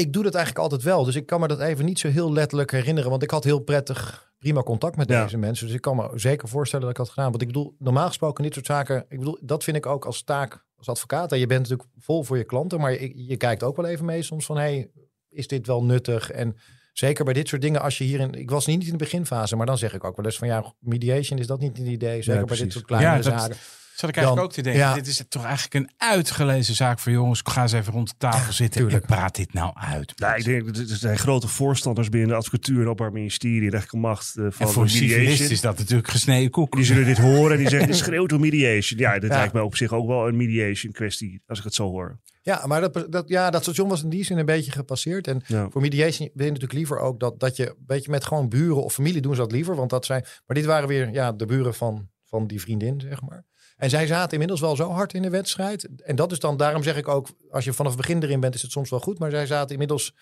ik 0.00 0.12
doe 0.12 0.22
dat 0.22 0.34
eigenlijk 0.34 0.64
altijd 0.64 0.82
wel. 0.82 1.04
Dus 1.04 1.14
ik 1.14 1.26
kan 1.26 1.40
me 1.40 1.48
dat 1.48 1.60
even 1.60 1.84
niet 1.84 1.98
zo 1.98 2.08
heel 2.08 2.32
letterlijk 2.32 2.70
herinneren. 2.70 3.10
Want 3.10 3.22
ik 3.22 3.30
had 3.30 3.44
heel 3.44 3.58
prettig, 3.58 4.32
prima 4.38 4.62
contact 4.62 4.96
met 4.96 5.08
deze 5.08 5.36
mensen. 5.36 5.66
Dus 5.66 5.74
ik 5.74 5.80
kan 5.80 5.96
me 5.96 6.10
zeker 6.14 6.48
voorstellen 6.48 6.86
dat 6.86 6.94
ik 6.94 7.00
had 7.00 7.08
gedaan. 7.08 7.30
Want 7.30 7.42
ik 7.42 7.48
bedoel, 7.48 7.74
normaal 7.78 8.06
gesproken 8.06 8.44
dit 8.44 8.54
soort 8.54 8.66
zaken... 8.66 9.04
Ik 9.08 9.18
bedoel, 9.18 9.38
dat 9.40 9.64
vind 9.64 9.76
ik 9.76 9.86
ook 9.86 10.04
als 10.04 10.22
taak 10.22 10.64
als 10.76 10.88
advocaat. 10.88 11.32
En 11.32 11.38
je 11.38 11.46
bent 11.46 11.60
natuurlijk 11.60 11.88
vol 11.98 12.22
voor 12.22 12.36
je 12.36 12.44
klanten. 12.44 12.80
Maar 12.80 12.92
je, 12.92 13.26
je 13.26 13.36
kijkt 13.36 13.62
ook 13.62 13.76
wel 13.76 13.86
even 13.86 14.04
mee 14.04 14.22
soms 14.22 14.46
van... 14.46 14.56
Hey, 14.56 14.90
is 15.28 15.46
dit 15.46 15.66
wel 15.66 15.84
nuttig? 15.84 16.30
En 16.30 16.56
zeker 16.92 17.24
bij 17.24 17.34
dit 17.34 17.48
soort 17.48 17.62
dingen, 17.62 17.80
als 17.80 17.98
je 17.98 18.04
hierin... 18.04 18.34
Ik 18.34 18.50
was 18.50 18.66
niet 18.66 18.84
in 18.84 18.90
de 18.90 18.96
beginfase, 18.96 19.56
maar 19.56 19.66
dan 19.66 19.78
zeg 19.78 19.94
ik 19.94 20.04
ook 20.04 20.16
wel 20.16 20.24
eens 20.24 20.38
van... 20.38 20.48
Ja, 20.48 20.74
mediation 20.78 21.38
is 21.38 21.46
dat 21.46 21.60
niet 21.60 21.78
een 21.78 21.86
idee. 21.86 22.22
Zeker 22.22 22.44
bij 22.44 22.56
dit 22.56 22.72
soort 22.72 22.84
kleine 22.84 23.16
ja, 23.16 23.22
zaken. 23.22 23.56
Zat 24.00 24.08
ik 24.08 24.16
eigenlijk 24.16 24.46
ook 24.46 24.52
te 24.52 24.62
denken, 24.62 24.82
ja. 24.82 24.94
dit 24.94 25.06
is 25.06 25.22
toch 25.28 25.44
eigenlijk 25.44 25.74
een 25.74 25.90
uitgelezen 25.96 26.74
zaak 26.74 26.98
voor 26.98 27.12
jongens. 27.12 27.40
Ga 27.44 27.62
eens 27.62 27.72
even 27.72 27.92
rond 27.92 28.08
de 28.08 28.14
tafel 28.18 28.52
zitten 28.52 28.90
en 28.90 29.00
praat 29.00 29.36
dit 29.36 29.52
nou 29.52 29.72
uit. 29.74 30.18
Nou, 30.18 30.36
ik 30.36 30.44
denk, 30.44 30.76
er 30.76 30.96
zijn 30.96 31.18
grote 31.18 31.48
voorstanders 31.48 32.08
binnen 32.08 32.28
de 32.28 32.34
advocatuur 32.34 32.80
en 32.80 32.88
op 32.88 32.98
haar 32.98 33.12
ministerie, 33.12 33.60
rechterlijke 33.60 33.96
macht 33.96 34.36
uh, 34.36 34.46
van 34.50 34.66
en 34.66 34.72
voor 34.72 34.84
mediation. 34.84 35.50
is 35.50 35.60
dat 35.60 35.78
natuurlijk 35.78 36.08
gesneden 36.08 36.50
koek. 36.50 36.76
Die 36.76 36.84
zullen 36.84 37.04
dit 37.04 37.18
horen 37.18 37.52
en 37.52 37.58
die 37.58 37.68
zeggen, 37.68 37.88
dit 37.92 37.96
schreeuwt 37.96 38.32
om 38.32 38.40
mediation. 38.40 38.98
Ja, 38.98 39.18
dit 39.18 39.30
lijkt 39.30 39.52
mij 39.52 39.62
op 39.62 39.76
zich 39.76 39.92
ook 39.92 40.06
wel 40.06 40.28
een 40.28 40.36
mediation 40.36 40.92
kwestie, 40.92 41.42
als 41.46 41.58
ik 41.58 41.64
het 41.64 41.74
zo 41.74 41.90
hoor. 41.90 42.18
Ja, 42.42 42.66
maar 42.66 42.80
dat, 42.80 43.06
dat, 43.08 43.28
ja, 43.28 43.50
dat 43.50 43.62
station 43.62 43.88
was 43.88 44.02
in 44.02 44.08
die 44.08 44.24
zin 44.24 44.38
een 44.38 44.46
beetje 44.46 44.72
gepasseerd. 44.72 45.26
En 45.26 45.42
voor 45.46 45.80
mediation 45.80 46.30
wil 46.34 46.44
je 46.44 46.52
natuurlijk 46.52 46.78
liever 46.78 46.98
ook 46.98 47.20
dat, 47.20 47.40
dat 47.40 47.56
je 47.56 47.68
een 47.68 47.84
beetje 47.86 48.10
met 48.10 48.24
gewoon 48.24 48.48
buren 48.48 48.82
of 48.82 48.92
familie 48.92 49.20
doen 49.20 49.34
ze 49.34 49.40
dat 49.40 49.52
liever. 49.52 49.76
Want 49.76 49.90
dat 49.90 50.04
zijn, 50.04 50.24
maar 50.46 50.56
dit 50.56 50.64
waren 50.64 50.88
weer 50.88 51.12
ja, 51.12 51.32
de 51.32 51.46
buren 51.46 51.74
van, 51.74 52.08
van 52.24 52.46
die 52.46 52.60
vriendin, 52.60 53.00
zeg 53.00 53.22
maar. 53.22 53.48
En 53.80 53.90
zij 53.90 54.06
zaten 54.06 54.32
inmiddels 54.32 54.60
wel 54.60 54.76
zo 54.76 54.90
hard 54.90 55.14
in 55.14 55.22
de 55.22 55.30
wedstrijd. 55.30 56.02
En 56.02 56.16
dat 56.16 56.32
is 56.32 56.38
dan, 56.38 56.56
daarom 56.56 56.82
zeg 56.82 56.96
ik 56.96 57.08
ook, 57.08 57.28
als 57.50 57.64
je 57.64 57.72
vanaf 57.72 57.92
het 57.92 58.00
begin 58.00 58.22
erin 58.22 58.40
bent, 58.40 58.54
is 58.54 58.62
het 58.62 58.70
soms 58.70 58.90
wel 58.90 59.00
goed. 59.00 59.18
Maar 59.18 59.30
zij 59.30 59.46
zaten 59.46 59.70
inmiddels 59.70 60.14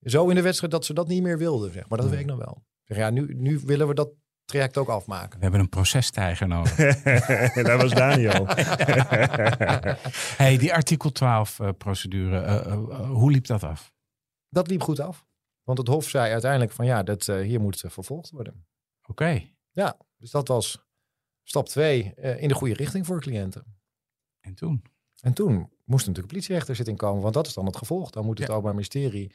zo 0.00 0.28
in 0.28 0.34
de 0.34 0.42
wedstrijd 0.42 0.72
dat 0.72 0.84
ze 0.84 0.94
dat 0.94 1.08
niet 1.08 1.22
meer 1.22 1.38
wilden. 1.38 1.72
Zeg. 1.72 1.88
Maar 1.88 1.98
dat 1.98 2.10
weet 2.10 2.20
ik 2.20 2.26
nog 2.26 2.38
wel. 2.38 2.64
Zeg, 2.84 2.96
ja, 2.96 3.10
nu, 3.10 3.34
nu 3.34 3.60
willen 3.64 3.88
we 3.88 3.94
dat 3.94 4.08
traject 4.44 4.78
ook 4.78 4.88
afmaken. 4.88 5.36
We 5.36 5.42
hebben 5.42 5.60
een 5.60 5.68
procestijger 5.68 6.48
nodig. 6.48 6.74
dat 7.68 7.80
was 7.80 7.92
Daniel. 7.92 8.46
hey, 10.42 10.56
die 10.58 10.74
artikel 10.74 11.12
12 11.12 11.58
uh, 11.58 11.68
procedure, 11.78 12.42
uh, 12.42 12.66
uh, 12.66 13.10
hoe 13.10 13.30
liep 13.30 13.46
dat 13.46 13.62
af? 13.62 13.92
Dat 14.48 14.68
liep 14.68 14.82
goed 14.82 15.00
af. 15.00 15.26
Want 15.62 15.78
het 15.78 15.88
Hof 15.88 16.08
zei 16.08 16.32
uiteindelijk 16.32 16.72
van 16.72 16.86
ja, 16.86 17.02
dat, 17.02 17.26
hier 17.26 17.60
moet 17.60 17.84
vervolgd 17.86 18.30
worden. 18.30 18.66
Oké. 19.06 19.42
Ja, 19.70 19.96
dus 20.16 20.30
dat 20.30 20.48
was 20.48 20.84
Stap 21.44 21.68
2, 21.68 22.14
uh, 22.16 22.30
eh, 22.30 22.42
in 22.42 22.48
de 22.48 22.54
goede 22.54 22.74
richting 22.74 23.06
voor 23.06 23.20
cliënten. 23.20 23.64
En 24.40 24.54
toen? 24.54 24.82
En 25.20 25.32
toen 25.32 25.54
moest 25.84 26.06
natuurlijk 26.06 26.16
een 26.16 26.26
politierechter 26.26 26.76
zitten 26.76 26.96
komen, 26.96 27.22
want 27.22 27.34
dat 27.34 27.46
is 27.46 27.54
dan 27.54 27.66
het 27.66 27.76
gevolg. 27.76 28.10
Dan 28.10 28.24
moet 28.24 28.38
het 28.38 28.46
ja. 28.46 28.52
Openbaar 28.52 28.74
Ministerie, 28.74 29.34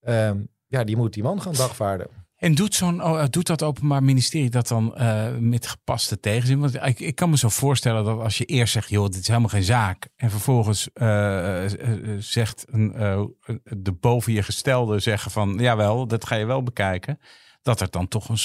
um, 0.00 0.48
ja, 0.66 0.84
die 0.84 0.96
moet 0.96 1.14
die 1.14 1.22
man 1.22 1.42
gaan 1.42 1.54
dagvaarden. 1.54 2.26
En 2.36 2.54
doet, 2.54 2.74
zo'n, 2.74 3.02
oh, 3.02 3.24
doet 3.30 3.46
dat 3.46 3.62
Openbaar 3.62 4.02
Ministerie 4.02 4.50
dat 4.50 4.68
dan 4.68 4.94
uh, 4.98 5.36
met 5.36 5.66
gepaste 5.66 6.20
tegenzin? 6.20 6.60
Want 6.60 6.74
ik, 6.74 7.00
ik, 7.00 7.14
kan 7.14 7.30
me 7.30 7.38
zo 7.38 7.48
voorstellen 7.48 8.04
dat 8.04 8.18
als 8.18 8.38
je 8.38 8.44
eerst 8.44 8.72
zegt, 8.72 8.88
joh, 8.88 9.06
dit 9.06 9.20
is 9.20 9.26
helemaal 9.26 9.48
geen 9.48 9.62
zaak. 9.62 10.08
En 10.16 10.30
vervolgens 10.30 10.88
uh, 10.94 11.64
zegt 12.18 12.64
een, 12.68 12.92
de 13.62 13.92
boven 13.92 14.32
je 14.32 14.42
gestelde 14.42 14.98
zeggen 14.98 15.30
van, 15.30 15.58
jawel, 15.58 16.06
dat 16.06 16.26
ga 16.26 16.34
je 16.34 16.44
wel 16.44 16.62
bekijken 16.62 17.18
dat 17.68 17.80
er 17.80 17.90
dan 17.90 18.08
toch 18.08 18.28
een, 18.28 18.38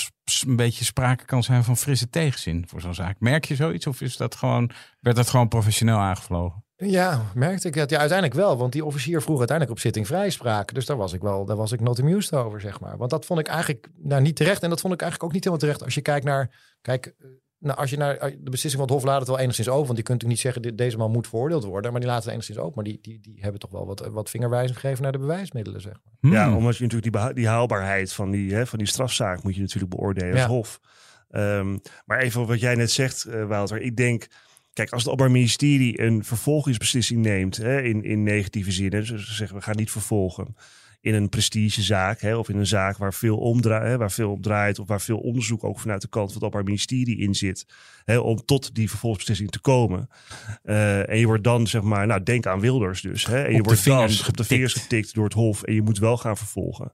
een, 0.47 0.55
beetje 0.55 0.85
sprake 0.85 1.25
kan 1.25 1.43
zijn 1.43 1.63
van 1.63 1.77
frisse 1.77 2.09
tegenzin 2.09 2.65
voor 2.67 2.81
zo'n 2.81 2.93
zaak. 2.93 3.19
Merk 3.19 3.45
je 3.45 3.55
zoiets 3.55 3.87
of 3.87 4.01
is 4.01 4.17
dat 4.17 4.35
gewoon, 4.35 4.71
werd 4.99 5.15
dat 5.15 5.29
gewoon 5.29 5.47
professioneel 5.47 5.97
aangevlogen? 5.97 6.63
Ja, 6.75 7.21
merkte 7.33 7.67
ik 7.67 7.73
dat. 7.73 7.89
Ja, 7.89 7.99
uiteindelijk 7.99 8.39
wel. 8.39 8.57
Want 8.57 8.71
die 8.71 8.85
officier 8.85 9.21
vroeg 9.21 9.37
uiteindelijk 9.37 9.77
op 9.77 9.83
zitting 9.83 10.07
vrijspraak. 10.07 10.73
Dus 10.73 10.85
daar 10.85 10.97
was 10.97 11.13
ik 11.13 11.21
wel, 11.21 11.45
daar 11.45 11.55
was 11.57 11.71
ik 11.71 11.79
not 11.79 11.99
amused 11.99 12.33
over, 12.33 12.61
zeg 12.61 12.79
maar. 12.79 12.97
Want 12.97 13.09
dat 13.09 13.25
vond 13.25 13.39
ik 13.39 13.47
eigenlijk 13.47 13.87
nou, 13.97 14.21
niet 14.21 14.35
terecht. 14.35 14.63
En 14.63 14.69
dat 14.69 14.81
vond 14.81 14.93
ik 14.93 15.01
eigenlijk 15.01 15.29
ook 15.29 15.35
niet 15.35 15.43
helemaal 15.43 15.67
terecht. 15.67 15.83
Als 15.83 15.93
je 15.93 16.01
kijkt 16.01 16.25
naar, 16.25 16.75
kijk, 16.81 17.15
nou, 17.63 17.77
als 17.77 17.89
je 17.89 17.97
naar 17.97 18.17
de 18.19 18.49
beslissing 18.49 18.73
van 18.73 18.81
het 18.81 18.91
Hof 18.91 19.03
laat 19.03 19.19
het 19.19 19.27
wel 19.27 19.39
enigszins 19.39 19.69
open. 19.69 19.85
Want 19.85 19.95
die 19.95 20.05
kunt 20.05 20.21
natuurlijk 20.21 20.43
niet 20.43 20.53
zeggen, 20.53 20.75
deze 20.75 20.97
man 20.97 21.11
moet 21.11 21.27
veroordeeld 21.27 21.63
worden. 21.63 21.91
Maar 21.91 21.99
die 21.99 22.09
laten 22.09 22.23
het 22.23 22.31
enigszins 22.31 22.57
open. 22.57 22.73
Maar 22.75 22.83
die, 22.83 22.99
die, 23.01 23.19
die 23.21 23.37
hebben 23.39 23.59
toch 23.59 23.71
wel 23.71 23.85
wat, 23.85 24.07
wat 24.11 24.29
vingerwijzing 24.29 24.79
gegeven 24.79 25.03
naar 25.03 25.11
de 25.11 25.17
bewijsmiddelen, 25.17 25.81
zeg 25.81 25.93
maar. 26.03 26.31
Ja, 26.31 26.45
hmm. 26.45 26.55
omdat 26.55 26.77
je 26.77 26.83
natuurlijk 26.83 27.13
die, 27.13 27.33
die 27.33 27.47
haalbaarheid 27.47 28.13
van 28.13 28.31
die, 28.31 28.53
hè, 28.53 28.67
van 28.67 28.79
die 28.79 28.87
strafzaak 28.87 29.43
moet 29.43 29.55
je 29.55 29.61
natuurlijk 29.61 29.95
beoordelen 29.95 30.33
als 30.33 30.45
Hof. 30.45 30.79
Um, 31.31 31.81
maar 32.05 32.19
even 32.19 32.47
wat 32.47 32.59
jij 32.59 32.75
net 32.75 32.91
zegt, 32.91 33.25
uh, 33.27 33.45
Wouter. 33.45 33.81
Ik 33.81 33.95
denk, 33.95 34.27
kijk, 34.73 34.91
als 34.91 35.03
het 35.03 35.11
Openbaar 35.11 35.33
Ministerie 35.33 36.01
een 36.01 36.23
vervolgingsbeslissing 36.23 37.21
neemt 37.21 37.57
hè, 37.57 37.81
in, 37.81 38.03
in 38.03 38.23
negatieve 38.23 38.71
zin. 38.71 38.89
Dus 38.89 39.07
ze 39.07 39.33
zeggen, 39.33 39.57
we 39.57 39.63
gaan 39.63 39.75
niet 39.75 39.91
vervolgen 39.91 40.55
in 41.03 41.13
een 41.13 41.29
prestigezaak 41.29 42.21
hè, 42.21 42.35
of 42.35 42.49
in 42.49 42.57
een 42.57 42.67
zaak 42.67 42.97
waar 42.97 43.13
veel, 43.13 43.37
omdraait, 43.37 43.87
hè, 43.87 43.97
waar 43.97 44.11
veel 44.11 44.31
op 44.31 44.41
draait 44.41 44.79
of 44.79 44.87
waar 44.87 45.01
veel 45.01 45.17
onderzoek 45.17 45.63
ook 45.63 45.79
vanuit 45.79 46.01
de 46.01 46.07
kant 46.07 46.25
van 46.25 46.33
het 46.33 46.43
Openbaar 46.43 46.63
Ministerie 46.63 47.17
in 47.17 47.35
zit, 47.35 47.65
hè, 48.05 48.17
om 48.17 48.45
tot 48.45 48.75
die 48.75 48.89
vervolgsbeslissing 48.89 49.51
te 49.51 49.59
komen. 49.59 50.09
Uh, 50.63 51.09
en 51.09 51.17
je 51.17 51.25
wordt 51.25 51.43
dan, 51.43 51.67
zeg 51.67 51.81
maar, 51.81 52.07
nou 52.07 52.23
denk 52.23 52.45
aan 52.45 52.59
Wilders 52.59 53.01
dus. 53.01 53.25
Hè, 53.25 53.43
en 53.43 53.51
je 53.51 53.59
op 53.59 53.65
wordt 53.65 53.85
dan 53.85 54.09
op 54.27 54.37
de 54.37 54.43
vingers 54.43 54.73
getikt 54.73 55.13
door 55.13 55.23
het 55.23 55.33
Hof 55.33 55.63
en 55.63 55.73
je 55.73 55.81
moet 55.81 55.99
wel 55.99 56.17
gaan 56.17 56.37
vervolgen. 56.37 56.91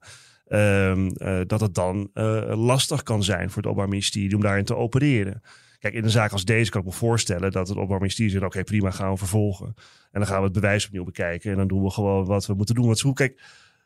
Uh, 0.47 0.95
uh, 0.95 1.39
dat 1.47 1.61
het 1.61 1.75
dan 1.75 2.09
uh, 2.13 2.53
lastig 2.55 3.03
kan 3.03 3.23
zijn 3.23 3.47
voor 3.47 3.57
het 3.57 3.65
Openbaar 3.65 3.89
Ministerie 3.89 4.35
om 4.35 4.41
daarin 4.41 4.65
te 4.65 4.75
opereren. 4.75 5.41
Kijk, 5.79 5.93
in 5.93 6.03
een 6.03 6.09
zaak 6.09 6.31
als 6.31 6.45
deze 6.45 6.71
kan 6.71 6.81
ik 6.81 6.87
me 6.87 6.93
voorstellen 6.93 7.51
dat 7.51 7.67
het 7.67 7.77
Openbaar 7.77 7.99
Ministerie 7.99 8.31
zegt: 8.31 8.43
oké, 8.43 8.63
prima, 8.63 8.91
gaan 8.91 9.11
we 9.11 9.17
vervolgen. 9.17 9.73
En 10.11 10.19
dan 10.19 10.25
gaan 10.25 10.37
we 10.37 10.43
het 10.43 10.53
bewijs 10.53 10.85
opnieuw 10.85 11.03
bekijken. 11.03 11.51
En 11.51 11.57
dan 11.57 11.67
doen 11.67 11.83
we 11.83 11.89
gewoon 11.89 12.25
wat 12.25 12.45
we 12.45 12.53
moeten 12.53 12.75
doen. 12.75 12.85
Want 12.85 12.97
zo, 12.97 13.13
kijk, 13.13 13.41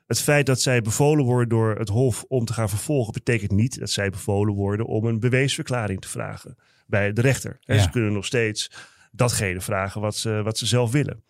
het 0.05 0.21
feit 0.21 0.45
dat 0.45 0.61
zij 0.61 0.81
bevolen 0.81 1.25
worden 1.25 1.49
door 1.49 1.75
het 1.75 1.89
Hof 1.89 2.23
om 2.27 2.45
te 2.45 2.53
gaan 2.53 2.69
vervolgen, 2.69 3.13
betekent 3.13 3.51
niet 3.51 3.79
dat 3.79 3.89
zij 3.89 4.09
bevolen 4.09 4.53
worden 4.53 4.85
om 4.85 5.05
een 5.05 5.19
beweesverklaring 5.19 6.01
te 6.01 6.07
vragen 6.07 6.57
bij 6.87 7.13
de 7.13 7.21
rechter. 7.21 7.57
En 7.63 7.81
ze 7.81 7.89
kunnen 7.89 8.13
nog 8.13 8.25
steeds 8.25 8.71
datgene 9.11 9.61
vragen 9.61 10.01
wat 10.01 10.15
ze, 10.15 10.41
wat 10.43 10.57
ze 10.57 10.65
zelf 10.65 10.91
willen. 10.91 11.23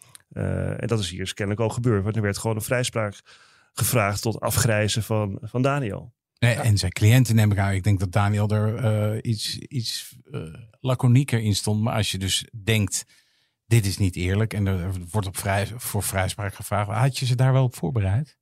en 0.78 0.88
dat 0.88 1.00
is 1.00 1.10
hier 1.10 1.20
dus 1.20 1.34
kennelijk 1.34 1.66
ook 1.66 1.74
gebeurd. 1.74 2.04
Want 2.04 2.16
er 2.16 2.22
werd 2.22 2.38
gewoon 2.38 2.56
een 2.56 2.62
vrijspraak 2.62 3.22
gevraagd 3.74 4.22
tot 4.22 4.40
afgrijzen 4.40 5.04
van, 5.04 5.38
van 5.42 5.62
Daniel. 5.62 6.14
Nee, 6.40 6.56
En 6.56 6.78
zijn 6.78 6.92
cliënten 6.92 7.36
neem 7.36 7.52
ik 7.52 7.58
aan. 7.58 7.74
Ik 7.74 7.84
denk 7.84 8.00
dat 8.00 8.12
Daniel 8.12 8.50
er 8.50 9.24
iets, 9.24 9.58
iets 9.58 10.16
laconieker 10.80 11.40
in 11.40 11.56
stond. 11.56 11.82
Maar 11.82 11.96
als 11.96 12.12
je 12.12 12.18
dus 12.18 12.48
denkt, 12.64 13.06
dit 13.66 13.86
is 13.86 13.98
niet 13.98 14.16
eerlijk 14.16 14.54
en 14.54 14.66
er 14.66 14.92
wordt 15.10 15.28
op 15.28 15.38
vrij, 15.38 15.68
voor 15.76 16.04
vrijspraak 16.04 16.54
gevraagd. 16.54 16.90
Had 16.90 17.18
je 17.18 17.26
ze 17.26 17.36
daar 17.36 17.54
wel 17.54 17.64
op 17.64 17.76
voorbereid? 17.76 18.38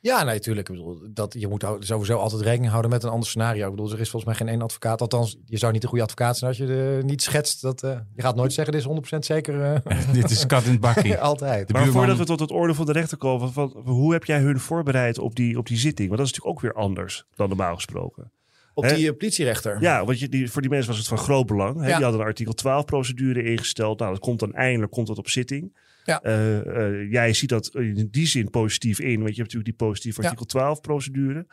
Ja, 0.00 0.22
natuurlijk. 0.22 0.68
Ik 0.68 0.74
bedoel, 0.74 1.00
dat, 1.10 1.34
je 1.38 1.48
moet 1.48 1.66
sowieso 1.78 2.18
altijd 2.18 2.42
rekening 2.42 2.70
houden 2.70 2.90
met 2.90 3.02
een 3.02 3.10
ander 3.10 3.28
scenario. 3.28 3.64
Ik 3.64 3.70
bedoel, 3.70 3.92
er 3.92 4.00
is 4.00 4.10
volgens 4.10 4.24
mij 4.24 4.34
geen 4.34 4.48
één 4.48 4.62
advocaat. 4.62 5.00
Althans, 5.00 5.36
je 5.44 5.58
zou 5.58 5.72
niet 5.72 5.82
een 5.82 5.88
goede 5.88 6.04
advocaat 6.04 6.38
zijn 6.38 6.50
als 6.50 6.58
je 6.58 6.96
uh, 6.98 7.04
niet 7.04 7.22
schetst. 7.22 7.62
Dat, 7.62 7.82
uh, 7.82 7.98
je 8.14 8.22
gaat 8.22 8.36
nooit 8.36 8.52
zeggen, 8.52 8.74
dit 8.74 8.84
is 8.86 9.16
100% 9.16 9.18
zeker. 9.18 9.54
Uh, 9.54 9.96
dit 10.12 10.30
is 10.30 10.46
kat 10.46 10.64
in 10.64 10.70
het 10.70 10.80
bakkie. 10.80 11.18
altijd. 11.30 11.72
Maar 11.72 11.86
voordat 11.86 12.16
we 12.16 12.24
tot 12.24 12.40
het 12.40 12.50
orde 12.50 12.74
van 12.74 12.86
de 12.86 12.92
rechter 12.92 13.18
komen. 13.18 13.52
Van, 13.52 13.82
hoe 13.84 14.12
heb 14.12 14.24
jij 14.24 14.40
hun 14.40 14.60
voorbereid 14.60 15.18
op 15.18 15.34
die, 15.34 15.58
op 15.58 15.66
die 15.66 15.78
zitting? 15.78 16.08
Want 16.08 16.20
dat 16.20 16.28
is 16.28 16.32
natuurlijk 16.34 16.64
ook 16.64 16.72
weer 16.74 16.82
anders 16.82 17.24
dan 17.34 17.48
normaal 17.48 17.74
gesproken. 17.74 18.32
Op 18.74 18.88
die 18.88 19.12
politierechter. 19.12 19.80
Ja, 19.80 20.04
want 20.04 20.18
je, 20.18 20.28
die, 20.28 20.50
voor 20.50 20.60
die 20.60 20.70
mensen 20.70 20.88
was 20.88 20.98
het 20.98 21.08
van 21.08 21.18
groot 21.18 21.46
belang. 21.46 21.80
Hè? 21.80 21.84
Die 21.84 22.02
hadden 22.02 22.20
een 22.20 22.26
artikel 22.26 22.54
12 22.54 22.84
procedure 22.84 23.42
ingesteld. 23.42 23.98
Nou, 23.98 24.12
dat 24.12 24.20
komt 24.20 24.40
dan 24.40 24.54
eindelijk 24.54 24.92
komt 24.92 25.06
dat 25.06 25.18
op 25.18 25.28
zitting. 25.28 25.76
Ja. 26.04 26.24
Uh, 26.24 26.64
uh, 26.64 27.10
jij 27.10 27.32
ziet 27.32 27.48
dat 27.48 27.74
in 27.74 28.08
die 28.10 28.26
zin 28.26 28.50
positief 28.50 29.00
in, 29.00 29.20
want 29.20 29.34
je 29.34 29.42
hebt 29.42 29.52
natuurlijk 29.52 29.78
die 29.78 29.88
positieve 29.88 30.22
artikel 30.22 30.46
12 30.46 30.80
procedure. 30.80 31.46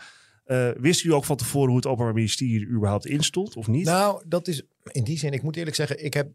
Uh, 0.46 0.70
wist 0.78 1.04
u 1.04 1.14
ook 1.14 1.26
van 1.26 1.38
tevoren 1.38 1.68
hoe 1.68 1.78
het 1.78 1.86
Openbaar 1.86 2.14
Ministerie 2.14 2.68
überhaupt 2.68 3.06
instond 3.06 3.56
of 3.56 3.68
niet? 3.68 3.86
Nou, 3.86 4.24
dat 4.28 4.48
is 4.48 4.64
in 4.92 5.04
die 5.04 5.18
zin, 5.18 5.34
ik 5.34 5.42
moet 5.42 5.56
eerlijk 5.56 5.76
zeggen, 5.76 6.06
ik 6.06 6.14
heb 6.14 6.32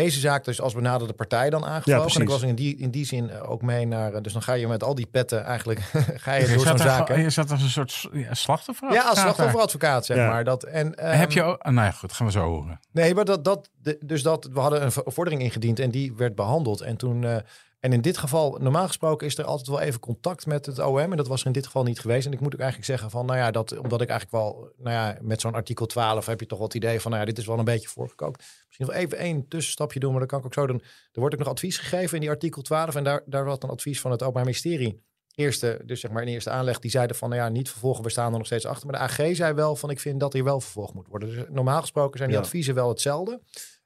deze 0.00 0.20
zaak 0.20 0.44
dus 0.44 0.60
als 0.60 0.74
benaderde 0.74 1.12
partij 1.12 1.50
dan 1.50 1.64
aangevlogen. 1.64 2.08
Ja, 2.08 2.14
en 2.14 2.20
ik 2.20 2.28
was 2.28 2.42
in 2.42 2.54
die, 2.54 2.76
in 2.76 2.90
die 2.90 3.04
zin 3.04 3.30
eh, 3.30 3.50
ook 3.50 3.62
mee 3.62 3.86
naar... 3.86 4.12
Eh, 4.12 4.22
dus 4.22 4.32
dan 4.32 4.42
ga 4.42 4.52
je 4.52 4.68
met 4.68 4.82
al 4.82 4.94
die 4.94 5.06
petten 5.06 5.44
eigenlijk 5.44 5.80
ga 6.24 6.32
je, 6.32 6.46
door 6.46 6.66
zo'n 6.66 6.78
zaak. 6.78 7.16
Je 7.16 7.30
zat 7.30 7.50
als 7.50 7.62
een 7.62 7.70
soort 7.70 8.08
ja, 8.12 8.34
slachtoffer 8.34 8.92
Ja, 8.92 9.02
als 9.02 9.20
slachtofferadvocaat, 9.20 10.06
zeg 10.06 10.16
maar. 10.16 10.44
Dat, 10.44 10.62
en, 10.62 10.86
um, 10.86 11.18
Heb 11.18 11.32
je 11.32 11.42
ook... 11.42 11.62
Nou 11.64 11.74
ja, 11.74 11.90
goed, 11.90 12.12
gaan 12.12 12.26
we 12.26 12.32
zo 12.32 12.44
horen. 12.44 12.80
Nee, 12.92 13.14
maar 13.14 13.24
dat, 13.24 13.44
dat, 13.44 13.70
dus 14.00 14.22
dat, 14.22 14.48
we 14.52 14.60
hadden 14.60 14.82
een 14.82 14.92
vordering 14.92 15.42
ingediend 15.42 15.78
en 15.78 15.90
die 15.90 16.14
werd 16.16 16.34
behandeld. 16.34 16.80
En 16.80 16.96
toen... 16.96 17.22
Uh, 17.22 17.36
en 17.84 17.92
in 17.92 18.00
dit 18.00 18.18
geval, 18.18 18.58
normaal 18.60 18.86
gesproken 18.86 19.26
is 19.26 19.38
er 19.38 19.44
altijd 19.44 19.68
wel 19.68 19.80
even 19.80 20.00
contact 20.00 20.46
met 20.46 20.66
het 20.66 20.78
OM. 20.78 20.98
En 20.98 21.16
dat 21.16 21.26
was 21.26 21.40
er 21.40 21.46
in 21.46 21.52
dit 21.52 21.66
geval 21.66 21.82
niet 21.82 22.00
geweest. 22.00 22.26
En 22.26 22.32
ik 22.32 22.40
moet 22.40 22.54
ook 22.54 22.60
eigenlijk 22.60 22.90
zeggen 22.90 23.10
van, 23.10 23.26
nou 23.26 23.38
ja, 23.38 23.50
dat, 23.50 23.78
omdat 23.78 24.00
ik 24.00 24.08
eigenlijk 24.08 24.42
wel, 24.42 24.72
nou 24.76 24.96
ja, 24.96 25.18
met 25.20 25.40
zo'n 25.40 25.54
artikel 25.54 25.86
12 25.86 26.26
heb 26.26 26.40
je 26.40 26.46
toch 26.46 26.58
wel 26.58 26.66
het 26.66 26.76
idee 26.76 27.00
van, 27.00 27.10
nou 27.10 27.22
ja, 27.22 27.28
dit 27.28 27.38
is 27.38 27.46
wel 27.46 27.58
een 27.58 27.64
beetje 27.64 27.88
voorgekookt. 27.88 28.44
Misschien 28.66 28.86
wel 28.86 28.96
even 28.96 29.18
één 29.18 29.48
tussenstapje 29.48 30.00
doen, 30.00 30.10
maar 30.10 30.18
dan 30.18 30.28
kan 30.28 30.38
ik 30.38 30.44
ook 30.44 30.54
zo 30.54 30.66
doen. 30.66 30.80
Er 31.12 31.20
wordt 31.20 31.34
ook 31.34 31.40
nog 31.40 31.50
advies 31.50 31.78
gegeven 31.78 32.14
in 32.14 32.20
die 32.20 32.30
artikel 32.30 32.62
12. 32.62 32.94
En 32.94 33.04
daar, 33.04 33.22
daar 33.26 33.44
was 33.44 33.56
een 33.60 33.68
advies 33.68 34.00
van 34.00 34.10
het 34.10 34.20
Openbaar 34.20 34.44
Ministerie. 34.44 35.02
Eerste, 35.34 35.82
dus 35.84 36.00
zeg 36.00 36.10
maar 36.10 36.22
in 36.22 36.28
eerste 36.28 36.50
aanleg, 36.50 36.78
die 36.78 36.90
zeiden 36.90 37.16
van, 37.16 37.28
nou 37.28 37.40
ja, 37.40 37.48
niet 37.48 37.70
vervolgen, 37.70 38.04
we 38.04 38.10
staan 38.10 38.32
er 38.32 38.38
nog 38.38 38.46
steeds 38.46 38.66
achter. 38.66 38.90
Maar 38.90 38.98
de 38.98 39.04
AG 39.04 39.36
zei 39.36 39.54
wel 39.54 39.76
van, 39.76 39.90
ik 39.90 40.00
vind 40.00 40.20
dat 40.20 40.32
hier 40.32 40.44
wel 40.44 40.60
vervolgd 40.60 40.94
moet 40.94 41.08
worden. 41.08 41.28
Dus 41.28 41.44
normaal 41.50 41.80
gesproken 41.80 42.18
zijn 42.18 42.30
die 42.30 42.38
adviezen 42.38 42.74
wel 42.74 42.88
hetzelfde. 42.88 43.40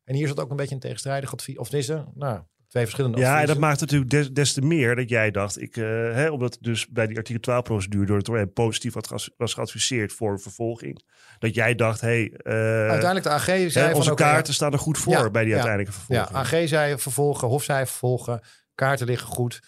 En 0.04 0.14
hier 0.14 0.28
zat 0.28 0.40
ook 0.40 0.50
een 0.50 0.56
beetje 0.56 0.74
een 0.74 0.80
tegenstrijdig 0.80 1.32
advies. 1.32 1.58
Of 1.58 1.72
is 1.72 1.88
er, 1.88 2.04
nou, 2.14 2.42
twee 2.68 2.82
verschillende 2.82 3.18
Ja, 3.18 3.40
en 3.40 3.46
dat 3.46 3.58
maakt 3.58 3.80
natuurlijk 3.80 4.10
des, 4.10 4.32
des, 4.32 4.52
te 4.52 4.60
meer 4.60 4.96
dat 4.96 5.08
jij 5.08 5.30
dacht, 5.30 5.60
ik, 5.60 5.76
uh, 5.76 5.84
hè, 6.14 6.30
omdat 6.30 6.58
dus 6.60 6.88
bij 6.88 7.06
die 7.06 7.16
artikel 7.16 7.42
12 7.42 7.62
procedure 7.62 8.06
door 8.06 8.16
het 8.16 8.28
OM 8.28 8.52
positief 8.52 8.94
was, 8.94 9.30
was 9.36 9.54
geadviseerd 9.54 10.12
voor 10.12 10.40
vervolging, 10.40 11.02
dat 11.38 11.54
jij 11.54 11.74
dacht, 11.74 12.00
hey, 12.00 12.22
uh, 12.22 12.52
uiteindelijk 12.54 13.22
de 13.22 13.30
AG 13.30 13.44
zei 13.44 13.72
hè, 13.72 13.94
onze 13.94 14.08
van, 14.08 14.16
kaarten 14.16 14.54
staan 14.54 14.72
er 14.72 14.78
goed 14.78 14.98
voor 14.98 15.12
ja, 15.12 15.30
bij 15.30 15.42
die 15.42 15.50
ja, 15.50 15.56
uiteindelijke 15.56 15.98
vervolging. 15.98 16.28
Ja, 16.30 16.38
AG 16.38 16.68
zei 16.68 16.98
vervolgen, 16.98 17.48
Hof 17.48 17.64
zei 17.64 17.86
vervolgen, 17.86 18.40
kaarten 18.74 19.06
liggen 19.06 19.28
goed. 19.28 19.60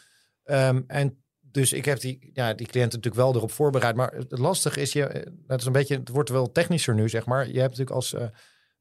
Um, 0.44 0.84
en 0.86 1.20
dus 1.52 1.72
ik 1.72 1.84
heb 1.84 2.00
die, 2.00 2.30
ja, 2.32 2.54
die 2.54 2.66
cliënten 2.66 2.98
natuurlijk 2.98 3.24
wel 3.24 3.34
erop 3.34 3.52
voorbereid. 3.52 3.96
Maar 3.96 4.12
het 4.12 4.38
lastige 4.38 4.80
is, 4.80 4.92
je, 4.92 5.06
eh, 5.06 5.32
dat 5.46 5.60
is 5.60 5.66
een 5.66 5.72
beetje, 5.72 5.96
het 5.96 6.08
wordt 6.08 6.28
wel 6.28 6.52
technischer 6.52 6.94
nu, 6.94 7.08
zeg 7.08 7.26
maar. 7.26 7.46
Je 7.46 7.58
hebt 7.58 7.78
natuurlijk 7.78 7.90
als 7.90 8.12
uh, 8.12 8.22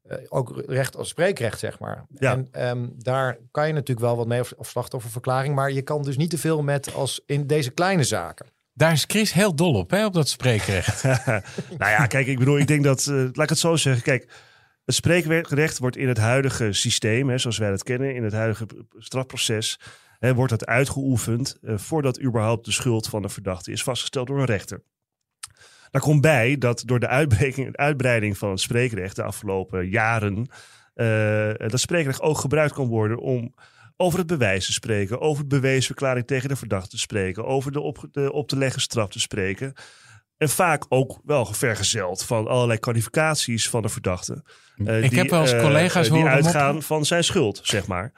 uh, 0.06 0.16
ook 0.28 0.62
recht 0.66 0.96
als 0.96 1.08
spreekrecht, 1.08 1.58
zeg 1.58 1.78
maar. 1.78 2.06
Ja. 2.18 2.32
En 2.32 2.68
um, 2.68 2.94
daar 2.96 3.38
kan 3.50 3.66
je 3.66 3.72
natuurlijk 3.72 4.06
wel 4.06 4.16
wat 4.16 4.26
mee 4.26 4.40
of, 4.40 4.52
of 4.56 4.68
slachtofferverklaring, 4.68 5.54
maar 5.54 5.70
je 5.70 5.82
kan 5.82 6.02
dus 6.02 6.16
niet 6.16 6.30
te 6.30 6.38
veel 6.38 6.62
met 6.62 6.94
als 6.94 7.22
in 7.26 7.46
deze 7.46 7.70
kleine 7.70 8.04
zaken. 8.04 8.46
Daar 8.72 8.92
is 8.92 9.04
Chris 9.06 9.32
heel 9.32 9.54
dol 9.54 9.74
op, 9.74 9.90
hè, 9.90 10.04
op 10.04 10.12
dat 10.12 10.28
spreekrecht. 10.28 11.02
nou 11.78 11.90
ja, 11.90 12.06
kijk, 12.06 12.26
ik 12.26 12.38
bedoel, 12.38 12.58
ik 12.58 12.66
denk 12.66 12.84
dat, 12.84 13.06
uh, 13.06 13.16
laat 13.16 13.42
ik 13.42 13.48
het 13.48 13.58
zo 13.58 13.76
zeggen, 13.76 14.02
kijk, 14.02 14.28
het 14.84 14.94
spreekrecht 14.94 15.78
wordt 15.78 15.96
in 15.96 16.08
het 16.08 16.18
huidige 16.18 16.72
systeem, 16.72 17.28
hè, 17.28 17.38
zoals 17.38 17.58
wij 17.58 17.70
dat 17.70 17.82
kennen, 17.82 18.14
in 18.14 18.24
het 18.24 18.32
huidige 18.32 18.66
strafproces, 18.98 19.78
hè, 20.18 20.34
wordt 20.34 20.52
het 20.52 20.66
uitgeoefend 20.66 21.58
uh, 21.62 21.78
voordat 21.78 22.22
überhaupt 22.22 22.64
de 22.64 22.72
schuld 22.72 23.08
van 23.08 23.22
de 23.22 23.28
verdachte 23.28 23.72
is 23.72 23.82
vastgesteld 23.82 24.26
door 24.26 24.38
een 24.38 24.44
rechter. 24.44 24.82
Daar 25.90 26.02
komt 26.02 26.20
bij 26.20 26.58
dat 26.58 26.82
door 26.86 27.00
de 27.00 27.08
uitbreiding 27.72 28.38
van 28.38 28.50
het 28.50 28.60
spreekrecht 28.60 29.16
de 29.16 29.22
afgelopen 29.22 29.88
jaren. 29.88 30.48
Uh, 30.94 31.52
dat 31.56 31.80
spreekrecht 31.80 32.20
ook 32.20 32.38
gebruikt 32.38 32.72
kan 32.72 32.86
worden 32.86 33.18
om 33.18 33.54
over 33.96 34.18
het 34.18 34.28
bewijs 34.28 34.66
te 34.66 34.72
spreken, 34.72 35.20
over 35.20 35.42
de 35.42 35.60
beweesverklaring 35.60 36.26
tegen 36.26 36.48
de 36.48 36.56
verdachte 36.56 36.88
te 36.88 36.98
spreken, 36.98 37.46
over 37.46 37.72
de 37.72 37.80
op, 37.80 38.08
de 38.12 38.32
op 38.32 38.48
te 38.48 38.56
leggen 38.56 38.80
straf 38.80 39.08
te 39.08 39.20
spreken. 39.20 39.72
En 40.36 40.48
vaak 40.48 40.84
ook 40.88 41.20
wel 41.24 41.44
vergezeld 41.44 42.24
van 42.24 42.46
allerlei 42.46 42.78
kwalificaties 42.78 43.68
van 43.68 43.82
de 43.82 43.88
verdachte. 43.88 44.44
Uh, 44.76 45.02
ik 45.02 45.10
die, 45.10 45.18
heb 45.18 45.30
wel 45.30 45.40
eens 45.40 45.56
collega's 45.56 46.08
uh, 46.08 46.14
die 46.14 46.24
uitgaan 46.24 46.82
van 46.82 47.04
zijn 47.04 47.24
schuld, 47.24 47.60
zeg 47.62 47.86
maar. 47.86 48.12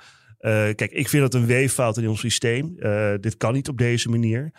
kijk, 0.74 0.90
ik 0.90 1.08
vind 1.08 1.22
dat 1.22 1.34
een 1.34 1.46
weeffout 1.46 1.96
in 1.96 2.08
ons 2.08 2.20
systeem. 2.20 2.76
dit 3.20 3.36
kan 3.36 3.52
niet 3.52 3.68
op 3.68 3.78
deze 3.78 4.08
manier. 4.08 4.52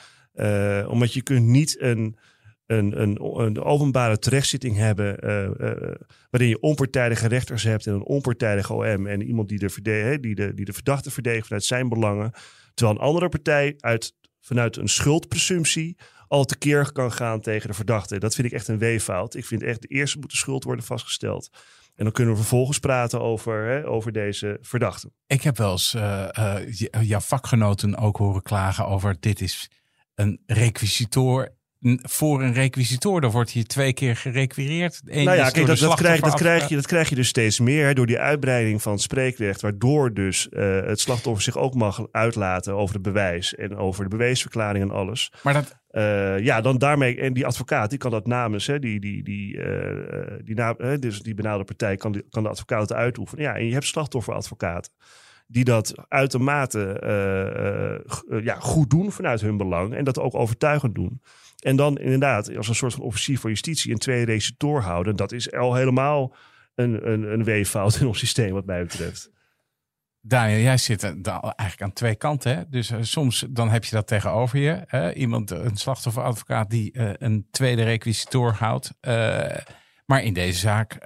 omdat 0.88 1.14
je 1.14 1.22
kunt 1.22 1.46
niet 1.46 1.82
een 1.82 2.18
een, 2.66 3.02
een, 3.02 3.24
een 3.40 3.62
openbare 3.62 4.20
terechtzitting 4.20 4.78
hebben. 4.78 5.26
Uh, 5.26 5.70
uh, 5.70 5.96
waarin 6.30 6.50
je 6.50 6.60
onpartijdige 6.60 7.28
rechters 7.28 7.64
hebt 7.64 7.88
en 7.88 7.94
een 7.94 8.06
onpartijdige 8.06 8.74
OM. 8.74 9.08
En 9.08 9.22
iemand 9.22 9.50
die 9.50 9.60
de, 9.60 10.18
die 10.22 10.36
de, 10.36 10.54
die 10.54 10.66
de 10.66 10.74
verdachte 10.74 11.12
verdedigt 11.12 11.48
vanuit 11.48 11.64
zijn 11.64 11.90
belangen. 11.90 12.32
Terwijl 12.74 12.98
een 12.98 13.06
andere 13.06 13.30
partij 13.30 13.74
uit, 13.78 14.16
vanuit 14.40 14.78
een 14.78 14.90
schuldpresumptie 14.90 15.98
al 16.28 16.46
tekeer 16.46 16.92
kan 16.92 17.12
gaan 17.12 17.42
tegen 17.42 17.68
de 17.68 17.76
verdachte. 17.76 18.20
Dat 18.20 18.36
vind 18.36 18.48
ik 18.48 18.54
echt 18.54 18.68
een 18.68 18.78
weeffout. 18.78 19.36
Ik 19.36 19.46
vind 19.46 19.64
echt 19.64 19.82
de 19.82 19.88
eerste 19.88 20.20
moet 20.20 20.32
de 20.32 20.38
schuld 20.38 20.64
worden 20.64 20.86
vastgesteld. 20.86 21.50
En 21.96 22.04
dan 22.04 22.14
kunnen 22.14 22.34
we 22.34 22.40
vervolgens 22.40 22.80
praten 22.80 23.22
over, 23.22 23.66
hè, 23.66 23.88
over 23.88 24.12
deze 24.12 24.58
verdachte. 24.62 25.12
Ik 25.28 25.42
heb 25.42 25.58
wel 25.58 25.72
eens 25.72 25.94
uh, 25.94 26.28
jouw 27.02 27.20
vakgenoten 27.20 27.98
ook 27.98 28.18
horen 28.18 28.42
klagen 28.42 28.88
over 28.88 29.16
dit 29.20 29.42
is 29.42 29.72
een 30.16 30.42
requisitor 30.46 31.56
voor 32.02 32.44
een 32.44 32.54
requisitor. 32.54 33.22
Dan 33.22 33.32
wordt 33.32 33.52
hier 33.52 33.66
twee 33.66 33.94
keer 33.94 34.16
gerequireerd. 34.16 35.02
nou 35.04 35.22
ja, 35.22 35.50
kijk, 35.50 35.68
dat, 35.68 35.78
dat, 35.78 35.96
krijg, 35.96 36.20
dat, 36.22 36.34
krijg 36.34 36.70
je, 36.70 36.76
dat 36.76 36.88
krijg 36.88 37.10
je 37.10 37.16
dus 37.16 37.28
steeds 37.28 37.60
meer 37.60 37.86
hè, 37.86 37.94
door 37.94 38.06
die 38.06 38.20
uitbreiding 38.20 38.82
van 38.82 38.92
het 38.92 39.02
spreekrecht. 39.02 39.62
Waardoor 39.62 40.14
dus 40.14 40.48
uh, 40.52 40.82
het 40.86 41.00
slachtoffer 41.00 41.44
zich 41.44 41.58
ook 41.58 41.74
mag 41.74 42.08
uitlaten 42.12 42.76
over 42.76 42.94
het 42.94 43.04
bewijs. 43.04 43.56
En 43.56 43.76
over 43.76 44.04
de 44.04 44.10
beweesverklaring 44.10 44.84
en 44.84 44.92
alles. 44.92 45.32
Maar 45.44 45.54
dat... 45.54 45.82
Uh, 45.92 46.40
ja, 46.40 46.62
dan 46.62 46.78
daarmee, 46.78 47.20
en 47.20 47.34
die 47.34 47.46
advocaat 47.46 47.90
die 47.90 48.00
kan 48.00 48.12
dat 48.12 48.28
namens, 48.28 48.68
hè, 48.68 48.80
die, 48.80 49.00
die, 49.00 49.24
die, 49.24 49.56
uh, 49.56 50.40
die, 50.44 50.56
na, 50.56 50.74
dus 50.98 51.22
die 51.22 51.34
benaalde 51.34 51.64
partij 51.64 51.96
kan, 51.98 52.12
die, 52.12 52.26
kan 52.30 52.44
de 52.44 52.50
advocaat 52.50 52.94
uitoefenen. 52.94 53.44
Ja, 53.44 53.56
en 53.56 53.66
je 53.66 53.74
hebt 53.74 53.86
slachtofferadvocaten 53.86 54.92
die 55.48 55.64
dat 55.64 55.94
uitermate 56.08 57.02
uh, 57.04 58.38
uh, 58.38 58.44
ja, 58.46 58.56
goed 58.60 58.90
doen 58.90 59.12
vanuit 59.12 59.42
hun 59.42 59.58
belang 59.58 59.94
en 59.94 60.04
dat 60.04 60.20
ook 60.20 60.36
overtuigend 60.36 60.96
doen. 60.96 61.22
En 61.64 61.76
dan 61.76 61.98
inderdaad 61.98 62.56
als 62.56 62.68
een 62.68 62.76
soort 62.76 62.94
van 62.94 63.04
officier 63.04 63.40
van 63.40 63.50
justitie 63.50 63.92
een 63.92 63.98
tweede 63.98 64.32
recitor 64.32 64.82
houden. 64.82 65.16
Dat 65.16 65.32
is 65.32 65.52
al 65.52 65.74
helemaal 65.74 66.36
een, 66.76 67.12
een, 67.12 67.34
een 67.34 67.44
weeffout 67.44 67.96
in 67.96 68.08
ons 68.08 68.20
systeem 68.20 68.54
wat 68.54 68.66
mij 68.66 68.84
betreft. 68.84 69.32
Daniel, 70.22 70.60
jij 70.60 70.78
zit 70.78 71.04
eigenlijk 71.04 71.82
aan 71.82 71.94
twee 71.94 72.16
kanten. 72.16 72.56
Hè? 72.56 72.70
Dus 72.70 72.92
uh, 72.92 72.98
soms 73.02 73.46
dan 73.50 73.70
heb 73.70 73.84
je 73.84 73.96
dat 73.96 74.08
tegenover 74.08 74.60
je. 74.60 74.84
Hè? 74.88 75.14
Iemand, 75.14 75.52
een 75.52 75.78
slachtofferadvocaat 75.78 76.70
die 76.70 76.98
uh, 76.98 77.12
een 77.18 77.48
tweede 77.52 77.84
requisitor 77.84 78.54
houdt. 78.54 78.94
Uh, 79.02 79.46
maar 80.06 80.24
in 80.24 80.34
deze 80.34 80.60
zaak 80.60 80.98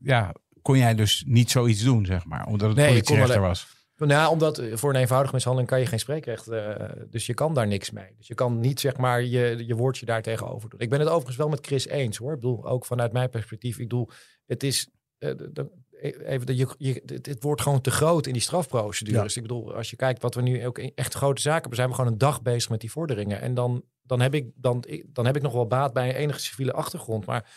ja, 0.00 0.32
kon 0.62 0.78
jij 0.78 0.94
dus 0.94 1.24
niet 1.26 1.50
zoiets 1.50 1.82
doen, 1.82 2.06
zeg 2.06 2.24
maar. 2.24 2.46
Omdat 2.46 2.68
het 2.68 2.78
nee, 2.78 2.88
politierechter 2.88 3.40
was. 3.40 3.77
Nou, 4.06 4.32
omdat 4.32 4.58
eh, 4.58 4.76
voor 4.76 4.90
een 4.90 5.00
eenvoudige 5.00 5.34
mishandeling 5.34 5.70
kan 5.70 5.80
je 5.80 5.86
geen 5.86 5.98
spreekrecht. 5.98 6.48
Uh, 6.48 6.74
dus 7.10 7.26
je 7.26 7.34
kan 7.34 7.54
daar 7.54 7.66
niks 7.66 7.90
mee. 7.90 8.14
Dus 8.16 8.26
je 8.26 8.34
kan 8.34 8.60
niet 8.60 8.80
zeg 8.80 8.96
maar 8.96 9.22
je, 9.22 9.66
je 9.66 9.74
woordje 9.74 10.06
daar 10.06 10.22
tegenover 10.22 10.68
doen. 10.68 10.80
Ik 10.80 10.90
ben 10.90 10.98
het 10.98 11.08
overigens 11.08 11.36
wel 11.36 11.48
met 11.48 11.66
Chris 11.66 11.86
eens 11.86 12.16
hoor. 12.16 12.32
Ik 12.32 12.40
bedoel, 12.40 12.66
ook 12.66 12.86
vanuit 12.86 13.12
mijn 13.12 13.30
perspectief. 13.30 13.78
Ik 13.78 13.88
bedoel, 13.88 14.08
het 14.46 14.62
is. 14.62 14.88
Uh, 15.18 15.30
de, 15.36 15.70
even, 16.02 16.46
de, 16.46 16.56
je, 16.56 16.68
je, 16.78 17.02
het 17.22 17.42
wordt 17.42 17.62
gewoon 17.62 17.80
te 17.80 17.90
groot 17.90 18.26
in 18.26 18.32
die 18.32 18.42
strafprocedures. 18.42 19.36
Ik 19.36 19.42
bedoel, 19.42 19.74
als 19.74 19.90
je 19.90 19.96
kijkt 19.96 20.22
wat 20.22 20.34
we 20.34 20.42
nu 20.42 20.66
ook 20.66 20.78
echt 20.78 21.14
grote 21.14 21.40
zaken 21.40 21.60
hebben, 21.60 21.76
zijn 21.76 21.88
we 21.88 21.94
gewoon 21.94 22.12
een 22.12 22.18
dag 22.18 22.42
bezig 22.42 22.70
met 22.70 22.80
die 22.80 22.90
vorderingen. 22.90 23.40
En 23.40 23.54
dan, 23.54 23.82
dan, 24.02 24.20
heb, 24.20 24.34
ik, 24.34 24.50
dan, 24.54 24.84
dan 25.06 25.26
heb 25.26 25.36
ik 25.36 25.42
nog 25.42 25.52
wel 25.52 25.66
baat 25.66 25.92
bij 25.92 26.08
een 26.08 26.14
enige 26.14 26.40
civiele 26.40 26.72
achtergrond. 26.72 27.26
Maar 27.26 27.50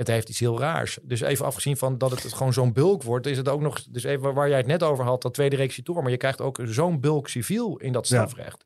het 0.00 0.08
heeft 0.08 0.28
iets 0.28 0.38
heel 0.38 0.58
raars. 0.58 0.98
Dus 1.02 1.20
even 1.20 1.44
afgezien 1.44 1.76
van 1.76 1.98
dat 1.98 2.10
het 2.10 2.32
gewoon 2.32 2.52
zo'n 2.52 2.72
bulk 2.72 3.02
wordt, 3.02 3.26
is 3.26 3.36
het 3.36 3.48
ook 3.48 3.60
nog, 3.60 3.82
dus 3.90 4.04
even 4.04 4.34
waar 4.34 4.48
jij 4.48 4.56
het 4.56 4.66
net 4.66 4.82
over 4.82 5.04
had, 5.04 5.22
dat 5.22 5.34
tweede 5.34 5.56
requisitor, 5.56 6.02
maar 6.02 6.10
je 6.10 6.16
krijgt 6.16 6.40
ook 6.40 6.58
zo'n 6.64 7.00
bulk 7.00 7.28
civiel 7.28 7.76
in 7.76 7.92
dat 7.92 8.06
strafrecht. 8.06 8.64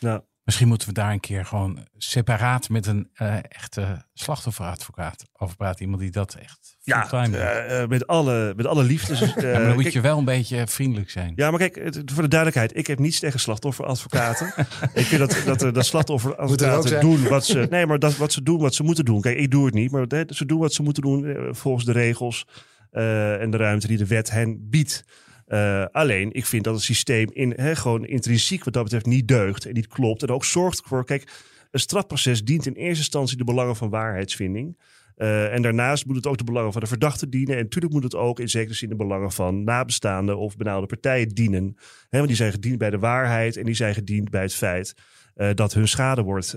Ja. 0.00 0.24
Misschien 0.48 0.68
moeten 0.68 0.88
we 0.88 0.94
daar 0.94 1.12
een 1.12 1.20
keer 1.20 1.44
gewoon 1.44 1.86
separaat 1.96 2.68
met 2.68 2.86
een 2.86 3.10
uh, 3.22 3.34
echte 3.48 4.04
slachtofferadvocaat 4.14 5.24
over 5.36 5.56
praten. 5.56 5.82
Iemand 5.82 6.00
die 6.00 6.10
dat 6.10 6.34
echt 6.34 6.76
ja, 6.80 7.26
uh, 7.26 7.86
met, 7.86 8.06
alle, 8.06 8.52
met 8.56 8.66
alle 8.66 8.82
liefde. 8.82 9.12
Uh, 9.12 9.20
ja, 9.36 9.58
maar 9.58 9.66
dan 9.66 9.74
moet 9.74 9.92
je 9.92 10.00
wel 10.00 10.18
een 10.18 10.24
beetje 10.24 10.66
vriendelijk 10.66 11.10
zijn. 11.10 11.32
Ja, 11.36 11.50
maar 11.50 11.58
kijk, 11.58 12.02
voor 12.04 12.22
de 12.22 12.28
duidelijkheid. 12.28 12.76
Ik 12.76 12.86
heb 12.86 12.98
niets 12.98 13.18
tegen 13.18 13.40
slachtofferadvocaten. 13.40 14.46
ik 14.94 15.04
vind 15.04 15.20
dat, 15.20 15.58
dat, 15.58 15.74
dat 15.74 15.86
slachtofferadvocaten 15.86 17.00
doen 17.00 17.28
wat 17.28 17.46
ze... 17.46 17.66
Nee, 17.70 17.86
maar 17.86 17.98
dat, 17.98 18.16
wat 18.16 18.32
ze 18.32 18.42
doen 18.42 18.60
wat 18.60 18.74
ze 18.74 18.82
moeten 18.82 19.04
doen. 19.04 19.20
Kijk, 19.20 19.38
ik 19.38 19.50
doe 19.50 19.64
het 19.64 19.74
niet. 19.74 19.90
Maar 19.90 20.06
ze 20.28 20.44
doen 20.44 20.58
wat 20.58 20.72
ze 20.72 20.82
moeten 20.82 21.02
doen 21.02 21.48
volgens 21.50 21.84
de 21.84 21.92
regels 21.92 22.46
en 22.90 23.50
de 23.50 23.56
ruimte 23.56 23.86
die 23.86 23.98
de 23.98 24.06
wet 24.06 24.30
hen 24.30 24.68
biedt. 24.70 25.04
Uh, 25.48 25.84
alleen, 25.92 26.32
ik 26.32 26.46
vind 26.46 26.64
dat 26.64 26.74
het 26.74 26.82
systeem 26.82 27.28
in, 27.32 27.76
gewoon 27.76 28.06
intrinsiek 28.06 28.64
wat 28.64 28.72
dat 28.72 28.82
betreft 28.82 29.06
niet 29.06 29.28
deugt 29.28 29.66
en 29.66 29.74
niet 29.74 29.86
klopt. 29.86 30.22
En 30.22 30.28
ook 30.28 30.44
zorgt 30.44 30.80
ervoor, 30.80 31.04
kijk, 31.04 31.30
een 31.70 31.80
strafproces 31.80 32.44
dient 32.44 32.66
in 32.66 32.72
eerste 32.72 32.98
instantie 32.98 33.36
de 33.36 33.44
belangen 33.44 33.76
van 33.76 33.90
waarheidsvinding. 33.90 34.78
Uh, 35.16 35.54
en 35.54 35.62
daarnaast 35.62 36.06
moet 36.06 36.16
het 36.16 36.26
ook 36.26 36.38
de 36.38 36.44
belangen 36.44 36.72
van 36.72 36.80
de 36.80 36.86
verdachte 36.86 37.28
dienen. 37.28 37.56
En 37.56 37.62
natuurlijk 37.62 37.94
moet 37.94 38.02
het 38.02 38.14
ook 38.14 38.40
in 38.40 38.48
zekere 38.48 38.74
zin 38.74 38.88
de 38.88 38.96
belangen 38.96 39.32
van 39.32 39.64
nabestaanden 39.64 40.38
of 40.38 40.56
benauwde 40.56 40.86
partijen 40.86 41.28
dienen. 41.28 41.76
Want 42.10 42.26
die 42.26 42.36
zijn 42.36 42.52
gediend 42.52 42.78
bij 42.78 42.90
de 42.90 42.98
waarheid 42.98 43.56
en 43.56 43.64
die 43.64 43.74
zijn 43.74 43.94
gediend 43.94 44.30
bij 44.30 44.42
het 44.42 44.54
feit 44.54 44.94
uh, 45.36 45.50
dat 45.54 45.74
hun 45.74 45.88
schade 45.88 46.22
wordt 46.22 46.56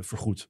vergoed. 0.00 0.46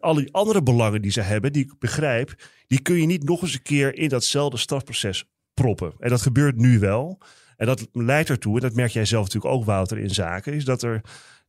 alle 0.00 0.20
die 0.20 0.32
andere 0.32 0.62
belangen 0.62 1.02
die 1.02 1.10
ze 1.10 1.20
hebben, 1.20 1.52
die 1.52 1.64
ik 1.64 1.78
begrijp, 1.78 2.34
die 2.66 2.82
kun 2.82 3.00
je 3.00 3.06
niet 3.06 3.24
nog 3.24 3.42
eens 3.42 3.54
een 3.54 3.62
keer 3.62 3.94
in 3.94 4.08
datzelfde 4.08 4.56
strafproces 4.56 5.24
proppen. 5.60 5.92
En 5.98 6.08
dat 6.08 6.22
gebeurt 6.22 6.56
nu 6.56 6.78
wel. 6.78 7.18
En 7.56 7.66
dat 7.66 7.88
leidt 7.92 8.30
ertoe, 8.30 8.54
en 8.54 8.60
dat 8.60 8.74
merk 8.74 8.90
jij 8.90 9.04
zelf 9.04 9.24
natuurlijk 9.24 9.54
ook, 9.54 9.64
Wouter, 9.64 9.98
in 9.98 10.10
zaken, 10.10 10.52
is 10.52 10.64
dat 10.64 10.82
er 10.82 11.00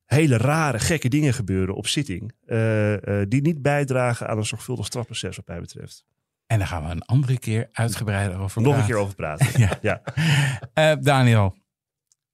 hele 0.05 0.37
rare, 0.37 0.79
gekke 0.79 1.09
dingen 1.09 1.33
gebeuren 1.33 1.75
op 1.75 1.87
zitting. 1.87 2.33
Uh, 2.45 2.91
uh, 2.93 3.25
die 3.27 3.41
niet 3.41 3.61
bijdragen 3.61 4.27
aan 4.27 4.37
een 4.37 4.45
zorgvuldig 4.45 4.85
strafproces, 4.85 5.35
wat 5.35 5.47
mij 5.47 5.59
betreft. 5.59 6.05
En 6.47 6.57
daar 6.57 6.67
gaan 6.67 6.85
we 6.85 6.91
een 6.91 7.05
andere 7.05 7.39
keer 7.39 7.69
uitgebreider 7.71 8.39
over 8.39 8.61
Nog 8.61 8.77
een 8.77 8.85
keer 8.85 8.95
over 8.95 9.15
praten. 9.15 9.59
ja. 9.63 9.79
ja. 9.81 10.01
Uh, 10.73 11.03
Daniel, 11.03 11.55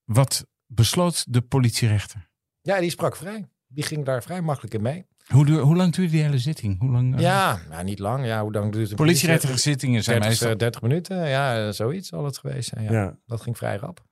wat 0.03 0.45
besloot 0.65 1.34
de 1.34 1.41
politierechter? 1.41 2.30
Ja, 2.61 2.80
die 2.80 2.89
sprak 2.89 3.15
vrij. 3.15 3.45
Die 3.67 3.84
ging 3.84 4.05
daar 4.05 4.23
vrij 4.23 4.41
makkelijk 4.41 4.73
in 4.73 4.82
mee. 4.82 5.05
Hoe, 5.28 5.51
hoe 5.51 5.76
lang 5.76 5.93
duurde 5.93 6.11
die 6.11 6.21
hele 6.21 6.38
zitting? 6.38 6.80
Hoe 6.80 6.91
lang, 6.91 7.15
uh... 7.15 7.21
Ja, 7.21 7.59
nou, 7.69 7.84
niet 7.84 7.99
lang. 7.99 8.26
Ja, 8.26 8.41
hoe 8.41 8.51
lang 8.51 8.71
duurt 8.71 8.89
de 8.89 8.95
politierechtelijke 8.95 9.61
zittingen? 9.61 10.03
Zijn 10.03 10.21
30, 10.21 10.39
meestal... 10.39 10.57
30 10.57 10.82
minuten, 10.82 11.28
ja, 11.28 11.71
zoiets 11.71 12.07
zal 12.07 12.26
het 12.26 12.38
geweest 12.38 12.69
zijn. 12.69 12.84
Ja. 12.84 12.91
ja. 12.91 13.17
Dat 13.26 13.41
ging 13.41 13.57
vrij 13.57 13.76
rap. 13.76 14.03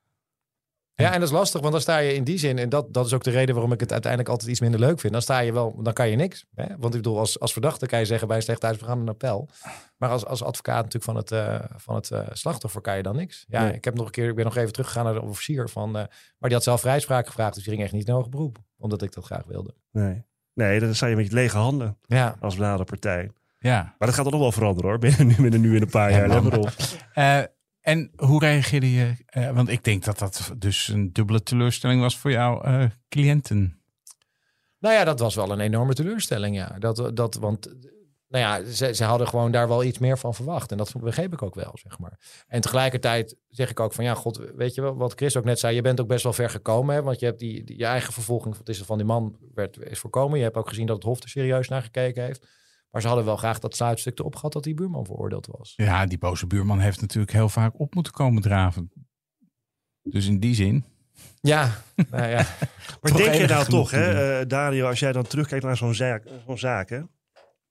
Ja, 0.95 1.13
en 1.13 1.19
dat 1.19 1.29
is 1.29 1.35
lastig, 1.35 1.61
want 1.61 1.73
dan 1.73 1.81
sta 1.81 1.97
je 1.97 2.13
in 2.13 2.23
die 2.23 2.37
zin, 2.37 2.57
en 2.57 2.69
dat, 2.69 2.93
dat 2.93 3.05
is 3.05 3.13
ook 3.13 3.23
de 3.23 3.31
reden 3.31 3.55
waarom 3.55 3.71
ik 3.71 3.79
het 3.79 3.91
uiteindelijk 3.91 4.31
altijd 4.31 4.49
iets 4.49 4.59
minder 4.59 4.79
leuk 4.79 4.99
vind. 4.99 5.13
Dan 5.13 5.21
sta 5.21 5.39
je 5.39 5.53
wel, 5.53 5.83
dan 5.83 5.93
kan 5.93 6.09
je 6.09 6.15
niks. 6.15 6.45
Hè? 6.55 6.65
Want 6.67 6.95
ik 6.95 7.01
bedoel, 7.01 7.19
als, 7.19 7.39
als 7.39 7.53
verdachte 7.53 7.85
kan 7.85 7.99
je 7.99 8.05
zeggen 8.05 8.27
bij 8.27 8.37
een 8.37 8.43
slecht 8.43 8.63
uitvergaan 8.63 8.99
een 8.99 9.09
appel. 9.09 9.49
Maar 9.97 10.09
als, 10.09 10.25
als 10.25 10.43
advocaat 10.43 10.83
natuurlijk 10.83 11.03
van 11.03 11.15
het, 11.15 11.31
uh, 11.31 11.59
van 11.75 11.95
het 11.95 12.09
uh, 12.09 12.27
slachtoffer 12.31 12.81
kan 12.81 12.97
je 12.97 13.03
dan 13.03 13.15
niks. 13.15 13.45
Ja, 13.47 13.71
ik 13.71 13.83
heb 13.83 13.95
nog 13.95 14.05
een 14.05 14.11
keer, 14.11 14.29
ik 14.29 14.35
ben 14.35 14.45
nog 14.45 14.55
even 14.55 14.71
teruggegaan 14.71 15.03
naar 15.03 15.13
de 15.13 15.21
officier 15.21 15.69
van, 15.69 15.87
uh, 15.87 15.93
maar 15.93 16.09
die 16.39 16.53
had 16.53 16.63
zelf 16.63 16.81
vrijspraak 16.81 17.27
gevraagd, 17.27 17.53
dus 17.53 17.63
die 17.63 17.73
ging 17.73 17.83
echt 17.83 17.93
niet 17.93 18.07
in 18.07 18.13
hoger 18.13 18.29
beroep, 18.29 18.57
omdat 18.77 19.01
ik 19.01 19.13
dat 19.13 19.25
graag 19.25 19.45
wilde. 19.45 19.73
Nee. 19.91 20.25
Nee, 20.53 20.79
dan 20.79 20.95
sta 20.95 21.07
je 21.07 21.15
met 21.15 21.27
je 21.27 21.33
lege 21.33 21.57
handen 21.57 21.97
ja. 22.05 22.35
als 22.39 22.55
partij. 22.55 23.31
Ja. 23.59 23.81
Maar 23.83 24.07
dat 24.07 24.13
gaat 24.13 24.23
toch 24.23 24.33
nog 24.33 24.41
wel 24.41 24.51
veranderen 24.51 24.89
hoor. 24.89 24.99
Binnen 24.99 25.27
nu, 25.27 25.35
binnen 25.35 25.61
nu 25.61 25.75
in 25.75 25.81
een 25.81 25.89
paar 25.89 26.11
jaar. 26.11 26.27
Let 26.27 26.43
maar 26.43 26.57
op. 26.57 26.71
Uh, 27.15 27.39
en 27.81 28.11
hoe 28.15 28.39
reageerde 28.39 28.91
je? 28.91 29.15
Uh, 29.37 29.51
want 29.51 29.69
ik 29.69 29.83
denk 29.83 30.03
dat 30.03 30.19
dat 30.19 30.53
dus 30.57 30.87
een 30.87 31.13
dubbele 31.13 31.43
teleurstelling 31.43 32.01
was 32.01 32.17
voor 32.17 32.31
jouw 32.31 32.65
uh, 32.65 32.85
cliënten. 33.09 33.81
Nou 34.79 34.95
ja, 34.95 35.03
dat 35.03 35.19
was 35.19 35.35
wel 35.35 35.51
een 35.51 35.59
enorme 35.59 35.93
teleurstelling. 35.93 36.55
Ja. 36.55 36.75
Dat, 36.79 37.11
dat, 37.13 37.35
want 37.35 37.75
nou 38.33 38.45
ja, 38.45 38.71
ze, 38.71 38.93
ze 38.93 39.03
hadden 39.03 39.27
gewoon 39.27 39.51
daar 39.51 39.67
wel 39.67 39.83
iets 39.83 39.97
meer 39.97 40.17
van 40.17 40.33
verwacht. 40.33 40.71
En 40.71 40.77
dat 40.77 40.93
begreep 40.99 41.33
ik 41.33 41.41
ook 41.41 41.55
wel, 41.55 41.71
zeg 41.73 41.99
maar. 41.99 42.43
En 42.47 42.61
tegelijkertijd 42.61 43.35
zeg 43.49 43.69
ik 43.69 43.79
ook 43.79 43.93
van, 43.93 44.03
ja, 44.03 44.13
god, 44.13 44.41
weet 44.55 44.75
je 44.75 44.81
wel, 44.81 44.95
wat 44.95 45.13
Chris 45.13 45.37
ook 45.37 45.43
net 45.43 45.59
zei, 45.59 45.75
je 45.75 45.81
bent 45.81 46.01
ook 46.01 46.07
best 46.07 46.23
wel 46.23 46.33
ver 46.33 46.49
gekomen, 46.49 46.95
hè, 46.95 47.01
want 47.01 47.19
je 47.19 47.25
hebt 47.25 47.39
die, 47.39 47.63
die 47.63 47.77
je 47.77 47.85
eigen 47.85 48.13
vervolging 48.13 48.57
wat 48.57 48.69
is 48.69 48.79
er 48.79 48.85
van 48.85 48.97
die 48.97 49.05
man 49.05 49.37
werd, 49.53 49.77
is 49.79 49.99
voorkomen. 49.99 50.37
Je 50.37 50.43
hebt 50.43 50.55
ook 50.55 50.67
gezien 50.67 50.85
dat 50.85 50.95
het 50.95 51.05
Hof 51.05 51.23
er 51.23 51.29
serieus 51.29 51.67
naar 51.67 51.81
gekeken 51.81 52.23
heeft. 52.23 52.47
Maar 52.89 53.01
ze 53.01 53.07
hadden 53.07 53.25
wel 53.25 53.37
graag 53.37 53.59
dat 53.59 53.75
sluitstuk 53.75 54.19
erop 54.19 54.35
gehad 54.35 54.53
dat 54.53 54.63
die 54.63 54.73
buurman 54.73 55.05
veroordeeld 55.05 55.47
was. 55.47 55.73
Ja, 55.75 56.05
die 56.05 56.17
boze 56.17 56.47
buurman 56.47 56.79
heeft 56.79 57.01
natuurlijk 57.01 57.33
heel 57.33 57.49
vaak 57.49 57.79
op 57.79 57.93
moeten 57.95 58.13
komen 58.13 58.41
draven. 58.41 58.91
Dus 60.01 60.27
in 60.27 60.39
die 60.39 60.55
zin. 60.55 60.85
Ja, 61.41 61.83
nou 62.09 62.27
ja. 62.27 62.45
maar 63.01 63.13
denk 63.15 63.33
je 63.33 63.47
nou 63.47 63.65
toch, 63.65 63.91
hè, 63.91 64.39
uh, 64.41 64.47
Dario, 64.47 64.87
als 64.87 64.99
jij 64.99 65.11
dan 65.11 65.27
terugkijkt 65.27 65.65
naar 65.65 65.77
zo'n 65.77 65.93
zaak, 65.93 66.27
zo'n 66.45 66.57
zaak 66.57 66.89
hè, 66.89 67.01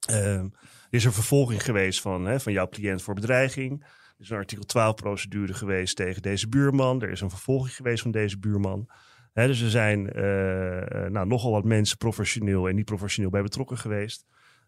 er 0.06 0.50
is 0.90 1.04
een 1.04 1.12
vervolging 1.12 1.62
geweest 1.62 2.00
van, 2.00 2.24
hè, 2.24 2.40
van 2.40 2.52
jouw 2.52 2.68
cliënt 2.68 3.02
voor 3.02 3.14
bedreiging. 3.14 3.80
Er 3.82 4.18
is 4.18 4.30
een 4.30 4.36
artikel 4.36 4.64
12 4.64 4.94
procedure 4.94 5.54
geweest 5.54 5.96
tegen 5.96 6.22
deze 6.22 6.48
buurman. 6.48 7.02
Er 7.02 7.10
is 7.10 7.20
een 7.20 7.30
vervolging 7.30 7.76
geweest 7.76 8.02
van 8.02 8.10
deze 8.10 8.38
buurman. 8.38 8.90
Hè, 9.32 9.46
dus 9.46 9.60
er 9.60 9.70
zijn 9.70 10.06
uh, 10.06 11.10
nou, 11.10 11.26
nogal 11.26 11.50
wat 11.50 11.64
mensen 11.64 11.96
professioneel 11.96 12.68
en 12.68 12.74
niet 12.74 12.84
professioneel 12.84 13.30
bij 13.30 13.42
betrokken 13.42 13.78
geweest. 13.78 14.26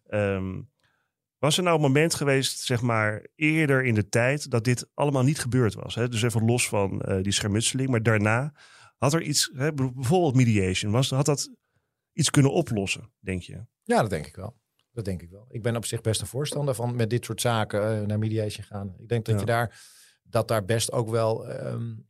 Um, 0.09 0.73
was 1.39 1.57
er 1.57 1.63
nou 1.63 1.77
een 1.77 1.83
moment 1.83 2.15
geweest, 2.15 2.61
zeg 2.61 2.83
maar, 2.83 3.27
eerder 3.35 3.85
in 3.85 3.95
de 3.95 4.09
tijd 4.09 4.51
dat 4.51 4.65
dit 4.65 4.89
allemaal 4.95 5.23
niet 5.23 5.39
gebeurd 5.39 5.75
was? 5.75 5.95
Hè? 5.95 6.09
Dus 6.09 6.23
even 6.23 6.45
los 6.45 6.69
van 6.69 7.03
uh, 7.09 7.23
die 7.23 7.33
schermutseling, 7.33 7.89
maar 7.89 8.03
daarna 8.03 8.55
had 8.99 9.13
er 9.13 9.23
iets, 9.23 9.51
hè, 9.55 9.73
bijvoorbeeld 9.73 10.35
mediation, 10.35 10.93
was, 10.93 11.11
had 11.11 11.27
dat 11.27 11.51
iets 12.13 12.31
kunnen 12.31 12.53
oplossen, 12.53 13.13
denk 13.21 13.43
je? 13.43 13.65
Ja, 13.83 14.01
dat 14.01 14.11
denk 14.11 14.27
ik 14.27 14.37
wel. 14.37 14.57
Dat 14.95 15.05
denk 15.05 15.23
ik 15.23 15.31
wel. 15.31 15.47
Ik 15.49 15.63
ben 15.63 15.77
op 15.77 15.85
zich 15.85 16.01
best 16.01 16.21
een 16.21 16.27
voorstander 16.27 16.75
van 16.75 16.97
met 16.97 17.11
dit 17.11 17.25
soort 17.25 17.41
zaken 17.41 18.01
uh, 18.01 18.07
naar 18.07 18.19
mediation 18.19 18.65
gaan. 18.65 18.95
Ik 18.99 19.09
denk 19.09 19.25
dat 19.25 19.41
je 19.41 19.47
daar, 19.47 19.81
dat 20.23 20.49
daar 20.49 20.65
best 20.65 20.93
ook 20.93 21.09
wel. 21.09 21.51
Um, 21.51 22.07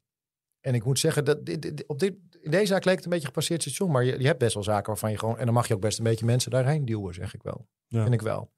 en 0.60 0.74
ik 0.74 0.84
moet 0.84 0.98
zeggen, 0.98 1.24
dat 1.24 1.46
dit, 1.46 1.86
op 1.86 1.98
dit, 1.98 2.14
in 2.40 2.50
deze 2.50 2.66
zaak 2.66 2.84
leek 2.84 2.94
het 2.94 3.04
een 3.04 3.10
beetje 3.10 3.26
gepasseerd 3.26 3.62
station. 3.62 3.90
Maar 3.90 4.04
je, 4.04 4.18
je 4.18 4.26
hebt 4.26 4.38
best 4.38 4.54
wel 4.54 4.62
zaken 4.62 4.86
waarvan 4.86 5.10
je 5.10 5.18
gewoon. 5.18 5.38
En 5.38 5.44
dan 5.44 5.54
mag 5.54 5.68
je 5.68 5.74
ook 5.74 5.80
best 5.80 5.98
een 5.98 6.04
beetje 6.04 6.24
mensen 6.24 6.50
daarheen 6.50 6.84
duwen, 6.84 7.14
zeg 7.14 7.34
ik 7.34 7.42
wel. 7.42 7.68
Ja. 7.86 8.02
Vind 8.02 8.14
ik 8.14 8.22
wel. 8.22 8.52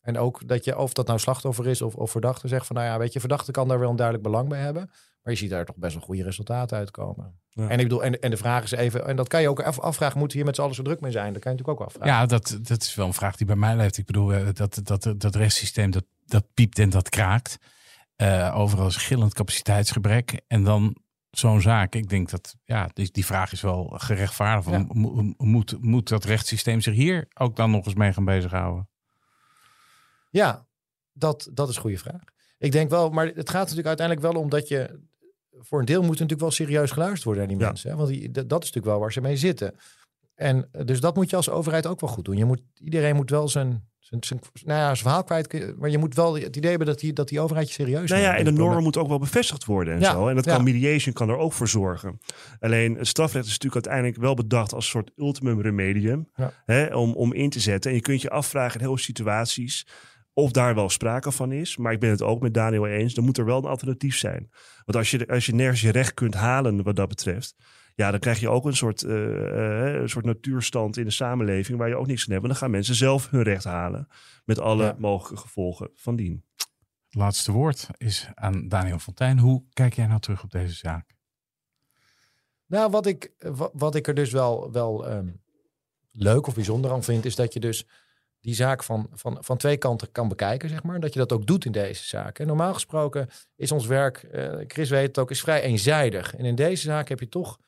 En 0.00 0.18
ook 0.18 0.48
dat 0.48 0.64
je, 0.64 0.78
of 0.78 0.92
dat 0.92 1.06
nou 1.06 1.18
slachtoffer 1.18 1.66
is 1.66 1.82
of, 1.82 1.94
of 1.94 2.10
verdachte, 2.10 2.48
zegt 2.48 2.66
van 2.66 2.76
nou 2.76 2.88
ja, 2.88 2.98
weet 2.98 3.12
je, 3.12 3.20
verdachte 3.20 3.50
kan 3.50 3.68
daar 3.68 3.78
wel 3.78 3.90
een 3.90 3.96
duidelijk 3.96 4.26
belang 4.26 4.48
bij 4.48 4.60
hebben. 4.60 4.90
Maar 5.28 5.36
je 5.36 5.42
ziet 5.42 5.52
daar 5.52 5.64
toch 5.64 5.76
best 5.76 5.94
wel 5.94 6.02
goede 6.02 6.22
resultaten 6.22 6.76
uitkomen. 6.76 7.40
En 7.54 7.70
ik 7.70 7.82
bedoel, 7.82 8.04
en, 8.04 8.20
en 8.20 8.30
de 8.30 8.36
vraag 8.36 8.62
is 8.62 8.70
even, 8.70 9.06
en 9.06 9.16
dat 9.16 9.28
kan 9.28 9.40
je 9.40 9.48
ook 9.48 9.62
afvragen, 9.62 10.18
moet 10.18 10.32
hier 10.32 10.44
met 10.44 10.54
z'n 10.54 10.60
allen 10.60 10.74
zo 10.74 10.82
druk 10.82 11.00
mee 11.00 11.10
zijn? 11.10 11.32
Dat 11.32 11.42
kan 11.42 11.52
je 11.52 11.58
natuurlijk 11.58 11.80
ook 11.80 11.86
afvragen. 11.86 12.14
Ja, 12.14 12.26
dat, 12.26 12.58
dat 12.62 12.82
is 12.82 12.94
wel 12.94 13.06
een 13.06 13.12
vraag 13.12 13.36
die 13.36 13.46
bij 13.46 13.56
mij 13.56 13.76
leeft. 13.76 13.98
Ik 13.98 14.06
bedoel, 14.06 14.32
eh, 14.32 14.48
dat, 14.52 14.80
dat, 14.82 15.14
dat 15.16 15.34
rechtssysteem, 15.34 15.90
dat, 15.90 16.04
dat 16.24 16.44
piept 16.54 16.78
en 16.78 16.90
dat 16.90 17.08
kraakt. 17.08 17.58
Uh, 18.16 18.56
overal 18.56 18.86
is 18.86 18.96
gillend 18.96 19.34
capaciteitsgebrek. 19.34 20.40
En 20.46 20.64
dan 20.64 20.96
zo'n 21.30 21.60
zaak. 21.60 21.94
Ik 21.94 22.08
denk 22.08 22.30
dat, 22.30 22.56
ja, 22.64 22.90
die, 22.92 23.10
die 23.12 23.26
vraag 23.26 23.52
is 23.52 23.60
wel 23.60 23.94
gerechtvaardigd. 23.96 24.70
Ja. 24.70 24.86
Moet, 25.36 25.82
moet 25.82 26.08
dat 26.08 26.24
rechtssysteem 26.24 26.80
zich 26.80 26.94
hier 26.94 27.28
ook 27.34 27.56
dan 27.56 27.70
nog 27.70 27.86
eens 27.86 27.94
mee 27.94 28.12
gaan 28.12 28.24
bezighouden? 28.24 28.88
Ja, 30.30 30.66
dat, 31.12 31.48
dat 31.52 31.68
is 31.68 31.74
een 31.74 31.82
goede 31.82 31.98
vraag. 31.98 32.22
Ik 32.58 32.72
denk 32.72 32.90
wel, 32.90 33.10
maar 33.10 33.26
het 33.26 33.50
gaat 33.50 33.60
natuurlijk 33.60 33.86
uiteindelijk 33.86 34.26
wel 34.32 34.42
om 34.42 34.48
dat 34.48 34.68
je 34.68 35.07
voor 35.60 35.78
een 35.78 35.84
deel 35.84 36.00
moet 36.00 36.10
natuurlijk 36.10 36.40
wel 36.40 36.50
serieus 36.50 36.90
geluisterd 36.90 37.24
worden 37.24 37.42
naar 37.42 37.56
die 37.56 37.66
mensen. 37.66 37.90
Hè? 37.90 37.96
Want 37.96 38.08
die, 38.08 38.30
dat 38.30 38.44
is 38.44 38.48
natuurlijk 38.48 38.86
wel 38.86 38.98
waar 38.98 39.12
ze 39.12 39.20
mee 39.20 39.36
zitten. 39.36 39.74
En 40.34 40.68
eh, 40.72 40.84
dus 40.84 41.00
dat 41.00 41.14
moet 41.14 41.30
je 41.30 41.36
als 41.36 41.50
overheid 41.50 41.86
ook 41.86 42.00
wel 42.00 42.10
goed 42.10 42.24
doen. 42.24 42.36
Je 42.36 42.44
moet, 42.44 42.60
iedereen 42.74 43.16
moet 43.16 43.30
wel 43.30 43.48
zijn, 43.48 43.88
zijn, 43.98 44.24
zijn, 44.24 44.40
nou 44.64 44.78
ja, 44.78 44.84
zijn 44.84 44.96
verhaal 44.96 45.24
kwijt. 45.24 45.76
Maar 45.78 45.90
je 45.90 45.98
moet 45.98 46.14
wel 46.14 46.34
het 46.34 46.56
idee 46.56 46.70
hebben 46.70 46.88
dat 46.88 46.98
die, 46.98 47.12
dat 47.12 47.28
die 47.28 47.40
overheid 47.40 47.68
je 47.68 47.74
serieus 47.74 48.10
nou 48.10 48.22
ja, 48.22 48.36
en 48.36 48.44
de 48.44 48.50
normen 48.50 48.82
moet 48.82 48.96
ook 48.96 49.08
wel 49.08 49.18
bevestigd 49.18 49.64
worden 49.64 49.94
en 49.94 50.04
zo. 50.04 50.28
En 50.28 50.34
dat 50.34 50.46
kan 50.46 50.64
mediation 50.64 51.14
kan 51.14 51.28
er 51.28 51.36
ook 51.36 51.52
voor 51.52 51.68
zorgen. 51.68 52.20
Alleen 52.60 52.96
het 52.96 53.06
strafrecht 53.06 53.46
is 53.46 53.52
natuurlijk 53.52 53.86
uiteindelijk 53.86 54.22
wel 54.22 54.34
bedacht 54.34 54.72
als 54.72 54.84
een 54.84 54.90
soort 54.90 55.10
ultimum 55.16 55.60
remedium. 55.60 56.28
Hè, 56.64 56.94
om, 56.94 57.12
om 57.14 57.32
in 57.32 57.50
te 57.50 57.60
zetten. 57.60 57.90
En 57.90 57.96
je 57.96 58.02
kunt 58.02 58.22
je 58.22 58.30
afvragen 58.30 58.74
in 58.74 58.80
heel 58.80 58.94
veel 58.94 59.04
situaties 59.04 59.86
of 60.38 60.50
daar 60.50 60.74
wel 60.74 60.88
sprake 60.88 61.32
van 61.32 61.52
is. 61.52 61.76
Maar 61.76 61.92
ik 61.92 62.00
ben 62.00 62.10
het 62.10 62.22
ook 62.22 62.40
met 62.40 62.54
Daniel 62.54 62.86
eens. 62.86 63.14
Dan 63.14 63.24
moet 63.24 63.38
er 63.38 63.44
wel 63.44 63.58
een 63.58 63.64
alternatief 63.64 64.16
zijn. 64.16 64.50
Want 64.84 64.96
als 64.98 65.10
je, 65.10 65.26
als 65.26 65.46
je 65.46 65.54
nergens 65.54 65.80
je 65.80 65.90
recht 65.90 66.14
kunt 66.14 66.34
halen 66.34 66.82
wat 66.82 66.96
dat 66.96 67.08
betreft. 67.08 67.56
Ja, 67.94 68.10
dan 68.10 68.20
krijg 68.20 68.40
je 68.40 68.48
ook 68.48 68.64
een 68.64 68.76
soort, 68.76 69.02
uh, 69.02 69.10
uh, 69.12 69.94
een 69.94 70.08
soort 70.08 70.24
natuurstand 70.24 70.96
in 70.96 71.04
de 71.04 71.10
samenleving 71.10 71.78
waar 71.78 71.88
je 71.88 71.96
ook 71.96 72.06
niks 72.06 72.26
aan 72.26 72.30
hebt. 72.32 72.42
En 72.42 72.48
dan 72.48 72.58
gaan 72.58 72.70
mensen 72.70 72.94
zelf 72.94 73.30
hun 73.30 73.42
recht 73.42 73.64
halen. 73.64 74.08
Met 74.44 74.58
alle 74.58 74.94
mogelijke 74.98 75.42
gevolgen 75.42 75.90
van 75.94 76.16
dien. 76.16 76.44
Het 76.56 77.14
laatste 77.14 77.52
woord 77.52 77.88
is 77.96 78.28
aan 78.34 78.68
Daniel 78.68 78.98
Fontijn. 78.98 79.38
Hoe 79.38 79.64
kijk 79.72 79.94
jij 79.94 80.06
nou 80.06 80.20
terug 80.20 80.42
op 80.42 80.50
deze 80.50 80.74
zaak? 80.74 81.16
Nou, 82.66 82.90
wat 82.90 83.06
ik, 83.06 83.32
wat 83.72 83.94
ik 83.94 84.06
er 84.06 84.14
dus 84.14 84.32
wel, 84.32 84.72
wel 84.72 85.10
um, 85.10 85.40
leuk 86.10 86.46
of 86.46 86.54
bijzonder 86.54 86.90
aan 86.90 87.02
vind, 87.02 87.24
is 87.24 87.34
dat 87.34 87.52
je 87.52 87.60
dus 87.60 87.86
die 88.48 88.56
zaak 88.56 88.82
van, 88.82 89.08
van, 89.12 89.36
van 89.40 89.56
twee 89.56 89.76
kanten 89.76 90.12
kan 90.12 90.28
bekijken, 90.28 90.68
zeg 90.68 90.82
maar. 90.82 91.00
Dat 91.00 91.12
je 91.12 91.18
dat 91.18 91.32
ook 91.32 91.46
doet 91.46 91.64
in 91.64 91.72
deze 91.72 92.04
zaak. 92.04 92.38
En 92.38 92.46
normaal 92.46 92.74
gesproken 92.74 93.28
is 93.56 93.72
ons 93.72 93.86
werk, 93.86 94.28
uh, 94.32 94.54
Chris 94.66 94.90
weet 94.90 95.06
het 95.06 95.18
ook, 95.18 95.30
is 95.30 95.40
vrij 95.40 95.62
eenzijdig. 95.62 96.36
En 96.36 96.44
in 96.44 96.54
deze 96.54 96.82
zaak 96.82 97.08
heb 97.08 97.20
je 97.20 97.28
toch 97.28 97.58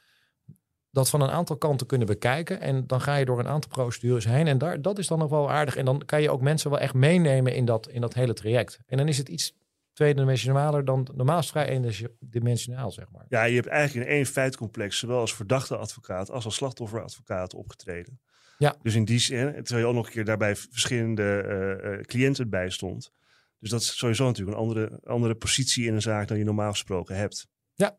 dat 0.91 1.11
van 1.11 1.21
een 1.21 1.31
aantal 1.31 1.57
kanten 1.57 1.87
kunnen 1.87 2.07
bekijken. 2.07 2.61
En 2.61 2.87
dan 2.87 3.01
ga 3.01 3.17
je 3.17 3.25
door 3.25 3.39
een 3.39 3.49
aantal 3.49 3.71
procedures 3.71 4.25
heen. 4.25 4.47
En 4.47 4.59
daar, 4.59 4.83
dat 4.83 4.99
is 4.99 5.07
dan 5.07 5.19
nog 5.19 5.31
wel 5.31 5.51
aardig. 5.51 5.77
En 5.77 5.85
dan 5.85 6.03
kan 6.05 6.23
je 6.23 6.31
ook 6.31 6.41
mensen 6.41 6.71
wel 6.71 6.79
echt 6.79 6.95
meenemen 6.95 7.55
in 7.55 7.65
dat, 7.65 7.89
in 7.89 8.01
dat 8.01 8.15
hele 8.15 8.33
traject. 8.33 8.81
En 8.87 8.97
dan 8.97 9.09
is 9.09 9.19
het 9.19 9.29
iets 9.29 9.57
tweedimensionaler 9.93 10.85
dan 10.85 11.09
normaal 11.15 11.43
vrij 11.43 11.69
eendimensionaal, 11.69 12.91
zeg 12.91 13.11
maar. 13.11 13.25
Ja, 13.29 13.45
je 13.45 13.55
hebt 13.55 13.67
eigenlijk 13.67 14.09
in 14.09 14.15
één 14.15 14.27
feitcomplex 14.27 14.99
zowel 14.99 15.19
als 15.19 15.35
verdachte 15.35 15.77
advocaat 15.77 16.31
als 16.31 16.45
als 16.45 16.55
slachtofferadvocaat 16.55 17.55
opgetreden. 17.55 18.21
Ja. 18.61 18.77
Dus 18.83 18.95
in 18.95 19.05
die 19.05 19.19
zin, 19.19 19.53
terwijl 19.53 19.79
je 19.79 19.87
ook 19.87 19.95
nog 19.95 20.07
een 20.07 20.13
keer 20.13 20.25
daarbij 20.25 20.57
verschillende 20.57 21.45
uh, 21.83 22.01
cliënten 22.01 22.51
bij 22.51 22.71
stond. 22.71 23.13
Dus 23.59 23.71
dat 23.71 23.81
is 23.81 23.97
sowieso 23.99 24.25
natuurlijk 24.25 24.57
een 24.57 24.63
andere, 24.63 25.01
andere 25.05 25.35
positie 25.35 25.87
in 25.87 25.95
een 25.95 26.03
zaak 26.03 26.29
dan 26.29 26.39
je 26.39 26.45
normaal 26.45 26.71
gesproken 26.71 27.17
hebt. 27.17 27.47
Ja, 27.75 27.97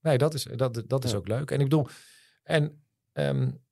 nee, 0.00 0.18
dat 0.18 0.34
is, 0.34 0.42
dat, 0.56 0.82
dat 0.86 1.04
is 1.04 1.14
ook 1.14 1.28
leuk. 1.28 1.50
En 1.50 1.58
ik 1.58 1.68
bedoel, 1.68 1.86
en 2.42 2.84
um, 3.12 3.62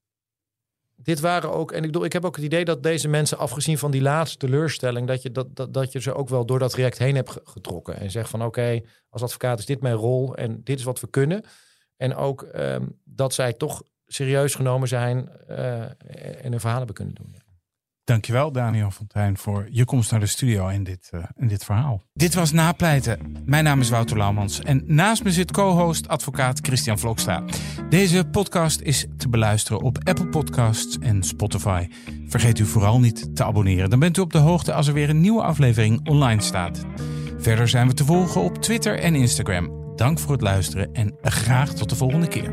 dit 0.97 1.21
waren 1.21 1.53
ook, 1.53 1.73
en 1.73 1.79
ik 1.79 1.87
bedoel, 1.87 2.05
ik 2.05 2.13
heb 2.13 2.25
ook 2.25 2.37
het 2.37 2.45
idee 2.45 2.65
dat 2.65 2.83
deze 2.83 3.09
mensen, 3.09 3.39
afgezien 3.39 3.79
van 3.79 3.91
die 3.91 4.03
laatste 4.03 4.37
teleurstelling, 4.37 5.07
dat 5.07 5.23
je, 5.23 5.31
dat, 5.31 5.57
dat, 5.57 5.75
dat 5.75 5.93
je 5.93 6.01
ze 6.01 6.15
ook 6.15 6.29
wel 6.29 6.47
door 6.47 6.59
dat 6.59 6.71
traject 6.71 6.99
heen 6.99 7.15
hebt 7.15 7.41
getrokken. 7.45 7.97
En 7.97 8.11
zegt 8.11 8.31
van 8.31 8.45
oké, 8.45 8.81
als 9.09 9.23
advocaat 9.23 9.59
is 9.59 9.67
dit 9.67 9.81
mijn 9.81 9.95
rol 9.95 10.37
en 10.37 10.61
dit 10.65 10.79
is 10.79 10.85
wat 10.85 11.01
we 11.01 11.11
kunnen. 11.11 11.45
En 11.97 12.15
ook 12.15 12.49
um, 12.55 13.01
dat 13.05 13.35
zij 13.35 13.53
toch 13.53 13.83
serieus 14.09 14.55
genomen 14.55 14.89
zijn 14.89 15.29
uh, 15.51 15.81
en 15.81 16.51
hun 16.51 16.61
verhalen 16.61 16.77
hebben 16.77 16.95
kunnen 16.95 17.15
doen. 17.15 17.37
Dankjewel 18.09 18.53
Daniel 18.53 18.91
Fontijn 18.91 19.39
voor 19.39 19.67
je 19.71 19.85
komst 19.85 20.11
naar 20.11 20.21
de 20.21 20.27
studio 20.27 20.69
en 20.69 20.85
dit, 20.85 21.11
uh, 21.15 21.25
en 21.37 21.49
dit 21.49 21.65
verhaal. 21.65 22.03
Dit 22.13 22.35
was 22.35 22.53
Napleiten. 22.53 23.37
Mijn 23.45 23.65
naam 23.65 23.81
is 23.81 23.91
Wouter 23.91 24.17
Laumans 24.17 24.61
en 24.61 24.83
naast 24.87 25.25
me 25.25 25.33
zit 25.33 25.53
co-host 25.53 26.09
advocaat 26.09 26.59
Christian 26.63 26.99
Vlokstra. 26.99 27.45
Deze 27.89 28.25
podcast 28.25 28.81
is 28.81 29.07
te 29.17 29.29
beluisteren 29.29 29.81
op 29.81 29.99
Apple 30.05 30.27
Podcasts 30.29 30.99
en 30.99 31.23
Spotify. 31.23 31.89
Vergeet 32.27 32.59
u 32.59 32.65
vooral 32.65 33.01
niet 33.01 33.37
te 33.37 33.45
abonneren. 33.45 33.91
Dan 33.91 33.99
bent 33.99 34.17
u 34.17 34.21
op 34.21 34.33
de 34.33 34.39
hoogte 34.39 34.73
als 34.73 34.87
er 34.87 34.95
weer 34.95 35.09
een 35.09 35.21
nieuwe 35.21 35.43
aflevering 35.43 36.09
online 36.09 36.43
staat. 36.43 36.85
Verder 37.39 37.69
zijn 37.69 37.87
we 37.87 37.95
te 37.95 38.05
volgen 38.05 38.41
op 38.41 38.59
Twitter 38.59 38.99
en 38.99 39.15
Instagram. 39.15 39.97
Dank 39.97 40.19
voor 40.19 40.33
het 40.33 40.41
luisteren 40.41 40.93
en 40.93 41.17
graag 41.23 41.73
tot 41.73 41.89
de 41.89 41.97
volgende 41.97 42.29
keer. 42.29 42.53